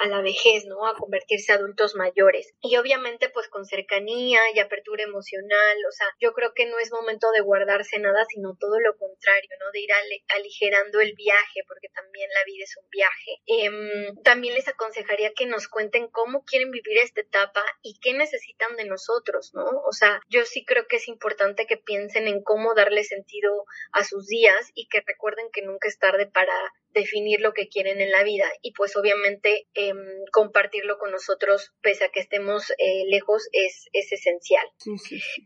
la 0.08 0.22
vejez, 0.22 0.66
¿no? 0.66 0.88
A 0.88 0.96
convertirse 0.96 1.54
adultos 1.54 1.96
mayores. 1.96 2.54
Y 2.62 2.78
obviamente 2.78 3.30
pues 3.30 3.48
con 3.50 3.66
cercanía 3.66 4.40
y 4.54 4.60
apertura 4.60 5.04
emocional, 5.04 5.78
o 5.88 5.92
sea, 5.92 6.08
yo 6.20 6.34
creo 6.34 6.54
que 6.54 6.66
no 6.66 6.80
es 6.80 6.92
momento 6.92 7.32
de 7.32 7.42
guardarse 7.42 8.00
nada, 8.00 8.26
sino 8.26 8.56
todo 8.60 8.80
lo 8.80 8.98
contrario, 8.98 9.50
¿no? 9.60 9.72
De 9.72 9.80
ir 9.82 9.90
aligerando 10.30 11.00
el 11.00 11.14
viaje, 11.14 11.62
porque 11.68 11.90
también 11.90 12.30
la 12.34 12.44
vida 12.46 12.64
es 12.64 12.78
un 12.78 12.90
viaje. 12.90 13.32
Em, 13.46 14.16
también 14.24 14.54
les 14.54 14.68
aconsejaría 14.68 15.34
que 15.34 15.46
nos 15.46 15.68
cuenten 15.68 16.08
cómo 16.08 16.44
quieren 16.46 16.72
vivir 16.72 16.98
esta 16.98 17.22
etapa 17.22 17.64
y 17.82 18.00
qué 18.00 18.14
necesitan 18.14 18.76
de 18.76 18.86
nosotros, 18.86 19.52
¿no? 19.54 19.66
O 19.86 19.92
sea, 19.92 20.22
yo 20.30 20.46
sí 20.46 20.66
creo 20.66 20.88
que 20.88 20.98
es 20.98 21.08
importante 21.08 21.66
que 21.66 21.78
piensen 21.78 22.28
en 22.28 22.44
cómo 22.44 22.74
darle 22.74 23.04
sentido 23.04 23.66
a 23.92 24.04
sus 24.04 24.28
días 24.28 24.72
y 24.74 24.88
que 24.88 25.02
recuerden 25.06 25.50
que 25.52 25.62
nunca 25.62 25.88
es 25.88 25.98
tarde 25.98 26.28
para 26.28 26.54
definir 26.94 27.40
lo 27.42 27.54
que 27.54 27.70
quieren 27.70 28.02
en 28.02 28.12
la 28.12 28.24
vida 28.24 28.46
y 28.62 28.74
pues 28.74 28.96
obviamente 28.96 29.68
em, 29.92 30.26
compartirlo 30.32 30.98
con 30.98 31.12
nosotros 31.12 31.74
pese 31.82 32.06
a 32.06 32.10
que 32.10 32.20
estemos 32.20 32.72
eh, 32.78 33.06
lejos 33.08 33.48
es, 33.52 33.90
es 33.94 34.12
esencial. 34.12 34.66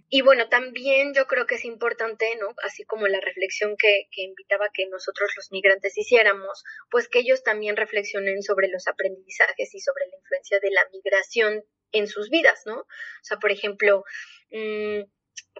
Y 0.09 0.21
bueno, 0.21 0.47
también 0.49 1.13
yo 1.13 1.27
creo 1.27 1.45
que 1.45 1.55
es 1.55 1.65
importante, 1.65 2.35
¿no? 2.39 2.53
Así 2.63 2.85
como 2.85 3.07
la 3.07 3.19
reflexión 3.19 3.75
que, 3.77 4.07
que 4.11 4.21
invitaba 4.21 4.69
que 4.73 4.87
nosotros 4.87 5.31
los 5.35 5.51
migrantes 5.51 5.97
hiciéramos, 5.97 6.63
pues 6.89 7.07
que 7.07 7.19
ellos 7.19 7.43
también 7.43 7.75
reflexionen 7.75 8.41
sobre 8.41 8.67
los 8.67 8.87
aprendizajes 8.87 9.73
y 9.73 9.79
sobre 9.79 10.07
la 10.07 10.17
influencia 10.17 10.59
de 10.59 10.71
la 10.71 10.87
migración 10.91 11.63
en 11.91 12.07
sus 12.07 12.29
vidas, 12.29 12.63
¿no? 12.65 12.79
O 12.79 13.23
sea, 13.23 13.37
por 13.37 13.51
ejemplo, 13.51 14.03
mm, 14.51 15.01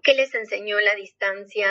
¿qué 0.04 0.13
les 0.13 0.34
enseñó 0.36 0.80
la 0.80 0.95
distancia? 0.95 1.69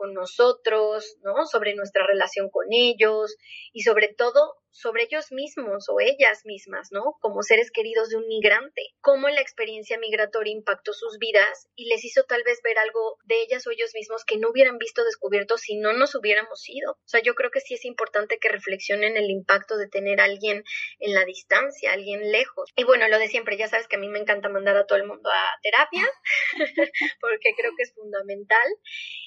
con 0.00 0.14
nosotros, 0.14 1.18
¿no? 1.22 1.44
Sobre 1.44 1.74
nuestra 1.74 2.06
relación 2.06 2.48
con 2.48 2.68
ellos 2.70 3.36
y 3.70 3.82
sobre 3.82 4.08
todo 4.08 4.56
sobre 4.70 5.04
ellos 5.04 5.32
mismos 5.32 5.88
o 5.88 6.00
ellas 6.00 6.42
mismas, 6.44 6.88
¿no? 6.92 7.16
Como 7.20 7.42
seres 7.42 7.70
queridos 7.70 8.08
de 8.08 8.16
un 8.16 8.26
migrante, 8.26 8.82
cómo 9.00 9.28
la 9.28 9.40
experiencia 9.40 9.98
migratoria 9.98 10.52
impactó 10.52 10.92
sus 10.92 11.18
vidas 11.18 11.68
y 11.74 11.86
les 11.86 12.04
hizo 12.04 12.24
tal 12.24 12.42
vez 12.44 12.60
ver 12.62 12.78
algo 12.78 13.18
de 13.24 13.42
ellas 13.42 13.66
o 13.66 13.70
ellos 13.70 13.90
mismos 13.94 14.24
que 14.24 14.38
no 14.38 14.50
hubieran 14.50 14.78
visto 14.78 15.04
descubierto 15.04 15.58
si 15.58 15.76
no 15.76 15.92
nos 15.92 16.14
hubiéramos 16.14 16.68
ido. 16.68 16.92
O 16.92 17.08
sea, 17.08 17.20
yo 17.20 17.34
creo 17.34 17.50
que 17.50 17.60
sí 17.60 17.74
es 17.74 17.84
importante 17.84 18.38
que 18.38 18.48
reflexionen 18.48 19.16
el 19.16 19.30
impacto 19.30 19.76
de 19.76 19.88
tener 19.88 20.20
a 20.20 20.24
alguien 20.24 20.64
en 20.98 21.14
la 21.14 21.24
distancia, 21.24 21.92
alguien 21.92 22.30
lejos. 22.30 22.70
Y 22.76 22.84
bueno, 22.84 23.08
lo 23.08 23.18
de 23.18 23.28
siempre, 23.28 23.56
ya 23.56 23.68
sabes 23.68 23.88
que 23.88 23.96
a 23.96 23.98
mí 23.98 24.08
me 24.08 24.18
encanta 24.18 24.48
mandar 24.48 24.76
a 24.76 24.86
todo 24.86 24.98
el 24.98 25.06
mundo 25.06 25.30
a 25.30 25.46
terapia, 25.62 26.08
porque 27.20 27.54
creo 27.56 27.72
que 27.76 27.82
es 27.82 27.94
fundamental. 27.94 28.68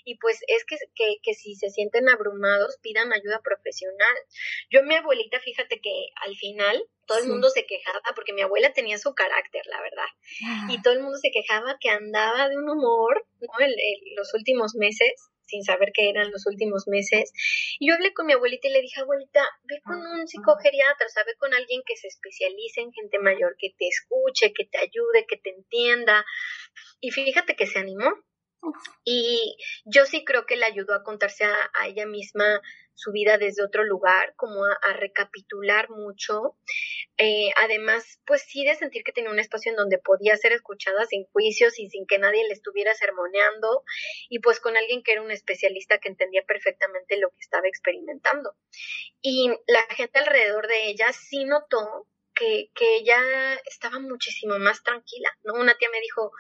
Y 0.06 0.18
pues 0.18 0.40
es 0.48 0.66
que, 0.66 0.78
que, 0.96 1.16
que 1.22 1.34
si 1.34 1.56
se 1.56 1.70
sienten 1.70 2.10
abrumados, 2.10 2.78
pidan 2.82 3.14
ayuda 3.14 3.42
profesional. 3.44 4.16
Yo, 4.70 4.84
mi 4.84 4.96
abuelita, 4.96 5.33
fíjate 5.40 5.80
que 5.82 6.08
al 6.26 6.36
final 6.36 6.84
todo 7.06 7.20
el 7.20 7.28
mundo 7.28 7.50
se 7.50 7.66
quejaba, 7.66 8.02
porque 8.16 8.34
mi 8.34 8.42
abuela 8.42 8.74
tenía 8.74 8.98
su 8.98 9.14
carácter, 9.14 9.64
la 9.66 9.82
verdad, 9.82 10.08
ah. 10.46 10.68
y 10.70 10.82
todo 10.82 10.94
el 10.94 11.02
mundo 11.02 11.18
se 11.18 11.32
quejaba 11.32 11.78
que 11.80 11.90
andaba 11.90 12.50
de 12.50 12.58
un 12.58 12.70
humor, 12.70 13.26
¿no? 13.42 13.48
los 14.16 14.34
últimos 14.34 14.76
meses, 14.76 15.12
sin 15.46 15.64
saber 15.64 15.92
qué 15.94 16.10
eran 16.10 16.32
los 16.32 16.46
últimos 16.48 16.88
meses. 16.88 17.32
Y 17.80 17.88
yo 17.88 17.96
hablé 17.96 18.14
con 18.14 18.26
mi 18.26 18.34
abuelita 18.34 18.68
y 18.68 18.72
le 18.72 18.82
dije, 18.82 19.02
abuelita, 19.02 19.46
ve 19.64 19.82
con 19.84 19.98
un 19.98 20.28
psicogeriatra, 20.28 21.06
o 21.06 21.10
sea, 21.10 21.24
ve 21.26 21.36
con 21.38 21.54
alguien 21.54 21.82
que 21.86 21.96
se 21.96 22.08
especialice 22.08 22.82
en 22.82 22.92
gente 22.92 23.20
mayor, 23.20 23.56
que 23.60 23.70
te 23.78 23.88
escuche, 23.88 24.54
que 24.54 24.66
te 24.66 24.80
ayude, 24.80 25.26
que 25.28 25.38
te 25.38 25.52
entienda. 25.52 26.26
Y 27.00 27.12
fíjate 27.12 27.56
que 27.56 27.68
se 27.68 27.80
animó. 27.80 28.10
Y 29.04 29.58
yo 29.86 30.06
sí 30.06 30.24
creo 30.24 30.46
que 30.46 30.56
le 30.56 30.66
ayudó 30.66 30.94
a 30.94 31.04
contarse 31.04 31.44
a, 31.46 31.88
ella 31.88 32.06
misma 32.06 32.62
su 32.96 33.12
vida 33.12 33.38
desde 33.38 33.64
otro 33.64 33.84
lugar, 33.84 34.34
como 34.36 34.66
a, 34.66 34.94
recapitular 34.94 35.90
mucho. 35.90 36.56
Eh, 37.18 37.50
además, 37.62 38.20
pues 38.26 38.44
sí 38.44 38.64
de 38.64 38.76
sentir 38.76 39.04
que 39.04 39.12
tenía 39.12 39.32
un 39.32 39.40
espacio 39.40 39.72
en 39.72 39.78
donde 39.78 39.98
podía 39.98 40.38
ser 40.38 40.54
escuchada 40.54 41.06
sin 41.06 41.26
juicios 41.26 41.80
y 41.80 41.90
sin 41.90 42.06
que 42.06 42.20
nadie 42.20 42.48
le 42.48 42.54
estuviera 42.54 42.94
sermoneando 42.94 43.84
y 44.30 44.40
pues 44.40 44.60
con 44.60 44.78
alguien 44.78 45.04
que 45.04 45.14
era 45.14 45.22
un 45.22 45.32
especialista 45.32 45.98
que 45.98 46.10
entendía 46.10 46.44
perfectamente 46.46 47.18
lo 47.18 47.30
que 47.30 47.40
estaba 47.40 47.68
experimentando. 47.68 48.56
Y 49.22 49.50
la 49.68 49.84
gente 49.96 50.20
alrededor 50.20 50.68
de 50.68 50.88
ella 50.88 51.12
sí 51.14 51.46
notó 51.46 52.08
que, 52.34 52.70
que 52.74 52.96
ella 52.98 53.20
estaba 53.66 54.00
muchísimo 54.00 54.58
más 54.60 54.84
tranquila, 54.84 55.30
¿no? 55.44 55.54
Una 55.54 55.76
tía 55.76 55.90
me 55.92 56.02
dijo, 56.02 56.32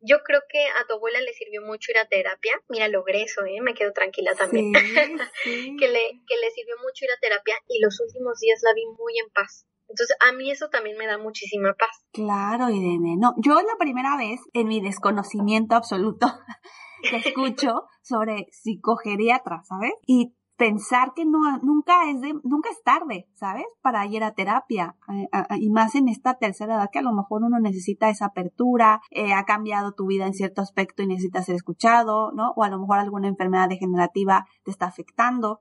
yo 0.00 0.18
creo 0.24 0.40
que 0.48 0.64
a 0.66 0.86
tu 0.86 0.94
abuela 0.94 1.20
le 1.20 1.32
sirvió 1.32 1.62
mucho 1.62 1.90
ir 1.92 1.98
a 1.98 2.08
terapia. 2.08 2.52
Mira, 2.68 2.88
logré 2.88 3.22
eso, 3.22 3.44
¿eh? 3.44 3.60
Me 3.60 3.74
quedo 3.74 3.92
tranquila 3.92 4.34
también. 4.34 4.72
que, 5.44 5.88
le, 5.88 6.02
que 6.26 6.36
le 6.36 6.50
sirvió 6.54 6.76
mucho 6.82 7.04
ir 7.04 7.10
a 7.10 7.20
terapia 7.20 7.56
y 7.68 7.80
los 7.80 8.00
últimos 8.00 8.38
días 8.40 8.60
la 8.62 8.74
vi 8.74 8.86
muy 8.86 9.18
en 9.18 9.30
paz. 9.30 9.66
Entonces, 9.88 10.16
a 10.20 10.32
mí 10.32 10.50
eso 10.50 10.68
también 10.68 10.98
me 10.98 11.06
da 11.06 11.16
muchísima 11.16 11.74
paz. 11.74 12.04
Claro, 12.12 12.68
Irene. 12.68 13.16
No, 13.18 13.34
yo 13.38 13.54
la 13.54 13.76
primera 13.78 14.16
vez, 14.16 14.40
en 14.52 14.68
mi 14.68 14.80
desconocimiento 14.80 15.74
absoluto, 15.74 16.26
que 17.02 17.16
escucho 17.16 17.86
sobre 18.02 18.46
psicogeriatra, 18.50 19.62
¿sabes? 19.64 19.92
Y 20.06 20.34
pensar 20.58 21.12
que 21.14 21.24
no, 21.24 21.38
nunca 21.62 22.10
es 22.10 22.20
de, 22.20 22.34
nunca 22.42 22.68
es 22.68 22.82
tarde, 22.82 23.28
¿sabes? 23.34 23.64
Para 23.80 24.04
ir 24.06 24.24
a 24.24 24.34
terapia. 24.34 24.96
Eh, 25.08 25.28
y 25.60 25.70
más 25.70 25.94
en 25.94 26.08
esta 26.08 26.34
tercera 26.34 26.74
edad 26.74 26.90
que 26.92 26.98
a 26.98 27.02
lo 27.02 27.12
mejor 27.12 27.44
uno 27.44 27.60
necesita 27.60 28.10
esa 28.10 28.26
apertura, 28.26 29.00
eh, 29.10 29.32
ha 29.32 29.44
cambiado 29.44 29.92
tu 29.92 30.06
vida 30.06 30.26
en 30.26 30.34
cierto 30.34 30.60
aspecto 30.60 31.02
y 31.02 31.06
necesitas 31.06 31.46
ser 31.46 31.54
escuchado, 31.54 32.32
¿no? 32.32 32.52
O 32.56 32.64
a 32.64 32.68
lo 32.68 32.80
mejor 32.80 32.98
alguna 32.98 33.28
enfermedad 33.28 33.68
degenerativa 33.68 34.46
te 34.64 34.72
está 34.72 34.86
afectando. 34.86 35.60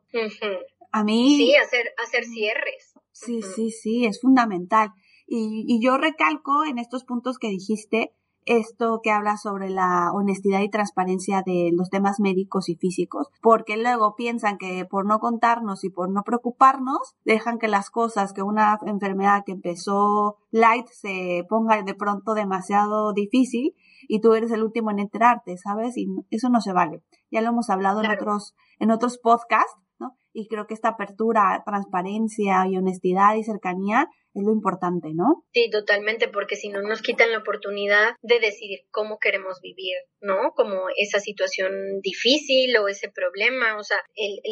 A 0.92 1.04
mí. 1.04 1.38
Sí, 1.38 1.56
hacer, 1.56 1.94
hacer 2.04 2.26
cierres. 2.26 2.94
Sí, 3.12 3.42
sí, 3.44 3.70
sí, 3.70 4.06
es 4.06 4.20
fundamental. 4.20 4.94
Y, 5.28 5.66
y 5.68 5.80
yo 5.80 5.98
recalco 5.98 6.66
en 6.66 6.80
estos 6.80 7.04
puntos 7.04 7.38
que 7.38 7.50
dijiste, 7.50 8.14
esto 8.48 9.02
que 9.04 9.12
habla 9.12 9.38
sobre 9.38 9.70
la 9.70 10.12
honestidad 10.14 10.62
y 10.62 10.70
transparencia 10.70 11.44
de 11.46 11.72
los 11.74 11.90
temas 11.90 12.20
médicos 12.20 12.70
y 12.70 12.76
físicos, 12.76 13.28
porque 13.42 13.78
luego 13.78 14.16
piensan 14.16 14.58
que 14.58 14.86
por 14.86 15.06
no 15.06 15.20
contarnos 15.20 15.84
y 15.84 15.90
por 15.90 16.10
no 16.10 16.24
preocuparnos, 16.24 17.16
dejan 17.26 17.60
que 17.60 17.68
las 17.68 17.90
cosas, 17.90 18.34
que 18.34 18.42
una 18.42 18.80
enfermedad 18.86 19.44
que 19.46 19.52
empezó 19.52 20.38
light 20.50 20.88
se 20.88 21.46
ponga 21.50 21.82
de 21.84 21.94
pronto 21.94 22.34
demasiado 22.34 23.14
difícil 23.14 23.76
y 24.08 24.22
tú 24.22 24.34
eres 24.34 24.52
el 24.52 24.64
último 24.64 24.92
en 24.92 25.00
enterarte, 25.00 25.58
¿sabes? 25.58 25.98
Y 25.98 26.08
eso 26.30 26.50
no 26.50 26.62
se 26.62 26.74
vale. 26.74 27.04
Ya 27.30 27.42
lo 27.42 27.50
hemos 27.50 27.70
hablado 27.70 28.02
en 28.02 28.12
otros, 28.12 28.56
en 28.80 28.92
otros 28.92 29.18
podcasts, 29.18 29.78
¿no? 30.00 30.16
Y 30.32 30.48
creo 30.48 30.68
que 30.68 30.74
esta 30.74 30.90
apertura, 30.90 31.64
transparencia 31.66 32.66
y 32.68 32.78
honestidad 32.78 33.36
y 33.36 33.44
cercanía 33.44 34.08
es 34.40 34.46
lo 34.46 34.54
importante, 34.54 35.10
¿no? 35.14 35.44
Sí, 35.54 35.70
totalmente, 35.70 36.28
porque 36.28 36.56
si 36.56 36.70
no 36.70 36.82
nos 36.82 37.02
quitan 37.02 37.32
la 37.32 37.40
oportunidad 37.40 38.16
de 38.22 38.40
decidir 38.40 38.82
cómo 38.92 39.20
queremos 39.20 39.60
vivir, 39.62 39.98
¿no? 40.22 40.52
Como 40.56 40.88
esa 40.96 41.20
situación 41.20 42.00
difícil 42.02 42.76
o 42.78 42.88
ese 42.88 43.10
problema, 43.10 43.78
o 43.78 43.84
sea, 43.84 43.98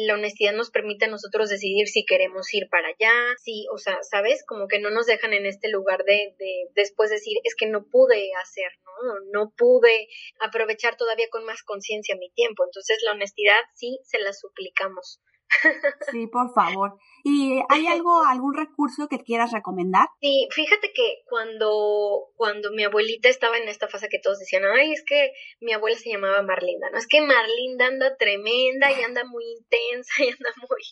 la 0.06 0.14
honestidad 0.14 0.52
nos 0.52 0.70
permite 0.70 1.06
a 1.06 1.08
nosotros 1.08 1.48
decidir 1.48 1.88
si 1.88 2.04
queremos 2.04 2.52
ir 2.52 2.68
para 2.70 2.88
allá, 2.88 3.34
sí, 3.42 3.66
o 3.72 3.78
sea, 3.78 3.98
¿sabes? 4.02 4.44
Como 4.46 4.68
que 4.68 4.78
no 4.78 4.90
nos 4.90 5.06
dejan 5.06 5.32
en 5.32 5.46
este 5.46 5.68
lugar 5.68 6.04
de, 6.04 6.34
de 6.38 6.68
después 6.74 7.10
decir, 7.10 7.38
es 7.44 7.54
que 7.56 7.66
no 7.66 7.86
pude 7.86 8.30
hacer, 8.42 8.70
¿no? 8.84 9.14
No 9.32 9.52
pude 9.56 10.08
aprovechar 10.40 10.96
todavía 10.96 11.26
con 11.30 11.44
más 11.44 11.62
conciencia 11.62 12.16
mi 12.16 12.30
tiempo, 12.32 12.64
entonces 12.64 12.98
la 13.04 13.12
honestidad 13.12 13.60
sí 13.74 13.98
se 14.04 14.18
la 14.18 14.32
suplicamos. 14.32 15.20
Sí, 16.10 16.26
por 16.26 16.52
favor. 16.52 16.98
¿Y 17.24 17.60
hay 17.68 17.86
algo, 17.86 18.22
algún 18.24 18.54
recurso 18.54 19.08
que 19.08 19.22
quieras 19.22 19.52
recomendar? 19.52 20.08
Sí, 20.20 20.48
fíjate 20.52 20.92
que 20.92 21.22
cuando, 21.26 22.30
cuando 22.36 22.70
mi 22.72 22.84
abuelita 22.84 23.28
estaba 23.28 23.58
en 23.58 23.68
esta 23.68 23.88
fase 23.88 24.08
que 24.08 24.18
todos 24.18 24.38
decían, 24.38 24.64
ay, 24.64 24.92
es 24.92 25.04
que 25.04 25.32
mi 25.60 25.72
abuela 25.72 25.96
se 25.96 26.10
llamaba 26.10 26.42
Marlinda, 26.42 26.90
¿no? 26.90 26.98
Es 26.98 27.06
que 27.06 27.20
Marlinda 27.20 27.86
anda 27.86 28.16
tremenda 28.16 28.92
y 28.92 29.02
anda 29.02 29.24
muy 29.24 29.44
intensa 29.44 30.12
y 30.24 30.30
anda 30.30 30.52
muy, 30.56 30.82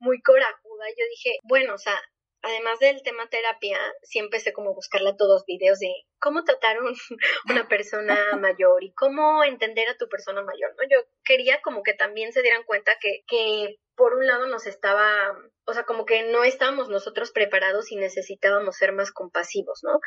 muy 0.00 0.20
corajuda. 0.22 0.84
Yo 0.96 1.04
dije, 1.10 1.38
bueno, 1.44 1.74
o 1.74 1.78
sea, 1.78 2.00
además 2.42 2.78
del 2.78 3.02
tema 3.02 3.28
terapia, 3.28 3.78
sí 4.02 4.18
empecé 4.18 4.52
como 4.52 4.70
a 4.70 4.74
buscarle 4.74 5.14
todos 5.16 5.44
videos 5.46 5.78
de 5.78 5.92
cómo 6.18 6.44
tratar 6.44 6.76
a 6.76 6.80
una 7.50 7.68
persona 7.68 8.36
mayor 8.36 8.82
y 8.84 8.92
cómo 8.92 9.44
entender 9.44 9.88
a 9.88 9.96
tu 9.96 10.08
persona 10.08 10.42
mayor, 10.42 10.74
¿no? 10.76 10.84
Yo 10.90 11.04
quería 11.24 11.60
como 11.62 11.82
que 11.82 11.94
también 11.94 12.32
se 12.32 12.42
dieran 12.42 12.64
cuenta 12.64 12.92
que, 13.00 13.22
que 13.26 13.78
por 13.98 14.14
un 14.14 14.26
lado 14.26 14.46
nos 14.46 14.66
estaba, 14.66 15.36
o 15.66 15.74
sea, 15.74 15.84
como 15.84 16.06
que 16.06 16.22
no 16.22 16.44
estábamos 16.44 16.88
nosotros 16.88 17.32
preparados 17.32 17.90
y 17.92 17.96
necesitábamos 17.96 18.76
ser 18.76 18.92
más 18.92 19.10
compasivos, 19.10 19.80
¿no? 19.82 20.00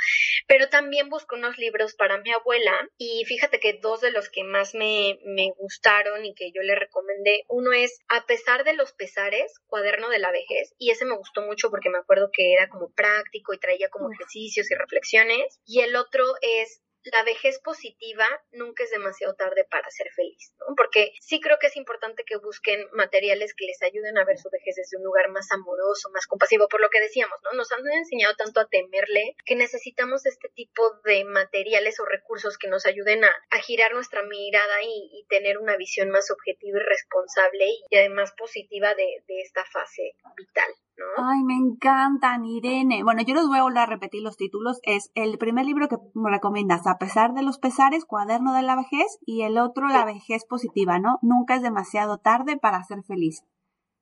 Pero 0.48 0.70
también 0.70 1.10
busco 1.10 1.36
unos 1.36 1.58
libros 1.58 1.94
para 1.94 2.18
mi 2.20 2.32
abuela 2.32 2.90
y 2.98 3.24
fíjate 3.26 3.60
que 3.60 3.80
dos 3.82 4.02
de 4.02 4.12
los 4.12 4.30
que 4.30 4.44
más 4.44 4.74
me, 4.74 5.20
me 5.26 5.52
gustaron 5.58 6.26
y 6.26 6.34
que 6.34 6.52
yo 6.52 6.64
le 6.64 6.76
recomendé, 6.76 7.44
uno 7.50 7.74
es 7.74 8.00
A 8.08 8.26
pesar 8.26 8.64
de 8.64 8.74
los 8.74 8.94
pesares, 8.94 9.60
cuaderno 9.68 10.10
de 10.10 10.20
la 10.20 10.32
vejez, 10.32 10.74
y 10.78 10.92
ese 10.92 11.06
me 11.06 11.18
gustó 11.18 11.42
mucho 11.42 11.70
porque 11.70 11.90
me 11.90 12.00
acuerdo 12.00 12.30
que 12.32 12.54
era 12.54 12.70
como 12.70 12.92
práctico 12.94 13.54
y 13.54 13.60
traía 13.60 13.90
como 13.90 14.10
ejercicios 14.12 14.72
y 14.72 14.76
reflexiones, 14.76 15.60
y 15.66 15.82
el 15.82 15.96
otro 15.98 16.24
es 16.42 16.82
la 17.04 17.24
vejez 17.24 17.60
positiva 17.60 18.28
nunca 18.52 18.84
es 18.84 18.92
demasiado 18.92 19.34
tarde 19.36 19.66
para 19.70 19.90
ser 19.90 20.12
feliz, 20.12 20.54
¿no? 20.60 20.76
Porque 20.76 21.14
sí 21.20 21.40
creo 21.40 21.58
que 21.60 21.68
es 21.68 21.76
importante 21.76 22.24
que 22.24 22.38
busquen 22.38 22.88
materiales 22.94 23.54
que 23.56 23.66
les 23.66 23.82
ayuden 23.82 24.18
a 24.18 24.26
ver 24.26 24.38
su 24.38 24.50
vejez 24.50 24.76
desde 24.76 24.98
un 24.98 25.04
lugar 25.04 25.30
más 25.30 25.52
amoroso, 25.52 26.10
más 26.12 26.28
compasivo, 26.28 26.68
por 26.68 26.82
lo 26.82 26.90
que 26.90 27.02
decíamos, 27.02 27.38
¿no? 27.44 27.54
Nos 27.54 27.72
han 27.72 27.88
enseñado 27.92 28.36
tanto 28.36 28.60
a 28.60 28.68
temerle 28.68 29.36
que 29.46 29.56
necesitamos 29.56 30.26
este 30.26 30.50
tipo 30.50 30.84
de 31.04 31.24
materiales 31.26 32.00
o 32.00 32.06
recursos 32.06 32.58
que 32.58 32.68
nos 32.68 32.86
ayuden 32.86 33.24
a, 33.26 33.32
girar 33.62 33.94
nuestra 33.94 34.24
mirada 34.24 34.82
y, 34.84 35.26
tener 35.30 35.60
una 35.60 35.78
visión 35.78 36.10
más 36.10 36.30
objetiva 36.32 36.80
y 36.80 36.84
responsable 36.84 37.66
y 37.90 37.96
además 37.96 38.34
positiva 38.38 38.94
de, 38.96 39.24
de 39.28 39.42
esta 39.42 39.64
fase 39.66 40.16
vital. 40.36 40.74
Ay, 41.18 41.44
me 41.44 41.56
encantan, 41.56 42.46
Irene. 42.46 43.04
Bueno, 43.04 43.22
yo 43.22 43.36
les 43.36 43.48
voy 43.48 43.60
a 43.60 43.64
volver 43.64 43.80
a 43.80 43.86
repetir 43.86 44.22
los 44.22 44.38
títulos. 44.38 44.80
Es 44.84 45.12
el 45.16 45.38
primer 45.38 45.66
libro 45.66 45.88
que 45.88 45.98
me 46.14 46.30
recomiendas, 46.30 46.88
A 46.88 46.98
pesar 46.98 47.34
de 47.34 47.44
los 47.44 47.60
pesares, 47.60 48.06
Cuaderno 48.06 48.54
de 48.54 48.62
la 48.62 48.76
vejez, 48.76 49.20
y 49.26 49.42
el 49.42 49.58
otro, 49.58 49.88
La 49.88 50.06
vejez 50.06 50.46
positiva, 50.46 51.00
¿no? 51.00 51.20
Nunca 51.22 51.56
es 51.56 51.62
demasiado 51.62 52.18
tarde 52.18 52.58
para 52.58 52.84
ser 52.84 53.04
feliz. 53.04 53.44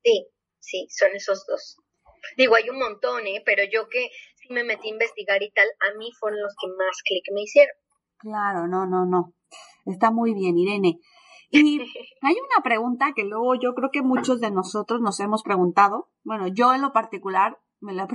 Sí, 0.04 0.28
sí, 0.60 0.88
son 0.90 1.10
esos 1.16 1.46
dos. 1.48 1.78
Digo, 2.38 2.56
hay 2.56 2.70
un 2.70 2.80
montón, 2.80 3.26
¿eh? 3.28 3.42
Pero 3.46 3.64
yo 3.72 3.90
que 3.90 4.10
sí 4.36 4.54
me 4.54 4.64
metí 4.64 4.90
a 4.90 4.94
investigar 4.94 5.42
y 5.42 5.52
tal, 5.52 5.68
a 5.90 5.98
mí 5.98 6.12
fueron 6.20 6.42
los 6.42 6.56
que 6.60 6.68
más 6.68 7.02
clic 7.04 7.24
me 7.34 7.42
hicieron. 7.42 7.76
Claro, 8.18 8.68
no, 8.68 8.86
no, 8.86 9.06
no. 9.06 9.34
Está 9.86 10.12
muy 10.12 10.34
bien, 10.34 10.58
Irene. 10.58 11.00
Y 11.52 11.80
hay 11.80 12.36
una 12.36 12.64
pregunta 12.64 13.14
que 13.16 13.24
luego 13.24 13.56
yo 13.56 13.74
creo 13.74 13.90
que 13.92 14.02
muchos 14.02 14.40
de 14.40 14.52
nosotros 14.52 15.02
nos 15.02 15.20
hemos 15.20 15.44
preguntado, 15.44 16.10
bueno, 16.24 16.48
yo 16.48 16.74
en 16.74 16.82
lo 16.82 16.94
particular 16.94 17.58
me 17.82 17.94
la, 17.94 18.08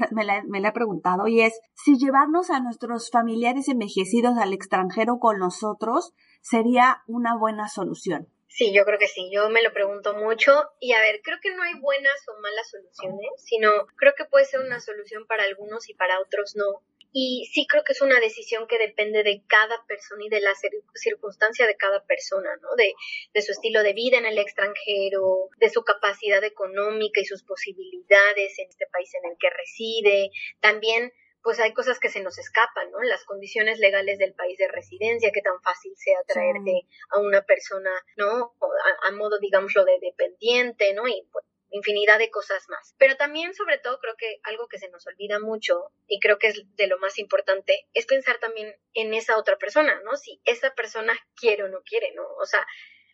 me, 0.46 0.58
he 0.58 0.72
preguntado, 0.72 1.26
y 1.26 1.40
es 1.40 1.58
si 1.74 1.96
llevarnos 1.96 2.50
a 2.50 2.60
nuestros 2.60 3.10
familiares 3.10 3.68
envejecidos 3.68 4.36
al 4.38 4.52
extranjero 4.52 5.18
con 5.18 5.38
nosotros 5.38 6.12
sería 6.42 7.02
una 7.06 7.36
buena 7.36 7.68
solución. 7.68 8.28
Sí, 8.46 8.72
yo 8.72 8.84
creo 8.84 9.00
que 9.00 9.08
sí, 9.08 9.30
yo 9.32 9.50
me 9.50 9.62
lo 9.62 9.72
pregunto 9.72 10.14
mucho 10.14 10.52
y 10.78 10.92
a 10.92 11.00
ver, 11.00 11.20
creo 11.24 11.38
que 11.42 11.52
no 11.56 11.62
hay 11.64 11.74
buenas 11.80 12.14
o 12.28 12.40
malas 12.40 12.70
soluciones, 12.70 13.30
sino 13.38 13.68
creo 13.96 14.12
que 14.16 14.26
puede 14.26 14.44
ser 14.44 14.60
una 14.60 14.78
solución 14.78 15.26
para 15.26 15.42
algunos 15.42 15.88
y 15.88 15.94
para 15.94 16.20
otros 16.20 16.54
no. 16.54 16.82
Y 17.16 17.48
sí 17.52 17.64
creo 17.68 17.84
que 17.84 17.92
es 17.92 18.02
una 18.02 18.18
decisión 18.18 18.66
que 18.66 18.76
depende 18.76 19.22
de 19.22 19.44
cada 19.46 19.86
persona 19.86 20.24
y 20.24 20.28
de 20.28 20.40
la 20.40 20.52
circunstancia 20.94 21.64
de 21.64 21.76
cada 21.76 22.04
persona, 22.04 22.50
¿no? 22.60 22.74
De, 22.76 22.92
de 23.32 23.40
su 23.40 23.52
estilo 23.52 23.84
de 23.84 23.92
vida 23.92 24.18
en 24.18 24.26
el 24.26 24.36
extranjero, 24.36 25.48
de 25.58 25.70
su 25.70 25.84
capacidad 25.84 26.42
económica 26.42 27.20
y 27.20 27.24
sus 27.24 27.44
posibilidades 27.44 28.58
en 28.58 28.68
este 28.68 28.86
país 28.92 29.14
en 29.14 29.30
el 29.30 29.36
que 29.38 29.48
reside. 29.48 30.30
También 30.58 31.12
pues 31.44 31.60
hay 31.60 31.72
cosas 31.72 32.00
que 32.00 32.08
se 32.08 32.22
nos 32.22 32.36
escapan, 32.38 32.90
¿no? 32.90 33.00
Las 33.02 33.24
condiciones 33.24 33.78
legales 33.78 34.18
del 34.18 34.34
país 34.34 34.58
de 34.58 34.66
residencia, 34.66 35.30
que 35.30 35.42
tan 35.42 35.60
fácil 35.62 35.92
sea 35.94 36.18
traerte 36.26 36.88
a 37.10 37.20
una 37.20 37.42
persona, 37.42 37.90
¿no? 38.16 38.56
A, 38.60 39.08
a, 39.08 39.12
modo, 39.12 39.38
digámoslo, 39.38 39.84
de 39.84 39.98
dependiente, 40.00 40.94
¿no? 40.94 41.06
Y 41.06 41.28
pues, 41.30 41.44
infinidad 41.74 42.18
de 42.18 42.30
cosas 42.30 42.64
más. 42.68 42.94
Pero 42.98 43.16
también, 43.16 43.52
sobre 43.52 43.78
todo, 43.78 43.98
creo 43.98 44.14
que 44.16 44.38
algo 44.44 44.68
que 44.68 44.78
se 44.78 44.88
nos 44.90 45.06
olvida 45.06 45.40
mucho 45.40 45.90
y 46.06 46.20
creo 46.20 46.38
que 46.38 46.48
es 46.48 46.62
de 46.76 46.86
lo 46.86 46.98
más 46.98 47.18
importante 47.18 47.86
es 47.92 48.06
pensar 48.06 48.38
también 48.38 48.74
en 48.94 49.12
esa 49.12 49.36
otra 49.36 49.58
persona, 49.58 50.00
¿no? 50.04 50.16
Si 50.16 50.40
esa 50.44 50.74
persona 50.74 51.14
quiere 51.34 51.64
o 51.64 51.68
no 51.68 51.82
quiere, 51.82 52.12
¿no? 52.14 52.22
O 52.40 52.46
sea, 52.46 52.64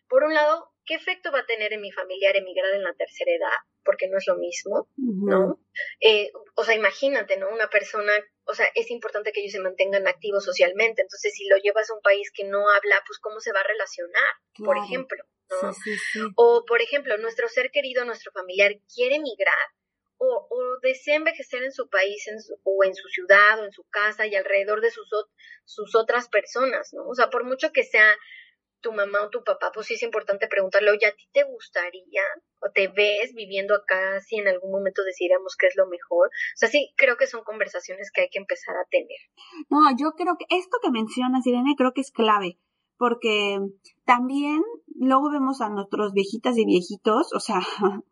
por 0.07 0.23
un 0.23 0.33
lado, 0.33 0.71
¿qué 0.85 0.93
efecto 0.93 1.31
va 1.31 1.39
a 1.39 1.45
tener 1.45 1.73
en 1.73 1.81
mi 1.81 1.91
familiar 1.91 2.35
emigrar 2.35 2.73
en 2.73 2.83
la 2.83 2.93
tercera 2.93 3.31
edad? 3.31 3.57
Porque 3.83 4.07
no 4.09 4.17
es 4.17 4.27
lo 4.27 4.35
mismo, 4.35 4.87
¿no? 4.97 5.59
Eh, 5.99 6.31
o 6.55 6.63
sea, 6.63 6.75
imagínate, 6.75 7.37
¿no? 7.37 7.49
Una 7.49 7.69
persona, 7.69 8.13
o 8.51 8.53
sea, 8.53 8.67
es 8.75 8.91
importante 8.91 9.31
que 9.31 9.39
ellos 9.39 9.53
se 9.53 9.59
mantengan 9.59 10.07
activos 10.07 10.43
socialmente. 10.43 11.01
Entonces, 11.01 11.33
si 11.33 11.47
lo 11.47 11.57
llevas 11.57 11.89
a 11.89 11.93
un 11.93 12.01
país 12.01 12.31
que 12.33 12.43
no 12.43 12.69
habla, 12.69 13.01
pues, 13.07 13.17
¿cómo 13.19 13.39
se 13.39 13.53
va 13.53 13.61
a 13.61 13.67
relacionar? 13.67 14.33
Por 14.57 14.77
ejemplo. 14.77 15.23
O, 16.35 16.63
por 16.65 16.81
ejemplo, 16.81 17.17
nuestro 17.17 17.47
ser 17.49 17.71
querido, 17.71 18.05
nuestro 18.05 18.31
familiar 18.31 18.73
quiere 18.93 19.15
emigrar 19.15 19.67
o, 20.17 20.47
desea 20.81 21.15
envejecer 21.15 21.63
en 21.63 21.71
su 21.71 21.89
país 21.89 22.23
o 22.63 22.83
en 22.83 22.95
su 22.95 23.07
ciudad 23.09 23.59
o 23.59 23.65
en 23.65 23.71
su 23.71 23.83
casa 23.89 24.27
y 24.27 24.35
alrededor 24.35 24.81
de 24.81 24.91
sus, 24.91 25.07
sus 25.65 25.95
otras 25.95 26.29
personas, 26.29 26.93
¿no? 26.93 27.07
O 27.07 27.15
sea, 27.15 27.29
por 27.29 27.43
mucho 27.43 27.71
que 27.71 27.83
sea 27.83 28.15
tu 28.81 28.91
mamá 28.91 29.23
o 29.23 29.29
tu 29.29 29.43
papá, 29.43 29.71
pues 29.73 29.87
sí 29.87 29.93
es 29.93 30.03
importante 30.03 30.47
preguntarle, 30.47 30.91
oye, 30.91 31.05
¿a 31.05 31.15
ti 31.15 31.27
te 31.31 31.43
gustaría 31.43 32.23
o 32.59 32.71
te 32.71 32.87
ves 32.87 33.33
viviendo 33.33 33.75
acá 33.75 34.19
si 34.21 34.37
en 34.37 34.47
algún 34.47 34.71
momento 34.71 35.03
decidiéramos 35.03 35.55
qué 35.57 35.67
es 35.67 35.75
lo 35.75 35.87
mejor? 35.87 36.27
O 36.27 36.57
sea, 36.57 36.69
sí, 36.69 36.93
creo 36.97 37.17
que 37.17 37.27
son 37.27 37.43
conversaciones 37.43 38.11
que 38.13 38.21
hay 38.21 38.29
que 38.29 38.39
empezar 38.39 38.75
a 38.75 38.87
tener. 38.89 39.19
No, 39.69 39.89
yo 39.97 40.11
creo 40.11 40.35
que 40.37 40.45
esto 40.49 40.77
que 40.81 40.91
mencionas, 40.91 41.45
Irene, 41.45 41.75
creo 41.77 41.93
que 41.93 42.01
es 42.01 42.11
clave 42.11 42.57
porque 43.01 43.57
también 44.05 44.61
luego 44.93 45.31
vemos 45.31 45.59
a 45.61 45.69
nuestros 45.69 46.13
viejitas 46.13 46.55
y 46.59 46.65
viejitos, 46.65 47.33
o 47.33 47.39
sea, 47.39 47.59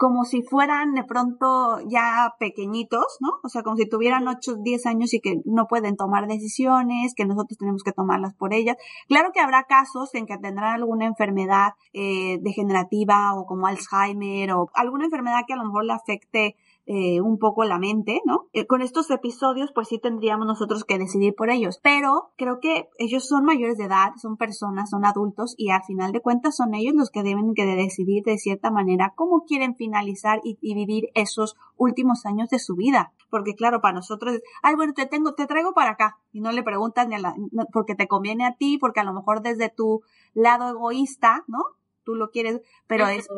como 0.00 0.24
si 0.24 0.40
fueran 0.40 0.94
de 0.94 1.04
pronto 1.04 1.78
ya 1.86 2.34
pequeñitos, 2.38 3.18
¿no? 3.20 3.32
O 3.42 3.50
sea, 3.50 3.62
como 3.62 3.76
si 3.76 3.86
tuvieran 3.86 4.26
8, 4.26 4.56
10 4.62 4.86
años 4.86 5.12
y 5.12 5.20
que 5.20 5.42
no 5.44 5.66
pueden 5.66 5.96
tomar 5.96 6.26
decisiones, 6.26 7.12
que 7.14 7.26
nosotros 7.26 7.58
tenemos 7.58 7.82
que 7.82 7.92
tomarlas 7.92 8.32
por 8.32 8.54
ellas. 8.54 8.78
Claro 9.08 9.28
que 9.34 9.40
habrá 9.40 9.64
casos 9.64 10.14
en 10.14 10.24
que 10.24 10.38
tendrán 10.38 10.76
alguna 10.76 11.04
enfermedad 11.04 11.74
eh, 11.92 12.38
degenerativa 12.40 13.34
o 13.34 13.44
como 13.44 13.66
Alzheimer 13.66 14.52
o 14.52 14.70
alguna 14.72 15.04
enfermedad 15.04 15.42
que 15.46 15.52
a 15.52 15.58
lo 15.58 15.66
mejor 15.66 15.84
le 15.84 15.92
afecte 15.92 16.56
eh, 16.86 17.20
un 17.20 17.38
poco 17.38 17.64
la 17.64 17.78
mente, 17.78 18.20
¿no? 18.24 18.48
Eh, 18.52 18.66
con 18.66 18.82
estos 18.82 19.10
episodios, 19.10 19.70
pues 19.72 19.88
sí 19.88 19.98
tendríamos 19.98 20.46
nosotros 20.46 20.84
que 20.84 20.98
decidir 20.98 21.34
por 21.34 21.50
ellos, 21.50 21.78
pero 21.82 22.32
creo 22.36 22.58
que 22.58 22.88
ellos 22.98 23.28
son 23.28 23.44
mayores 23.44 23.76
de 23.76 23.84
edad, 23.84 24.12
son 24.16 24.36
personas, 24.36 24.90
son 24.90 25.04
adultos 25.04 25.54
y 25.56 25.70
al 25.70 25.84
final 25.84 26.10
de 26.10 26.20
cuentas 26.20 26.56
son 26.56 26.74
ellos 26.74 26.94
los 26.96 27.10
que 27.10 27.22
deben 27.22 27.54
que 27.54 27.64
decidir 27.64 28.24
de 28.24 28.38
cierta 28.38 28.70
manera 28.70 29.12
cómo 29.14 29.44
quieren 29.44 29.76
finalizar 29.76 30.40
y, 30.42 30.58
vivir 30.74 31.10
esos 31.14 31.56
últimos 31.76 32.26
años 32.26 32.48
de 32.48 32.58
su 32.58 32.74
vida. 32.74 33.12
Porque 33.28 33.54
claro, 33.54 33.80
para 33.80 33.94
nosotros 33.94 34.34
es, 34.34 34.42
ay, 34.62 34.74
bueno, 34.74 34.92
te 34.94 35.06
tengo, 35.06 35.34
te 35.34 35.46
traigo 35.46 35.74
para 35.74 35.90
acá 35.90 36.18
y 36.32 36.40
no 36.40 36.50
le 36.50 36.62
preguntas 36.62 37.06
ni 37.06 37.14
a 37.14 37.18
la, 37.18 37.36
porque 37.72 37.94
te 37.94 38.08
conviene 38.08 38.46
a 38.46 38.56
ti, 38.56 38.78
porque 38.78 39.00
a 39.00 39.04
lo 39.04 39.12
mejor 39.12 39.42
desde 39.42 39.68
tu 39.68 40.02
lado 40.34 40.70
egoísta, 40.70 41.44
¿no? 41.46 41.58
Tú 42.04 42.14
lo 42.14 42.30
quieres, 42.30 42.62
pero 42.88 43.06
es 43.06 43.28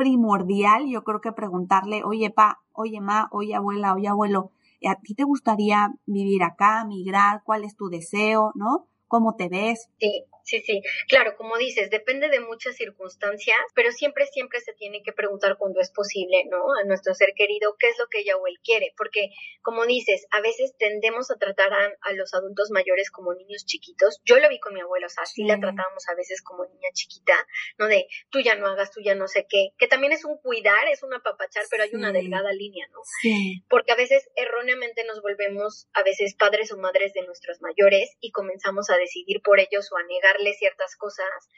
primordial, 0.00 0.86
yo 0.88 1.04
creo 1.04 1.20
que 1.20 1.30
preguntarle, 1.32 2.02
oye, 2.04 2.30
pa, 2.30 2.62
oye, 2.72 3.02
ma, 3.02 3.28
oye, 3.32 3.54
abuela, 3.54 3.92
oye, 3.92 4.08
abuelo, 4.08 4.50
¿a 4.88 4.94
ti 4.94 5.14
te 5.14 5.24
gustaría 5.24 5.92
vivir 6.06 6.42
acá, 6.42 6.86
migrar? 6.86 7.42
¿Cuál 7.44 7.64
es 7.64 7.76
tu 7.76 7.90
deseo? 7.90 8.52
¿No? 8.54 8.86
¿Cómo 9.08 9.34
te 9.34 9.50
ves? 9.50 9.90
Sí, 9.98 10.24
Sí, 10.50 10.60
sí, 10.66 10.82
claro, 11.06 11.36
como 11.36 11.56
dices, 11.58 11.90
depende 11.90 12.28
de 12.28 12.40
muchas 12.40 12.74
circunstancias, 12.74 13.56
pero 13.72 13.92
siempre, 13.92 14.26
siempre 14.26 14.58
se 14.58 14.72
tiene 14.72 15.00
que 15.00 15.12
preguntar 15.12 15.56
cuando 15.58 15.80
es 15.80 15.92
posible, 15.92 16.44
¿no? 16.50 16.74
A 16.74 16.82
nuestro 16.82 17.14
ser 17.14 17.34
querido, 17.36 17.76
qué 17.78 17.86
es 17.86 17.96
lo 18.00 18.08
que 18.08 18.18
ella 18.18 18.36
o 18.36 18.48
él 18.48 18.58
quiere, 18.64 18.92
porque, 18.96 19.28
como 19.62 19.86
dices, 19.86 20.26
a 20.32 20.40
veces 20.40 20.74
tendemos 20.76 21.30
a 21.30 21.36
tratar 21.36 21.72
a, 21.72 22.12
los 22.14 22.34
adultos 22.34 22.72
mayores 22.72 23.12
como 23.12 23.32
niños 23.32 23.64
chiquitos. 23.64 24.20
Yo 24.24 24.40
lo 24.40 24.48
vi 24.48 24.58
con 24.58 24.74
mi 24.74 24.80
abuelo, 24.80 25.06
o 25.06 25.08
sea, 25.08 25.22
así 25.22 25.44
la 25.44 25.60
tratábamos 25.60 26.08
a 26.08 26.16
veces 26.16 26.42
como 26.42 26.64
niña 26.64 26.88
chiquita, 26.94 27.34
¿no? 27.78 27.86
De 27.86 28.08
tú 28.30 28.40
ya 28.40 28.56
no 28.56 28.66
hagas, 28.66 28.90
tú 28.90 29.00
ya 29.00 29.14
no 29.14 29.28
sé 29.28 29.46
qué, 29.48 29.68
que 29.78 29.86
también 29.86 30.12
es 30.12 30.24
un 30.24 30.36
cuidar, 30.38 30.88
es 30.88 31.04
un 31.04 31.14
apapachar, 31.14 31.62
pero 31.70 31.84
hay 31.84 31.94
una 31.94 32.10
delgada 32.10 32.50
línea, 32.50 32.88
¿no? 32.90 32.98
Sí. 33.22 33.62
Porque 33.68 33.92
a 33.92 33.96
veces 33.96 34.28
erróneamente 34.34 35.04
nos 35.04 35.22
volvemos 35.22 35.86
a 35.92 36.02
veces 36.02 36.34
padres 36.34 36.72
o 36.72 36.76
madres 36.76 37.12
de 37.12 37.22
nuestros 37.22 37.62
mayores 37.62 38.16
y 38.18 38.32
comenzamos 38.32 38.90
a 38.90 38.96
decidir 38.96 39.42
por 39.42 39.60
ellos 39.60 39.92
o 39.92 39.96
a 39.96 40.02
negar 40.02 40.39
ciertas 40.54 40.96
cosas. 40.96 41.48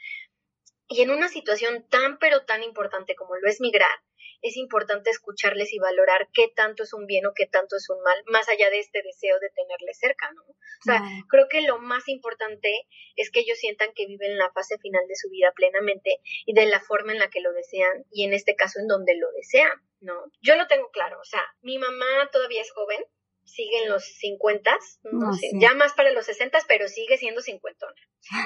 Y 0.87 1.01
en 1.01 1.11
una 1.11 1.29
situación 1.29 1.87
tan 1.89 2.19
pero 2.19 2.45
tan 2.45 2.63
importante 2.63 3.15
como 3.15 3.35
lo 3.35 3.49
es 3.49 3.61
migrar, 3.61 3.99
es 4.43 4.57
importante 4.57 5.09
escucharles 5.09 5.73
y 5.73 5.79
valorar 5.79 6.27
qué 6.33 6.49
tanto 6.53 6.83
es 6.83 6.93
un 6.93 7.05
bien 7.07 7.25
o 7.25 7.33
qué 7.33 7.47
tanto 7.47 7.77
es 7.77 7.89
un 7.89 8.01
mal, 8.03 8.21
más 8.27 8.47
allá 8.49 8.69
de 8.69 8.79
este 8.79 9.01
deseo 9.01 9.39
de 9.39 9.49
tenerles 9.49 9.97
cerca, 9.97 10.29
¿no? 10.33 10.43
O 10.43 10.83
sea, 10.83 11.01
creo 11.29 11.47
que 11.49 11.61
lo 11.61 11.79
más 11.79 12.09
importante 12.09 12.69
es 13.15 13.31
que 13.31 13.39
ellos 13.39 13.57
sientan 13.57 13.93
que 13.95 14.05
viven 14.05 14.37
la 14.37 14.51
fase 14.51 14.77
final 14.79 15.07
de 15.07 15.15
su 15.15 15.29
vida 15.29 15.53
plenamente 15.55 16.19
y 16.45 16.53
de 16.53 16.65
la 16.65 16.81
forma 16.81 17.13
en 17.13 17.19
la 17.19 17.29
que 17.29 17.39
lo 17.39 17.53
desean 17.53 18.03
y 18.11 18.25
en 18.25 18.33
este 18.33 18.55
caso 18.55 18.79
en 18.79 18.87
donde 18.87 19.15
lo 19.15 19.31
desean, 19.31 19.81
¿no? 20.01 20.25
Yo 20.41 20.57
lo 20.57 20.67
tengo 20.67 20.91
claro, 20.91 21.19
o 21.21 21.25
sea, 21.25 21.43
mi 21.61 21.77
mamá 21.77 22.29
todavía 22.33 22.61
es 22.61 22.71
joven, 22.73 23.05
sigue 23.45 23.83
en 23.83 23.89
los 23.89 24.03
50, 24.03 24.77
no, 25.11 25.33
sé, 25.33 25.51
ya 25.59 25.73
más 25.73 25.93
para 25.93 26.11
los 26.11 26.25
60, 26.25 26.59
pero 26.67 26.87
sigue 26.87 27.17
siendo 27.17 27.41
cincuentona. 27.41 27.95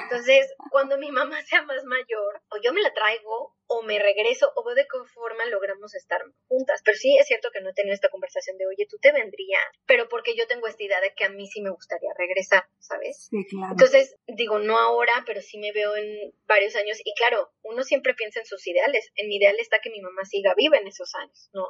Entonces, 0.04 0.52
cuando 0.70 0.98
mi 0.98 1.10
mamá 1.10 1.40
sea 1.46 1.62
más 1.62 1.84
mayor, 1.84 2.42
o 2.50 2.56
yo 2.62 2.72
me 2.72 2.82
la 2.82 2.92
traigo, 2.92 3.54
o 3.68 3.82
me 3.82 3.98
regreso 3.98 4.50
o 4.56 4.74
de 4.74 4.82
qué 4.82 4.98
forma 5.12 5.44
logramos 5.46 5.94
estar 5.94 6.20
juntas. 6.48 6.80
Pero 6.84 6.96
sí 6.96 7.16
es 7.18 7.26
cierto 7.26 7.50
que 7.52 7.60
no 7.60 7.70
he 7.70 7.74
tenido 7.74 7.94
esta 7.94 8.08
conversación 8.08 8.56
de, 8.56 8.66
oye, 8.66 8.86
tú 8.88 8.96
te 8.98 9.12
vendrías, 9.12 9.62
pero 9.86 10.08
porque 10.08 10.34
yo 10.34 10.46
tengo 10.46 10.66
esta 10.66 10.82
idea 10.82 11.00
de 11.00 11.12
que 11.14 11.24
a 11.24 11.28
mí 11.28 11.46
sí 11.46 11.60
me 11.60 11.70
gustaría 11.70 12.10
regresar, 12.16 12.64
¿sabes? 12.78 13.28
Sí, 13.30 13.44
claro. 13.48 13.72
Entonces, 13.72 14.16
digo, 14.26 14.58
no 14.58 14.78
ahora, 14.78 15.12
pero 15.26 15.42
sí 15.42 15.58
me 15.58 15.72
veo 15.72 15.96
en 15.96 16.32
varios 16.46 16.74
años. 16.76 16.98
Y 17.04 17.14
claro, 17.14 17.50
uno 17.68 17.82
siempre 17.82 18.14
piensa 18.14 18.40
en 18.40 18.46
sus 18.46 18.66
ideales. 18.66 19.10
En 19.14 19.28
mi 19.28 19.36
ideal 19.36 19.56
está 19.58 19.78
que 19.80 19.90
mi 19.90 20.00
mamá 20.00 20.24
siga 20.24 20.54
viva 20.54 20.78
en 20.78 20.86
esos 20.86 21.14
años, 21.14 21.50
¿no? 21.52 21.64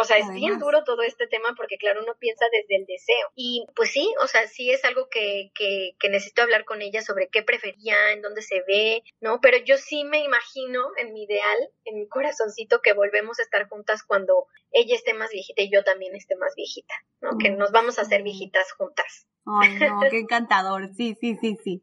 O 0.00 0.04
sea, 0.04 0.18
es 0.18 0.32
bien 0.32 0.58
duro 0.58 0.84
todo 0.84 1.02
este 1.02 1.26
tema 1.26 1.54
porque, 1.56 1.78
claro, 1.78 2.02
uno 2.02 2.16
piensa 2.18 2.46
desde 2.52 2.76
el 2.76 2.86
deseo. 2.86 3.28
Y 3.34 3.66
pues 3.74 3.90
sí, 3.90 4.12
o 4.22 4.26
sea, 4.26 4.46
sí 4.46 4.70
es 4.70 4.84
algo 4.84 5.08
que, 5.08 5.50
que, 5.54 5.92
que 5.98 6.08
necesito 6.08 6.42
hablar 6.42 6.64
con 6.64 6.82
ella 6.82 7.02
sobre 7.02 7.28
qué 7.28 7.42
prefería, 7.42 8.12
en 8.12 8.22
dónde 8.22 8.42
se 8.42 8.62
ve, 8.66 9.02
¿no? 9.20 9.40
Pero 9.40 9.58
yo 9.58 9.76
sí 9.76 10.04
me 10.04 10.22
imagino 10.22 10.90
en 10.96 11.12
mi 11.12 11.24
ideal, 11.24 11.70
en 11.84 11.98
mi 11.98 12.08
corazoncito, 12.08 12.80
que 12.82 12.92
volvemos 12.92 13.38
a 13.38 13.42
estar 13.42 13.68
juntas 13.68 14.02
cuando 14.02 14.46
ella 14.72 14.94
esté 14.94 15.14
más 15.14 15.30
viejita 15.30 15.62
y 15.62 15.72
yo 15.72 15.82
también 15.84 16.14
esté 16.14 16.36
más 16.36 16.54
viejita, 16.54 16.94
¿no? 17.20 17.38
Que 17.38 17.50
nos 17.50 17.72
vamos 17.72 17.98
a 17.98 18.02
hacer 18.02 18.22
viejitas 18.22 18.72
juntas. 18.72 19.26
Ay, 19.46 19.74
no, 19.80 20.00
qué 20.10 20.18
encantador. 20.20 20.90
Sí, 20.94 21.16
sí, 21.20 21.36
sí, 21.40 21.56
sí. 21.62 21.82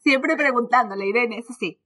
Siempre 0.00 0.36
preguntándole, 0.36 1.06
Irene, 1.06 1.38
eso 1.38 1.52
sí. 1.58 1.80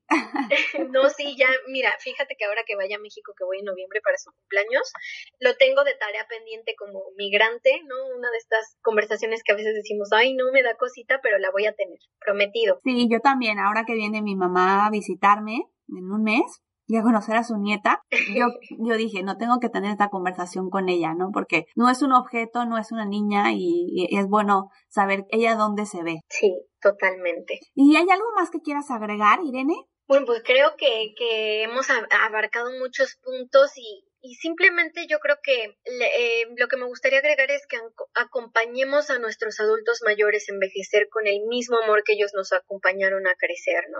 No, 0.90 1.08
sí, 1.08 1.36
ya, 1.38 1.48
mira, 1.68 1.90
fíjate 2.00 2.36
que 2.36 2.44
ahora 2.44 2.62
que 2.66 2.76
vaya 2.76 2.96
a 2.96 3.00
México, 3.00 3.32
que 3.36 3.44
voy 3.44 3.60
en 3.60 3.64
noviembre 3.64 4.00
para 4.02 4.18
su 4.18 4.30
cumpleaños, 4.32 4.92
lo 5.40 5.56
tengo 5.56 5.84
de 5.84 5.94
tarea 5.94 6.26
pendiente 6.28 6.74
como 6.76 7.00
migrante, 7.16 7.80
¿no? 7.86 8.16
Una 8.16 8.30
de 8.30 8.38
estas 8.38 8.76
conversaciones 8.82 9.42
que 9.42 9.52
a 9.52 9.56
veces 9.56 9.74
decimos, 9.74 10.08
ay, 10.12 10.34
no 10.34 10.52
me 10.52 10.62
da 10.62 10.76
cosita, 10.76 11.20
pero 11.22 11.38
la 11.38 11.50
voy 11.50 11.66
a 11.66 11.74
tener, 11.74 11.98
prometido. 12.20 12.80
Sí, 12.84 13.08
yo 13.10 13.20
también, 13.20 13.58
ahora 13.58 13.84
que 13.86 13.94
viene 13.94 14.20
mi 14.20 14.36
mamá 14.36 14.86
a 14.86 14.90
visitarme 14.90 15.68
en 15.88 16.10
un 16.10 16.22
mes, 16.22 16.62
y 16.92 16.98
a 16.98 17.02
conocer 17.02 17.36
a 17.36 17.42
su 17.42 17.56
nieta, 17.56 18.02
yo, 18.36 18.48
yo 18.78 18.96
dije, 18.96 19.22
no 19.22 19.38
tengo 19.38 19.60
que 19.60 19.70
tener 19.70 19.90
esta 19.90 20.10
conversación 20.10 20.68
con 20.68 20.90
ella, 20.90 21.14
¿no? 21.14 21.30
Porque 21.32 21.64
no 21.74 21.88
es 21.88 22.02
un 22.02 22.12
objeto, 22.12 22.66
no 22.66 22.76
es 22.76 22.92
una 22.92 23.06
niña 23.06 23.46
y, 23.54 24.08
es 24.10 24.26
bueno 24.28 24.68
saber 24.90 25.24
ella 25.30 25.54
dónde 25.54 25.86
se 25.86 26.02
ve. 26.02 26.20
Sí, 26.28 26.52
totalmente. 26.82 27.60
¿Y 27.74 27.96
hay 27.96 28.10
algo 28.10 28.26
más 28.36 28.50
que 28.50 28.60
quieras 28.60 28.90
agregar, 28.90 29.40
Irene? 29.42 29.74
Bueno, 30.06 30.26
pues 30.26 30.42
creo 30.44 30.76
que, 30.76 31.14
que 31.16 31.62
hemos 31.62 31.86
abarcado 32.28 32.68
muchos 32.78 33.16
puntos 33.22 33.72
y, 33.78 34.04
y 34.22 34.36
simplemente 34.36 35.06
yo 35.08 35.18
creo 35.18 35.38
que 35.42 35.76
eh, 35.84 36.46
lo 36.56 36.68
que 36.68 36.76
me 36.76 36.86
gustaría 36.86 37.18
agregar 37.18 37.50
es 37.50 37.66
que 37.66 37.76
acompañemos 38.14 39.10
a 39.10 39.18
nuestros 39.18 39.58
adultos 39.58 39.98
mayores 40.04 40.48
a 40.48 40.54
envejecer 40.54 41.08
con 41.10 41.26
el 41.26 41.40
mismo 41.48 41.78
amor 41.82 42.04
que 42.04 42.12
ellos 42.12 42.30
nos 42.32 42.52
acompañaron 42.52 43.26
a 43.26 43.34
crecer, 43.34 43.84
¿no? 43.90 43.98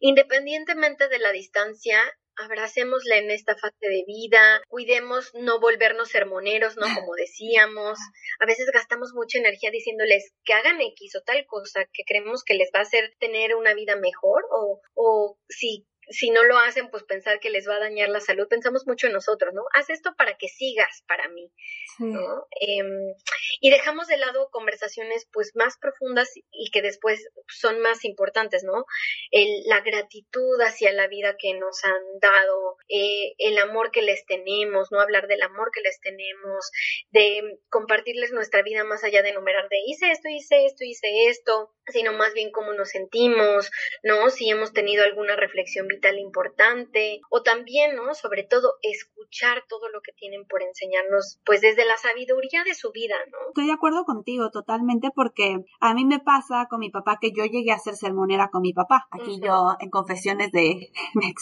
Independientemente 0.00 1.08
de 1.08 1.18
la 1.18 1.32
distancia, 1.32 1.98
abracémosle 2.36 3.16
en 3.16 3.30
esta 3.30 3.56
fase 3.56 3.74
de 3.80 4.04
vida, 4.06 4.60
cuidemos 4.68 5.30
no 5.34 5.58
volvernos 5.58 6.10
sermoneros, 6.10 6.76
¿no? 6.76 6.82
Como 7.08 7.14
decíamos, 7.14 7.98
a 8.40 8.46
veces 8.46 8.70
gastamos 8.74 9.12
mucha 9.14 9.38
energía 9.38 9.70
diciéndoles 9.70 10.32
que 10.44 10.52
hagan 10.52 10.82
X 10.82 11.16
o 11.16 11.22
tal 11.22 11.46
cosa 11.46 11.86
que 11.94 12.02
creemos 12.06 12.44
que 12.44 12.54
les 12.54 12.68
va 12.74 12.80
a 12.80 12.82
hacer 12.82 13.14
tener 13.18 13.54
una 13.54 13.72
vida 13.72 13.96
mejor 13.96 14.44
o, 14.50 14.82
o 14.94 15.38
si 15.48 15.86
si 16.08 16.30
no 16.30 16.44
lo 16.44 16.58
hacen, 16.58 16.88
pues 16.90 17.02
pensar 17.04 17.40
que 17.40 17.50
les 17.50 17.68
va 17.68 17.76
a 17.76 17.80
dañar 17.80 18.08
la 18.08 18.20
salud. 18.20 18.46
Pensamos 18.48 18.86
mucho 18.86 19.06
en 19.06 19.12
nosotros, 19.12 19.52
¿no? 19.54 19.62
Haz 19.74 19.90
esto 19.90 20.14
para 20.16 20.36
que 20.36 20.48
sigas 20.48 21.02
para 21.08 21.28
mí, 21.28 21.50
¿no? 21.98 22.46
Em, 22.60 23.14
y 23.60 23.70
dejamos 23.70 24.06
de 24.06 24.16
lado 24.16 24.48
conversaciones 24.50 25.28
pues 25.32 25.52
más 25.54 25.76
profundas 25.78 26.30
y 26.50 26.70
que 26.70 26.82
después 26.82 27.26
son 27.48 27.80
más 27.80 28.04
importantes, 28.04 28.62
¿no? 28.64 28.84
El, 29.30 29.64
la 29.66 29.80
gratitud 29.80 30.60
hacia 30.60 30.92
la 30.92 31.08
vida 31.08 31.36
que 31.38 31.54
nos 31.54 31.84
han 31.84 32.02
dado, 32.20 32.76
eh, 32.88 33.34
el 33.38 33.58
amor 33.58 33.90
que 33.90 34.02
les 34.02 34.24
tenemos, 34.26 34.88
¿no? 34.92 35.00
Hablar 35.00 35.26
del 35.26 35.42
amor 35.42 35.70
que 35.72 35.80
les 35.80 36.00
tenemos, 36.00 36.70
de 37.10 37.58
compartirles 37.68 38.32
nuestra 38.32 38.62
vida 38.62 38.84
más 38.84 39.02
allá 39.04 39.22
de 39.22 39.30
enumerar 39.30 39.68
de 39.68 39.78
hice 39.86 40.10
esto, 40.10 40.28
hice 40.28 40.66
esto, 40.66 40.84
hice 40.84 41.28
esto, 41.28 41.74
sino 41.88 42.12
más 42.12 42.32
bien 42.34 42.50
cómo 42.50 42.72
nos 42.74 42.90
sentimos, 42.90 43.70
¿no? 44.02 44.30
Si 44.30 44.48
hemos 44.48 44.72
tenido 44.72 45.04
alguna 45.04 45.36
reflexión 45.36 45.88
vital 45.96 46.18
importante 46.18 47.20
o 47.30 47.42
también, 47.42 47.96
¿no? 47.96 48.14
Sobre 48.14 48.44
todo 48.44 48.74
escuchar 48.82 49.64
todo 49.68 49.88
lo 49.88 50.00
que 50.00 50.12
tienen 50.12 50.46
por 50.46 50.62
enseñarnos, 50.62 51.40
pues 51.44 51.60
desde 51.60 51.84
la 51.84 51.96
sabiduría 51.96 52.64
de 52.64 52.74
su 52.74 52.92
vida, 52.92 53.16
¿no? 53.30 53.38
Estoy 53.48 53.66
de 53.66 53.72
acuerdo 53.72 54.04
contigo 54.04 54.50
totalmente 54.50 55.10
porque 55.14 55.56
a 55.80 55.94
mí 55.94 56.04
me 56.04 56.20
pasa 56.20 56.66
con 56.68 56.80
mi 56.80 56.90
papá 56.90 57.18
que 57.20 57.32
yo 57.32 57.44
llegué 57.44 57.72
a 57.72 57.78
ser 57.78 57.94
sermonera 57.94 58.50
con 58.50 58.62
mi 58.62 58.72
papá. 58.72 59.06
Aquí 59.10 59.40
yo 59.42 59.76
en 59.80 59.90
confesiones 59.90 60.52
de 60.52 60.90
mi 61.14 61.34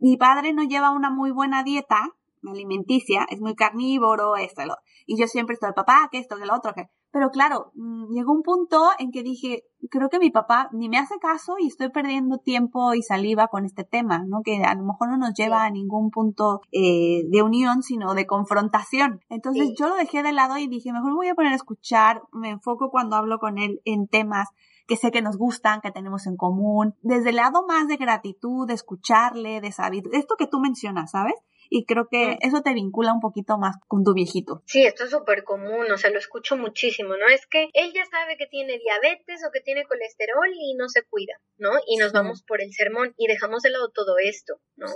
mi 0.00 0.16
padre 0.16 0.52
no 0.52 0.64
lleva 0.64 0.90
una 0.90 1.10
muy 1.10 1.30
buena 1.30 1.62
dieta 1.62 2.14
alimenticia, 2.48 3.26
es 3.30 3.40
muy 3.40 3.54
carnívoro, 3.54 4.36
esto, 4.36 4.64
lo, 4.64 4.76
y 5.06 5.20
yo 5.20 5.26
siempre 5.26 5.54
estoy, 5.54 5.72
papá, 5.72 6.08
que 6.10 6.18
esto, 6.18 6.36
que 6.36 6.46
lo 6.46 6.54
otro, 6.54 6.72
que, 6.72 6.86
pero 7.12 7.30
claro, 7.30 7.72
mm, 7.74 8.12
llegó 8.12 8.32
un 8.32 8.42
punto 8.42 8.90
en 8.98 9.10
que 9.10 9.22
dije, 9.22 9.64
creo 9.90 10.08
que 10.08 10.18
mi 10.18 10.30
papá 10.30 10.68
ni 10.72 10.88
me 10.88 10.98
hace 10.98 11.18
caso 11.18 11.56
y 11.58 11.66
estoy 11.66 11.90
perdiendo 11.90 12.38
tiempo 12.38 12.94
y 12.94 13.02
saliva 13.02 13.48
con 13.48 13.64
este 13.64 13.84
tema, 13.84 14.24
¿no? 14.26 14.42
Que 14.42 14.62
a 14.62 14.74
lo 14.74 14.84
mejor 14.84 15.08
no 15.10 15.16
nos 15.16 15.34
lleva 15.34 15.64
a 15.64 15.70
ningún 15.70 16.10
punto 16.10 16.60
eh, 16.70 17.22
de 17.28 17.42
unión, 17.42 17.82
sino 17.82 18.14
de 18.14 18.26
confrontación. 18.26 19.20
Entonces 19.28 19.74
yo 19.78 19.88
lo 19.88 19.96
dejé 19.96 20.22
de 20.22 20.32
lado 20.32 20.56
y 20.58 20.68
dije, 20.68 20.92
mejor 20.92 21.10
me 21.10 21.16
voy 21.16 21.28
a 21.28 21.34
poner 21.34 21.52
a 21.52 21.56
escuchar, 21.56 22.22
me 22.32 22.50
enfoco 22.50 22.90
cuando 22.90 23.16
hablo 23.16 23.38
con 23.38 23.58
él 23.58 23.80
en 23.84 24.06
temas 24.06 24.48
que 24.86 24.96
sé 24.96 25.12
que 25.12 25.22
nos 25.22 25.36
gustan, 25.36 25.80
que 25.80 25.92
tenemos 25.92 26.26
en 26.26 26.36
común, 26.36 26.96
desde 27.02 27.30
el 27.30 27.36
lado 27.36 27.64
más 27.64 27.86
de 27.86 27.96
gratitud, 27.96 28.66
de 28.66 28.74
escucharle, 28.74 29.60
de 29.60 29.70
sabiduría, 29.70 30.18
esto 30.18 30.34
que 30.36 30.48
tú 30.48 30.58
mencionas, 30.58 31.12
¿sabes? 31.12 31.34
Y 31.70 31.86
creo 31.86 32.08
que 32.10 32.36
eso 32.40 32.62
te 32.62 32.74
vincula 32.74 33.12
un 33.14 33.20
poquito 33.20 33.56
más 33.56 33.76
con 33.86 34.02
tu 34.02 34.12
viejito. 34.12 34.62
Sí, 34.66 34.84
esto 34.84 35.04
es 35.04 35.10
súper 35.10 35.44
común, 35.44 35.90
o 35.90 35.96
sea, 35.96 36.10
lo 36.10 36.18
escucho 36.18 36.56
muchísimo, 36.56 37.16
¿no? 37.16 37.28
Es 37.28 37.46
que 37.46 37.68
él 37.72 37.92
ya 37.94 38.04
sabe 38.06 38.36
que 38.36 38.46
tiene 38.46 38.78
diabetes 38.78 39.42
o 39.46 39.52
que 39.52 39.60
tiene 39.60 39.84
colesterol 39.84 40.48
y 40.52 40.74
no 40.74 40.88
se 40.88 41.04
cuida, 41.04 41.40
¿no? 41.58 41.70
Y 41.86 41.96
nos 41.96 42.12
vamos 42.12 42.42
por 42.42 42.60
el 42.60 42.72
sermón 42.72 43.14
y 43.16 43.28
dejamos 43.28 43.62
de 43.62 43.70
lado 43.70 43.90
todo 43.90 44.16
esto, 44.18 44.60
¿no? 44.76 44.88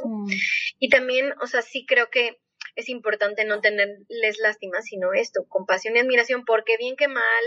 Y 0.80 0.88
también, 0.88 1.32
o 1.40 1.46
sea, 1.46 1.62
sí 1.62 1.87
creo 1.87 2.10
que 2.10 2.40
es 2.74 2.88
importante 2.88 3.44
no 3.44 3.60
tenerles 3.60 4.38
lástima, 4.40 4.82
sino 4.82 5.12
esto, 5.12 5.46
compasión 5.48 5.96
y 5.96 6.00
admiración, 6.00 6.44
porque 6.44 6.76
bien 6.76 6.96
que 6.96 7.06
mal, 7.06 7.44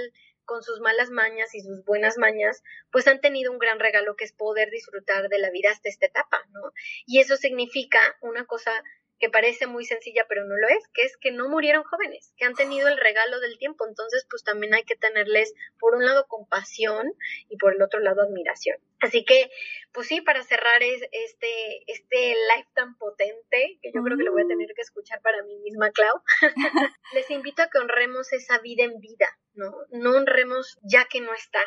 con 0.48 0.64
sus 0.64 0.80
malas 0.80 1.12
mañas 1.12 1.54
y 1.54 1.60
sus 1.60 1.84
buenas 1.84 2.18
mañas, 2.18 2.64
pues 2.90 3.08
han 3.08 3.20
tenido 3.20 3.52
un 3.52 3.60
gran 3.60 3.80
regalo 3.80 4.16
que 4.16 4.24
es 4.24 4.32
poder 4.32 4.70
disfrutar 4.72 5.28
de 5.28 5.40
la 5.40 5.52
vida 5.52 5.70
hasta 5.72 5.90
esta 5.90 6.06
etapa, 6.06 6.42
¿no? 6.52 6.72
Y 7.06 7.20
eso 7.20 7.36
significa 7.36 8.00
una 8.22 8.46
cosa 8.46 8.72
que 9.20 9.30
parece 9.30 9.68
muy 9.68 9.86
sencilla 9.86 10.26
pero 10.28 10.46
no 10.46 10.56
lo 10.56 10.68
es, 10.68 10.88
que 10.94 11.04
es 11.04 11.18
que 11.18 11.32
no 11.32 11.50
murieron 11.50 11.84
jóvenes, 11.84 12.34
que 12.38 12.46
han 12.46 12.56
tenido 12.56 12.88
el 12.88 12.98
regalo 12.98 13.40
del 13.40 13.58
tiempo, 13.58 13.88
entonces 13.88 14.26
pues 14.30 14.44
también 14.44 14.74
hay 14.74 14.84
que 14.84 14.96
tenerles 14.96 15.54
por 15.80 15.96
un 15.96 16.06
lado 16.06 16.28
compasión 16.28 17.14
y 17.50 17.58
por 17.58 17.74
el 17.74 17.82
otro 17.82 18.00
lado 18.00 18.22
admiración. 18.22 18.78
Así 19.00 19.24
que, 19.26 19.52
pues 19.94 20.08
sí, 20.08 20.22
para 20.22 20.42
cerrar 20.42 20.82
es, 20.82 21.02
este, 21.12 21.84
este 21.92 22.30
live 22.30 22.68
tan 22.74 22.98
potente, 22.98 23.78
que 23.82 23.92
yo 23.94 24.02
creo 24.02 24.18
que 24.18 24.24
lo 24.24 24.32
voy 24.32 24.42
a 24.44 24.48
tener 24.48 24.70
que 24.76 24.82
escuchar 24.82 25.22
para 25.22 25.44
mí 25.44 25.56
misma, 25.60 25.92
Clau, 25.92 26.22
les 27.14 27.30
invito 27.30 27.62
a 27.62 27.70
que 27.70 27.78
honremos 27.78 28.34
esa 28.34 28.60
vida 28.60 28.84
en 28.84 29.00
vida, 29.00 29.30
¿no? 29.54 29.72
No 29.92 30.16
honremos 30.18 30.80
ya 30.82 31.06
que 31.06 31.22
no 31.22 31.34
está, 31.34 31.62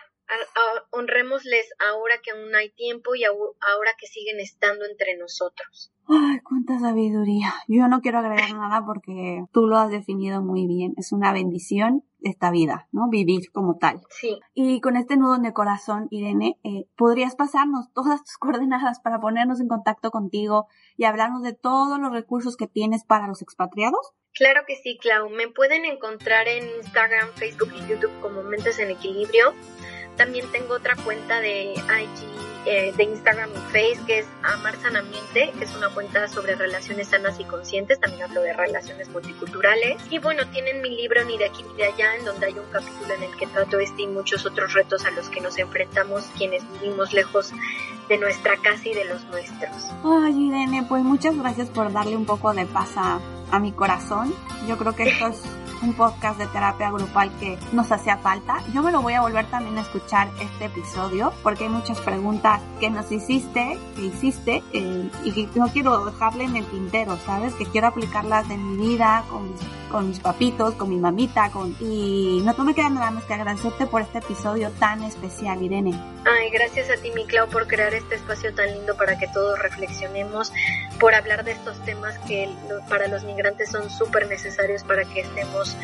honrémosles 0.90 1.70
ahora 1.78 2.20
que 2.22 2.30
aún 2.30 2.54
hay 2.54 2.70
tiempo 2.70 3.14
y 3.14 3.24
ahora 3.24 3.92
que 3.98 4.06
siguen 4.06 4.40
estando 4.40 4.84
entre 4.84 5.16
nosotros. 5.16 5.92
Ay, 6.08 6.40
cuánta 6.40 6.78
sabiduría. 6.80 7.54
Yo 7.68 7.86
no 7.86 8.00
quiero 8.00 8.18
agregar 8.18 8.52
nada 8.52 8.84
porque 8.84 9.44
tú 9.52 9.66
lo 9.66 9.78
has 9.78 9.90
definido 9.90 10.42
muy 10.42 10.66
bien. 10.66 10.92
Es 10.96 11.12
una 11.12 11.32
bendición 11.32 12.04
esta 12.22 12.50
vida, 12.50 12.88
¿no? 12.92 13.08
Vivir 13.08 13.50
como 13.52 13.76
tal. 13.78 14.00
Sí. 14.10 14.40
Y 14.52 14.80
con 14.80 14.96
este 14.96 15.16
nudo 15.16 15.36
en 15.36 15.44
el 15.44 15.52
corazón, 15.52 16.08
Irene, 16.10 16.58
eh, 16.64 16.86
¿podrías 16.96 17.36
pasarnos 17.36 17.92
todas 17.92 18.22
tus 18.24 18.36
coordenadas 18.38 19.00
para 19.00 19.20
ponernos 19.20 19.60
en 19.60 19.68
contacto 19.68 20.10
contigo 20.10 20.66
y 20.96 21.04
hablarnos 21.04 21.42
de 21.42 21.54
todos 21.54 21.98
los 22.00 22.12
recursos 22.12 22.56
que 22.56 22.66
tienes 22.66 23.04
para 23.04 23.26
los 23.26 23.42
expatriados? 23.42 24.12
Claro 24.34 24.62
que 24.66 24.76
sí, 24.76 24.98
Clau. 25.00 25.28
Me 25.28 25.48
pueden 25.48 25.84
encontrar 25.84 26.48
en 26.48 26.68
Instagram, 26.76 27.28
Facebook 27.34 27.72
y 27.74 27.88
YouTube 27.88 28.20
como 28.20 28.42
Mentes 28.42 28.78
en 28.78 28.90
Equilibrio. 28.90 29.54
También 30.16 30.50
tengo 30.52 30.74
otra 30.74 30.96
cuenta 30.96 31.40
de 31.40 31.74
eh, 32.66 32.92
de 32.94 33.04
Instagram 33.04 33.48
y 33.50 33.58
Face, 33.72 34.00
que 34.06 34.18
es 34.18 34.26
Amar 34.42 34.76
Sanamente, 34.82 35.50
que 35.58 35.64
es 35.64 35.74
una 35.74 35.88
cuenta 35.88 36.28
sobre 36.28 36.56
relaciones 36.56 37.08
sanas 37.08 37.40
y 37.40 37.44
conscientes, 37.44 37.98
también 37.98 38.24
hablo 38.24 38.42
de 38.42 38.52
relaciones 38.52 39.08
multiculturales. 39.08 39.96
Y 40.10 40.18
bueno, 40.18 40.46
tienen 40.48 40.82
mi 40.82 40.90
libro 40.90 41.24
Ni 41.24 41.38
de 41.38 41.46
aquí 41.46 41.62
ni 41.62 41.74
de 41.76 41.84
allá, 41.84 42.16
en 42.16 42.26
donde 42.26 42.46
hay 42.46 42.52
un 42.52 42.70
capítulo 42.70 43.14
en 43.14 43.22
el 43.22 43.36
que 43.36 43.46
trato 43.46 43.78
este 43.78 44.02
y 44.02 44.06
muchos 44.08 44.44
otros 44.44 44.74
retos 44.74 45.06
a 45.06 45.10
los 45.10 45.30
que 45.30 45.40
nos 45.40 45.56
enfrentamos 45.58 46.24
quienes 46.36 46.62
vivimos 46.72 47.14
lejos 47.14 47.50
de 48.10 48.18
nuestra 48.18 48.56
casa 48.58 48.88
y 48.88 48.92
de 48.92 49.06
los 49.06 49.24
nuestros. 49.24 49.90
Ay, 50.04 50.48
Irene, 50.48 50.84
pues 50.86 51.02
muchas 51.02 51.36
gracias 51.38 51.70
por 51.70 51.90
darle 51.92 52.16
un 52.16 52.26
poco 52.26 52.52
de 52.52 52.66
paz 52.66 52.90
a, 52.96 53.20
a 53.50 53.58
mi 53.58 53.72
corazón. 53.72 54.34
Yo 54.68 54.76
creo 54.76 54.94
que 54.94 55.04
esto 55.04 55.28
es 55.28 55.42
un 55.82 55.94
podcast 55.94 56.38
de 56.38 56.46
terapia 56.46 56.90
grupal 56.90 57.30
que 57.38 57.58
nos 57.72 57.90
hacía 57.90 58.16
falta. 58.18 58.62
Yo 58.72 58.82
me 58.82 58.92
lo 58.92 59.02
voy 59.02 59.14
a 59.14 59.20
volver 59.20 59.46
también 59.46 59.78
a 59.78 59.82
escuchar 59.82 60.28
este 60.40 60.66
episodio 60.66 61.32
porque 61.42 61.64
hay 61.64 61.70
muchas 61.70 62.00
preguntas 62.00 62.60
que 62.78 62.90
nos 62.90 63.10
hiciste, 63.10 63.78
que 63.96 64.02
hiciste 64.02 64.62
eh, 64.72 65.10
y 65.24 65.32
que 65.32 65.48
no 65.58 65.68
quiero 65.68 66.04
dejarle 66.04 66.44
en 66.44 66.56
el 66.56 66.66
tintero, 66.66 67.18
¿sabes? 67.24 67.54
Que 67.54 67.66
quiero 67.66 67.88
aplicarlas 67.88 68.48
en 68.50 68.76
mi 68.76 68.88
vida 68.88 69.24
con 69.30 69.50
con 69.90 70.08
mis 70.08 70.20
papitos, 70.20 70.74
con 70.74 70.88
mi 70.88 70.96
mamita, 70.96 71.50
con... 71.50 71.76
Y 71.80 72.42
no, 72.44 72.64
me 72.64 72.74
queda 72.74 72.88
nada 72.88 73.10
más 73.10 73.24
que 73.24 73.34
agradecerte 73.34 73.86
por 73.86 74.02
este 74.02 74.18
episodio 74.18 74.70
tan 74.78 75.02
especial, 75.02 75.62
Irene. 75.62 75.92
Ay, 76.24 76.50
gracias 76.50 76.88
a 76.90 77.00
ti, 77.00 77.10
mi 77.14 77.26
Clau, 77.26 77.48
por 77.48 77.66
crear 77.66 77.92
este 77.92 78.14
espacio 78.14 78.54
tan 78.54 78.72
lindo 78.72 78.96
para 78.96 79.18
que 79.18 79.26
todos 79.28 79.58
reflexionemos, 79.58 80.52
por 80.98 81.14
hablar 81.14 81.44
de 81.44 81.52
estos 81.52 81.78
temas 81.84 82.18
que 82.20 82.48
para 82.88 83.08
los 83.08 83.24
migrantes 83.24 83.70
son 83.70 83.90
súper 83.90 84.28
necesarios 84.28 84.84
para 84.84 85.04
que 85.04 85.20
estemos, 85.20 85.76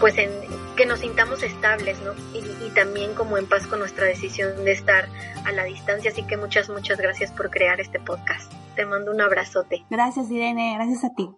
pues, 0.00 0.18
en, 0.18 0.30
que 0.76 0.86
nos 0.86 1.00
sintamos 1.00 1.42
estables, 1.42 1.98
¿no? 2.00 2.12
Y, 2.34 2.66
y 2.66 2.70
también 2.74 3.14
como 3.14 3.38
en 3.38 3.46
paz 3.46 3.66
con 3.66 3.78
nuestra 3.78 4.06
decisión 4.06 4.64
de 4.64 4.72
estar 4.72 5.08
a 5.44 5.52
la 5.52 5.64
distancia. 5.64 6.10
Así 6.10 6.24
que 6.24 6.36
muchas, 6.36 6.68
muchas 6.68 6.98
gracias 6.98 7.30
por 7.30 7.50
crear 7.50 7.80
este 7.80 8.00
podcast. 8.00 8.52
Te 8.74 8.84
mando 8.84 9.12
un 9.12 9.20
abrazote. 9.20 9.84
Gracias, 9.88 10.30
Irene. 10.30 10.74
Gracias 10.74 11.04
a 11.04 11.14
ti. 11.14 11.30